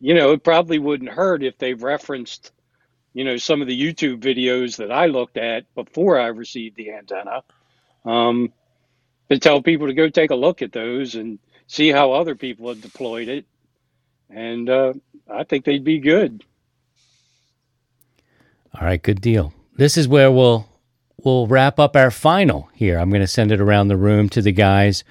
you 0.00 0.14
know, 0.14 0.32
it 0.32 0.44
probably 0.44 0.78
wouldn't 0.78 1.10
hurt 1.10 1.42
if 1.42 1.56
they 1.58 1.74
referenced, 1.74 2.52
you 3.14 3.24
know, 3.24 3.36
some 3.36 3.62
of 3.62 3.68
the 3.68 3.80
YouTube 3.80 4.20
videos 4.20 4.76
that 4.76 4.92
I 4.92 5.06
looked 5.06 5.38
at 5.38 5.72
before 5.74 6.20
I 6.20 6.26
received 6.26 6.76
the 6.76 6.92
antenna. 6.92 7.42
Um, 8.04 8.52
to 9.30 9.38
tell 9.38 9.62
people 9.62 9.86
to 9.86 9.94
go 9.94 10.08
take 10.08 10.30
a 10.30 10.34
look 10.36 10.62
at 10.62 10.72
those 10.72 11.14
and 11.14 11.38
see 11.66 11.90
how 11.90 12.12
other 12.12 12.34
people 12.34 12.68
have 12.68 12.82
deployed 12.82 13.28
it. 13.28 13.46
And 14.30 14.68
uh, 14.68 14.94
I 15.30 15.44
think 15.44 15.64
they'd 15.64 15.84
be 15.84 15.98
good. 15.98 16.44
All 18.74 18.86
right, 18.86 19.02
good 19.02 19.20
deal. 19.20 19.52
This 19.76 19.96
is 19.96 20.08
where 20.08 20.30
we'll 20.30 20.68
we'll 21.22 21.46
wrap 21.46 21.78
up 21.78 21.96
our 21.96 22.10
final 22.10 22.68
here. 22.74 22.98
I'm 22.98 23.10
going 23.10 23.20
to 23.20 23.26
send 23.26 23.52
it 23.52 23.60
around 23.60 23.88
the 23.88 23.96
room 23.96 24.28
to 24.30 24.42
the 24.42 24.52
guys. 24.52 25.04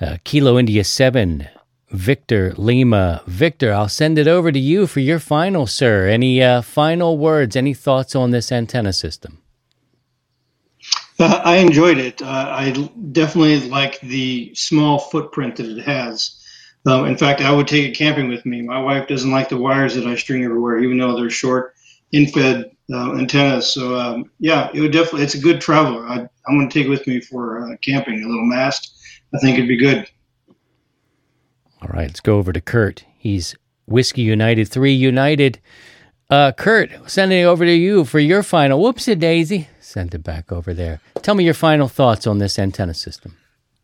Uh, 0.00 0.16
Kilo 0.24 0.58
India 0.58 0.82
7, 0.82 1.48
Victor 1.90 2.54
Lima. 2.56 3.22
Victor, 3.26 3.72
I'll 3.72 3.88
send 3.88 4.18
it 4.18 4.26
over 4.26 4.50
to 4.50 4.58
you 4.58 4.86
for 4.86 5.00
your 5.00 5.18
final, 5.18 5.66
sir. 5.66 6.08
Any 6.08 6.42
uh, 6.42 6.62
final 6.62 7.18
words, 7.18 7.54
any 7.54 7.74
thoughts 7.74 8.16
on 8.16 8.30
this 8.30 8.50
antenna 8.50 8.92
system? 8.92 9.42
Uh, 11.18 11.40
I 11.44 11.56
enjoyed 11.58 11.98
it. 11.98 12.20
Uh, 12.20 12.26
I 12.26 12.90
definitely 13.12 13.68
like 13.68 14.00
the 14.00 14.52
small 14.54 14.98
footprint 14.98 15.56
that 15.56 15.66
it 15.66 15.84
has. 15.84 16.41
Um, 16.84 17.06
in 17.06 17.16
fact, 17.16 17.40
I 17.40 17.52
would 17.52 17.68
take 17.68 17.88
it 17.88 17.96
camping 17.96 18.28
with 18.28 18.44
me. 18.44 18.60
My 18.62 18.80
wife 18.80 19.06
doesn't 19.06 19.30
like 19.30 19.48
the 19.48 19.56
wires 19.56 19.94
that 19.94 20.06
I 20.06 20.16
string 20.16 20.44
everywhere, 20.44 20.80
even 20.80 20.98
though 20.98 21.16
they're 21.16 21.30
short, 21.30 21.74
end-fed 22.12 22.70
uh, 22.92 23.14
antennas. 23.16 23.72
So 23.72 23.98
um, 23.98 24.30
yeah, 24.38 24.70
it 24.74 24.80
would 24.80 24.92
definitely. 24.92 25.22
It's 25.22 25.34
a 25.34 25.40
good 25.40 25.60
traveler. 25.60 26.06
I, 26.06 26.16
am 26.48 26.58
going 26.58 26.68
to 26.68 26.74
take 26.74 26.86
it 26.86 26.90
with 26.90 27.06
me 27.06 27.20
for 27.20 27.72
uh, 27.72 27.76
camping. 27.82 28.22
A 28.22 28.26
little 28.26 28.44
mast. 28.44 28.96
I 29.34 29.38
think 29.38 29.56
it'd 29.56 29.68
be 29.68 29.78
good. 29.78 30.08
All 31.80 31.88
right, 31.88 32.08
let's 32.08 32.20
go 32.20 32.38
over 32.38 32.52
to 32.52 32.60
Kurt. 32.60 33.04
He's 33.16 33.54
Whiskey 33.86 34.22
United, 34.22 34.68
three 34.68 34.92
United. 34.92 35.60
Uh, 36.30 36.52
Kurt, 36.52 36.90
sending 37.10 37.40
it 37.40 37.44
over 37.44 37.64
to 37.64 37.72
you 37.72 38.04
for 38.04 38.18
your 38.18 38.42
final. 38.42 38.80
Whoopsie 38.80 39.18
daisy. 39.18 39.68
Send 39.80 40.14
it 40.14 40.22
back 40.22 40.50
over 40.50 40.72
there. 40.72 41.00
Tell 41.20 41.34
me 41.34 41.44
your 41.44 41.54
final 41.54 41.88
thoughts 41.88 42.26
on 42.26 42.38
this 42.38 42.58
antenna 42.58 42.94
system. 42.94 43.36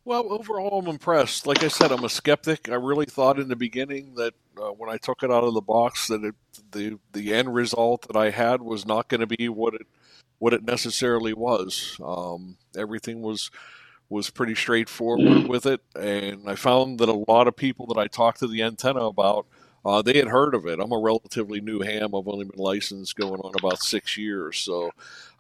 Well, 0.09 0.33
overall, 0.33 0.79
I'm 0.79 0.87
impressed. 0.87 1.47
Like 1.47 1.63
I 1.63 1.69
said, 1.69 1.93
I'm 1.93 2.03
a 2.03 2.09
skeptic. 2.09 2.71
I 2.71 2.77
really 2.77 3.05
thought 3.05 3.39
in 3.39 3.49
the 3.49 3.57
beginning 3.57 4.15
that 4.15 4.33
uh, 4.57 4.71
when 4.71 4.89
I 4.89 4.97
took 4.97 5.23
it 5.23 5.31
out 5.31 5.45
of 5.45 5.53
the 5.53 5.61
box, 5.61 6.09
that 6.09 6.25
it, 6.25 6.35
the 6.73 6.99
the 7.13 7.35
end 7.35 7.53
result 7.53 8.07
that 8.07 8.17
I 8.17 8.31
had 8.31 8.63
was 8.63 8.87
not 8.87 9.09
going 9.11 9.21
to 9.21 9.27
be 9.27 9.51
what 9.51 9.75
it 9.75 9.87
what 10.39 10.55
it 10.55 10.65
necessarily 10.65 11.35
was. 11.35 12.01
Um, 12.03 12.57
everything 12.75 13.21
was 13.21 13.51
was 14.09 14.31
pretty 14.31 14.55
straightforward 14.55 15.47
with 15.47 15.67
it, 15.67 15.83
and 15.95 16.49
I 16.49 16.55
found 16.55 17.01
that 17.01 17.11
a 17.11 17.25
lot 17.29 17.47
of 17.47 17.55
people 17.55 17.85
that 17.89 17.99
I 17.99 18.07
talked 18.07 18.39
to 18.39 18.47
the 18.47 18.63
antenna 18.63 19.01
about, 19.01 19.47
uh, 19.89 20.03
they 20.03 20.19
had 20.19 20.29
heard 20.29 20.55
of 20.55 20.67
it. 20.67 20.81
I'm 20.81 20.93
a 20.93 20.99
relatively 20.99 21.63
new 21.63 21.81
ham. 21.81 22.15
I've 22.15 22.29
only 22.29 22.45
been 22.45 22.59
licensed 22.59 23.17
going 23.17 23.41
on 23.41 23.55
about 23.59 23.79
six 23.83 24.19
years, 24.19 24.59
so 24.59 24.91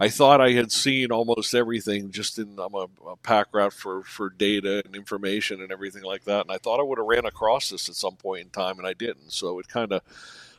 I 0.01 0.09
thought 0.09 0.41
I 0.41 0.53
had 0.53 0.73
seen 0.73 1.13
almost 1.13 1.55
everything. 1.55 2.11
Just 2.11 2.39
in 2.39 2.59
I'm 2.59 2.75
a, 2.75 2.87
a 3.07 3.17
pack 3.23 3.49
rat 3.53 3.75
for 3.75 4.03
for 4.05 4.31
data 4.31 4.83
and 4.87 4.97
information 4.97 5.61
and 5.61 5.71
everything 5.71 6.03
like 6.03 6.25
that, 6.25 6.43
and 6.47 6.51
I 6.51 6.57
thought 6.57 6.81
I 6.81 6.83
would 6.83 6.97
have 6.97 7.07
ran 7.07 7.27
across 7.27 7.69
this 7.69 7.91
at 7.91 7.95
some 7.95 8.17
point 8.17 8.45
in 8.45 8.51
time, 8.51 8.79
and 8.79 8.89
I 8.89 8.95
didn't. 8.95 9.33
So 9.33 9.59
it 9.59 9.69
kind 9.69 9.93
of 9.93 10.01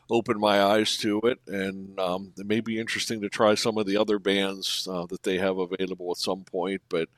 opened 0.07 0.39
my 0.39 0.61
eyes 0.61 0.95
to 0.97 1.19
it, 1.21 1.39
and 1.47 1.99
um, 1.99 2.33
it 2.37 2.45
may 2.45 2.59
be 2.59 2.79
interesting 2.79 3.21
to 3.21 3.29
try 3.29 3.55
some 3.55 3.79
of 3.79 3.87
the 3.87 3.97
other 3.97 4.19
bands 4.19 4.87
uh, 4.91 5.07
that 5.07 5.23
they 5.23 5.39
have 5.39 5.57
available 5.57 6.11
at 6.11 6.17
some 6.17 6.43
point, 6.43 6.81
but. 6.89 7.09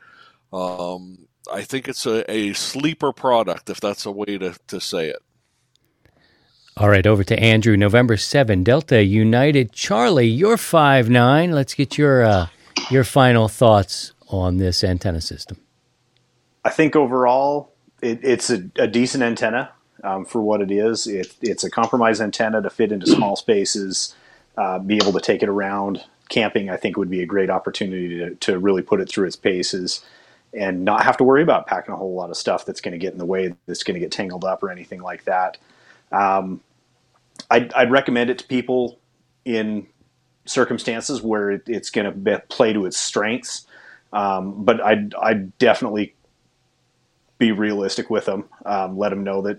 Um, 0.54 1.28
I 1.52 1.64
think 1.64 1.88
it's 1.88 2.06
a, 2.06 2.30
a 2.30 2.54
sleeper 2.54 3.14
product, 3.14 3.70
if 3.70 3.80
that's 3.80 4.06
a 4.06 4.12
way 4.12 4.38
to, 4.38 4.54
to 4.68 4.82
say 4.82 5.08
it. 5.10 5.22
All 6.78 6.90
right, 6.90 7.06
over 7.06 7.24
to 7.26 7.38
Andrew. 7.38 7.76
November 7.76 8.16
7, 8.16 8.64
Delta 8.64 9.04
United. 9.04 9.74
Charlie, 9.74 10.28
you're 10.28 10.58
five 10.58 11.10
nine. 11.10 11.52
Let's 11.52 11.74
get 11.74 11.98
your 11.98 12.24
uh, 12.24 12.48
your 12.90 13.04
final 13.04 13.50
thoughts 13.50 14.14
on 14.30 14.58
this 14.58 14.84
antenna 14.84 15.20
system. 15.20 15.58
I 16.64 16.70
think 16.70 16.96
overall, 16.96 17.74
it, 18.02 18.20
it's 18.24 18.50
a, 18.50 18.64
a, 18.78 18.88
decent 18.88 19.24
antenna 19.24 19.72
um, 20.04 20.24
for 20.26 20.42
what 20.42 20.62
it 20.62 20.72
is. 20.72 21.08
It, 21.08 21.36
it's 21.42 21.64
a 21.64 21.70
compromise 21.70 22.22
antenna 22.22 22.62
to 22.62 22.70
fit 22.70 22.92
into 22.92 23.08
small 23.08 23.36
spaces, 23.36 24.16
uh, 24.58 24.80
be 24.80 24.96
able 24.96 25.12
to 25.14 25.22
take 25.22 25.44
it 25.44 25.50
around. 25.50 26.06
Camping, 26.30 26.70
I 26.70 26.78
think, 26.78 26.96
would 26.96 27.10
be 27.10 27.22
a 27.22 27.26
great 27.26 27.50
opportunity 27.50 28.20
to, 28.20 28.36
to 28.36 28.60
really 28.60 28.82
put 28.82 29.02
it 29.02 29.10
through 29.10 29.28
its 29.28 29.36
paces 29.36 30.06
and 30.54 30.86
not 30.86 31.04
have 31.04 31.18
to 31.18 31.24
worry 31.26 31.44
about 31.44 31.68
packing 31.68 31.94
a 31.94 31.98
whole 31.98 32.14
lot 32.14 32.30
of 32.30 32.38
stuff 32.38 32.66
that's 32.66 32.80
going 32.80 32.94
to 32.94 32.98
get 32.98 33.12
in 33.12 33.20
the 33.20 33.26
way, 33.26 33.54
that's 33.66 33.84
going 33.84 33.96
to 33.96 34.00
get 34.00 34.12
tangled 34.12 34.46
up 34.46 34.64
or 34.64 34.72
anything 34.72 35.02
like 35.02 35.26
that. 35.26 35.58
Um, 36.12 36.62
I'd, 37.50 37.74
I'd, 37.74 37.92
recommend 37.92 38.30
it 38.30 38.40
to 38.40 38.46
people 38.46 39.00
in 39.46 39.88
circumstances 40.46 41.22
where 41.22 41.52
it, 41.52 41.64
it's 41.68 41.90
going 41.90 42.24
to 42.24 42.40
play 42.50 42.74
to 42.74 42.86
its 42.86 42.98
strengths. 42.98 43.66
Um, 44.12 44.66
but 44.66 44.82
I'd, 44.82 45.14
I'd, 45.16 45.58
definitely 45.58 46.16
be 47.38 47.52
realistic 47.52 48.10
with 48.10 48.26
them. 48.26 48.46
Um, 48.66 48.98
let 48.98 49.10
them 49.10 49.24
know 49.24 49.42
that 49.44 49.58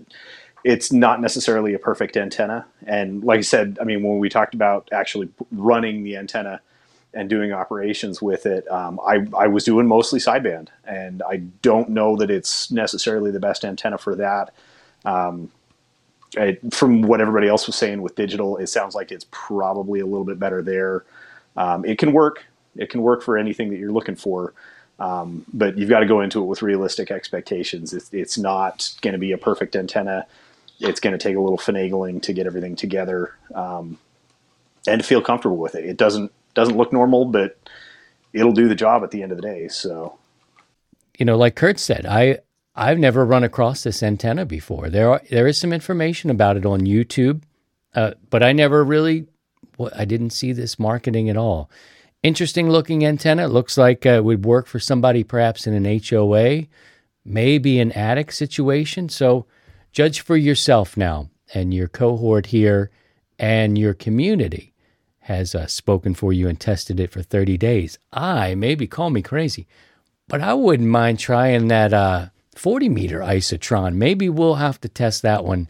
it's 0.63 0.91
not 0.91 1.19
necessarily 1.19 1.73
a 1.73 1.79
perfect 1.79 2.15
antenna. 2.15 2.65
And 2.85 3.23
like 3.23 3.39
I 3.39 3.41
said, 3.41 3.77
I 3.81 3.83
mean, 3.83 4.03
when 4.03 4.19
we 4.19 4.29
talked 4.29 4.53
about 4.53 4.89
actually 4.91 5.29
running 5.51 6.03
the 6.03 6.17
antenna, 6.17 6.61
and 7.13 7.29
doing 7.29 7.53
operations 7.53 8.21
with 8.21 8.45
it. 8.45 8.69
Um, 8.69 8.99
I, 9.05 9.27
I 9.37 9.47
was 9.47 9.63
doing 9.63 9.87
mostly 9.87 10.19
sideband, 10.19 10.69
and 10.83 11.21
I 11.21 11.37
don't 11.61 11.89
know 11.89 12.15
that 12.17 12.31
it's 12.31 12.71
necessarily 12.71 13.31
the 13.31 13.39
best 13.39 13.63
antenna 13.63 13.97
for 13.97 14.15
that. 14.15 14.53
Um, 15.05 15.51
from 16.71 17.01
what 17.03 17.21
everybody 17.21 17.47
else 17.47 17.67
was 17.67 17.75
saying 17.75 18.01
with 18.01 18.15
digital, 18.15 18.57
it 18.57 18.67
sounds 18.67 18.95
like 18.95 19.11
it's 19.11 19.25
probably 19.31 19.99
a 19.99 20.05
little 20.05 20.25
bit 20.25 20.39
better 20.39 20.61
there. 20.61 21.05
Um, 21.55 21.85
it 21.85 21.97
can 21.97 22.13
work. 22.13 22.45
It 22.75 22.89
can 22.89 23.01
work 23.01 23.21
for 23.21 23.37
anything 23.37 23.69
that 23.69 23.77
you're 23.77 23.91
looking 23.91 24.15
for, 24.15 24.53
um, 24.99 25.45
but 25.53 25.77
you've 25.77 25.89
got 25.89 25.99
to 25.99 26.07
go 26.07 26.21
into 26.21 26.41
it 26.41 26.45
with 26.45 26.63
realistic 26.63 27.11
expectations. 27.11 27.93
It's, 27.93 28.11
it's 28.13 28.37
not 28.37 28.93
going 29.01 29.13
to 29.13 29.19
be 29.19 29.31
a 29.31 29.37
perfect 29.37 29.75
antenna. 29.75 30.25
It's 30.79 30.99
going 30.99 31.17
to 31.17 31.19
take 31.19 31.35
a 31.35 31.39
little 31.39 31.59
finagling 31.59 32.21
to 32.23 32.33
get 32.33 32.47
everything 32.47 32.75
together 32.75 33.35
um, 33.53 33.99
and 34.87 35.01
to 35.01 35.07
feel 35.07 35.21
comfortable 35.21 35.57
with 35.57 35.75
it. 35.75 35.85
It 35.85 35.97
doesn't 35.97 36.31
doesn't 36.55 36.77
look 36.77 36.91
normal, 36.91 37.25
but 37.25 37.57
it'll 38.31 38.51
do 38.53 38.67
the 38.67 38.75
job 38.75 39.03
at 39.03 39.11
the 39.11 39.23
end 39.23 39.31
of 39.31 39.37
the 39.37 39.41
day. 39.41 39.67
So, 39.67 40.17
you 41.17 41.25
know, 41.25 41.37
like 41.37 41.55
Kurt 41.55 41.79
said, 41.79 42.05
I 42.05 42.39
I've 42.75 42.99
never 42.99 43.25
run 43.25 43.43
across 43.43 43.83
this 43.83 44.01
antenna 44.01 44.45
before. 44.45 44.89
There 44.89 45.09
are 45.09 45.21
there 45.29 45.47
is 45.47 45.57
some 45.57 45.73
information 45.73 46.29
about 46.29 46.57
it 46.57 46.65
on 46.65 46.81
YouTube, 46.81 47.43
uh, 47.93 48.13
but 48.29 48.41
I 48.41 48.51
never 48.51 48.83
really 48.83 49.27
I 49.95 50.05
didn't 50.05 50.31
see 50.31 50.53
this 50.53 50.79
marketing 50.79 51.29
at 51.29 51.37
all. 51.37 51.69
Interesting 52.23 52.69
looking 52.69 53.05
antenna. 53.05 53.45
It 53.45 53.49
looks 53.49 53.77
like 53.77 54.05
uh, 54.05 54.11
it 54.11 54.23
would 54.23 54.45
work 54.45 54.65
for 54.67 54.79
somebody 54.79 55.23
perhaps 55.23 55.67
in 55.67 55.73
an 55.73 56.01
HOA, 56.09 56.67
maybe 57.25 57.79
an 57.79 57.91
attic 57.91 58.31
situation. 58.31 59.09
So 59.09 59.45
judge 59.91 60.21
for 60.21 60.37
yourself 60.37 60.97
now 60.97 61.29
and 61.53 61.73
your 61.73 61.87
cohort 61.87 62.47
here 62.47 62.91
and 63.37 63.77
your 63.77 63.93
community 63.93 64.73
has 65.19 65.53
uh, 65.53 65.67
spoken 65.67 66.13
for 66.13 66.33
you 66.33 66.47
and 66.47 66.59
tested 66.59 66.99
it 66.99 67.11
for 67.11 67.21
30 67.21 67.57
days. 67.57 67.97
I, 68.11 68.55
maybe 68.55 68.87
call 68.87 69.09
me 69.09 69.21
crazy, 69.21 69.67
but 70.27 70.41
I 70.41 70.53
wouldn't 70.53 70.89
mind 70.89 71.19
trying 71.19 71.67
that 71.67 71.93
uh, 71.93 72.27
40 72.55 72.89
meter 72.89 73.19
isotron. 73.19 73.95
Maybe 73.95 74.29
we'll 74.29 74.55
have 74.55 74.79
to 74.81 74.89
test 74.89 75.21
that 75.21 75.43
one 75.43 75.69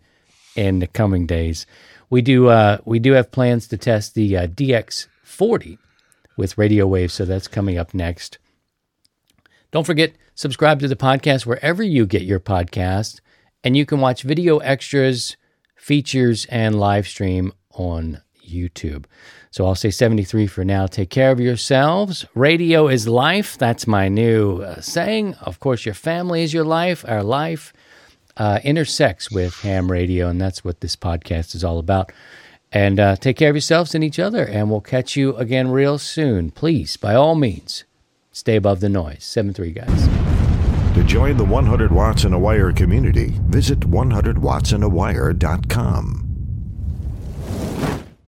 in 0.55 0.80
the 0.80 0.88
coming 0.88 1.26
days. 1.26 1.65
We 2.10 2.22
do, 2.22 2.47
uh, 2.47 2.77
we 2.85 2.99
do 2.99 3.14
have 3.14 3.31
plans 3.31 3.68
to 3.69 3.77
test 3.77 4.14
the 4.14 4.38
uh, 4.38 4.47
DX40 4.47 5.77
with 6.38 6.57
radio 6.57 6.85
waves, 6.88 7.14
so 7.14 7.26
that's 7.26 7.47
coming 7.47 7.77
up 7.77 7.93
next. 7.93 8.38
Don't 9.72 9.85
forget, 9.85 10.14
subscribe 10.35 10.80
to 10.81 10.88
the 10.88 10.95
podcast 10.95 11.45
wherever 11.45 11.81
you 11.81 12.05
get 12.05 12.22
your 12.22 12.39
podcast, 12.39 13.19
and 13.64 13.76
you 13.76 13.85
can 13.85 13.99
watch 13.99 14.22
video 14.22 14.60
extras, 14.60 15.38
features, 15.76 16.45
and 16.45 16.80
live 16.80 17.07
stream 17.07 17.53
on 17.72 18.22
YouTube. 18.47 19.05
So 19.54 19.66
I'll 19.68 19.76
say 19.76 19.92
73 19.92 20.48
for 20.48 20.66
now. 20.66 20.88
Take 20.88 21.12
care 21.12 21.30
of 21.30 21.40
yourselves. 21.40 22.26
Radio 22.34 22.88
is 22.88 23.08
life. 23.08 23.56
That's 23.56 23.86
my 23.86 24.10
new 24.10 24.64
uh, 24.64 24.82
saying. 24.82 25.36
Of 25.36 25.60
course, 25.60 25.86
your 25.86 25.94
family 25.94 26.42
is 26.42 26.56
your 26.56 26.64
life. 26.64 27.06
Our 27.08 27.22
life 27.22 27.72
uh, 28.36 28.62
intersects 28.64 29.30
with 29.30 29.54
ham 29.60 29.92
radio, 29.92 30.28
and 30.28 30.42
that's 30.42 30.64
what 30.64 30.82
this 30.82 30.96
podcast 30.96 31.54
is 31.54 31.64
all 31.64 31.78
about. 31.78 32.12
And 32.72 33.00
uh, 33.00 33.16
take 33.16 33.38
care 33.38 33.52
of 33.52 33.56
yourselves 33.56 33.94
and 33.94 34.04
each 34.04 34.18
other, 34.18 34.44
and 34.44 34.72
we'll 34.72 34.82
catch 34.82 35.16
you 35.16 35.36
again 35.36 35.70
real 35.70 36.00
soon. 36.00 36.50
Please, 36.50 36.98
by 36.98 37.14
all 37.14 37.36
means, 37.36 37.84
stay 38.32 38.56
above 38.56 38.80
the 38.80 38.90
noise. 38.90 39.24
7 39.24 39.54
3, 39.54 39.72
guys. 39.72 40.08
To 40.96 41.04
join 41.04 41.38
the 41.38 41.46
100 41.46 41.92
Watts 41.92 42.24
and 42.24 42.34
a 42.34 42.40
Wire 42.40 42.74
community, 42.74 43.36
visit 43.46 43.82
100wattsandawire.com. 43.82 46.32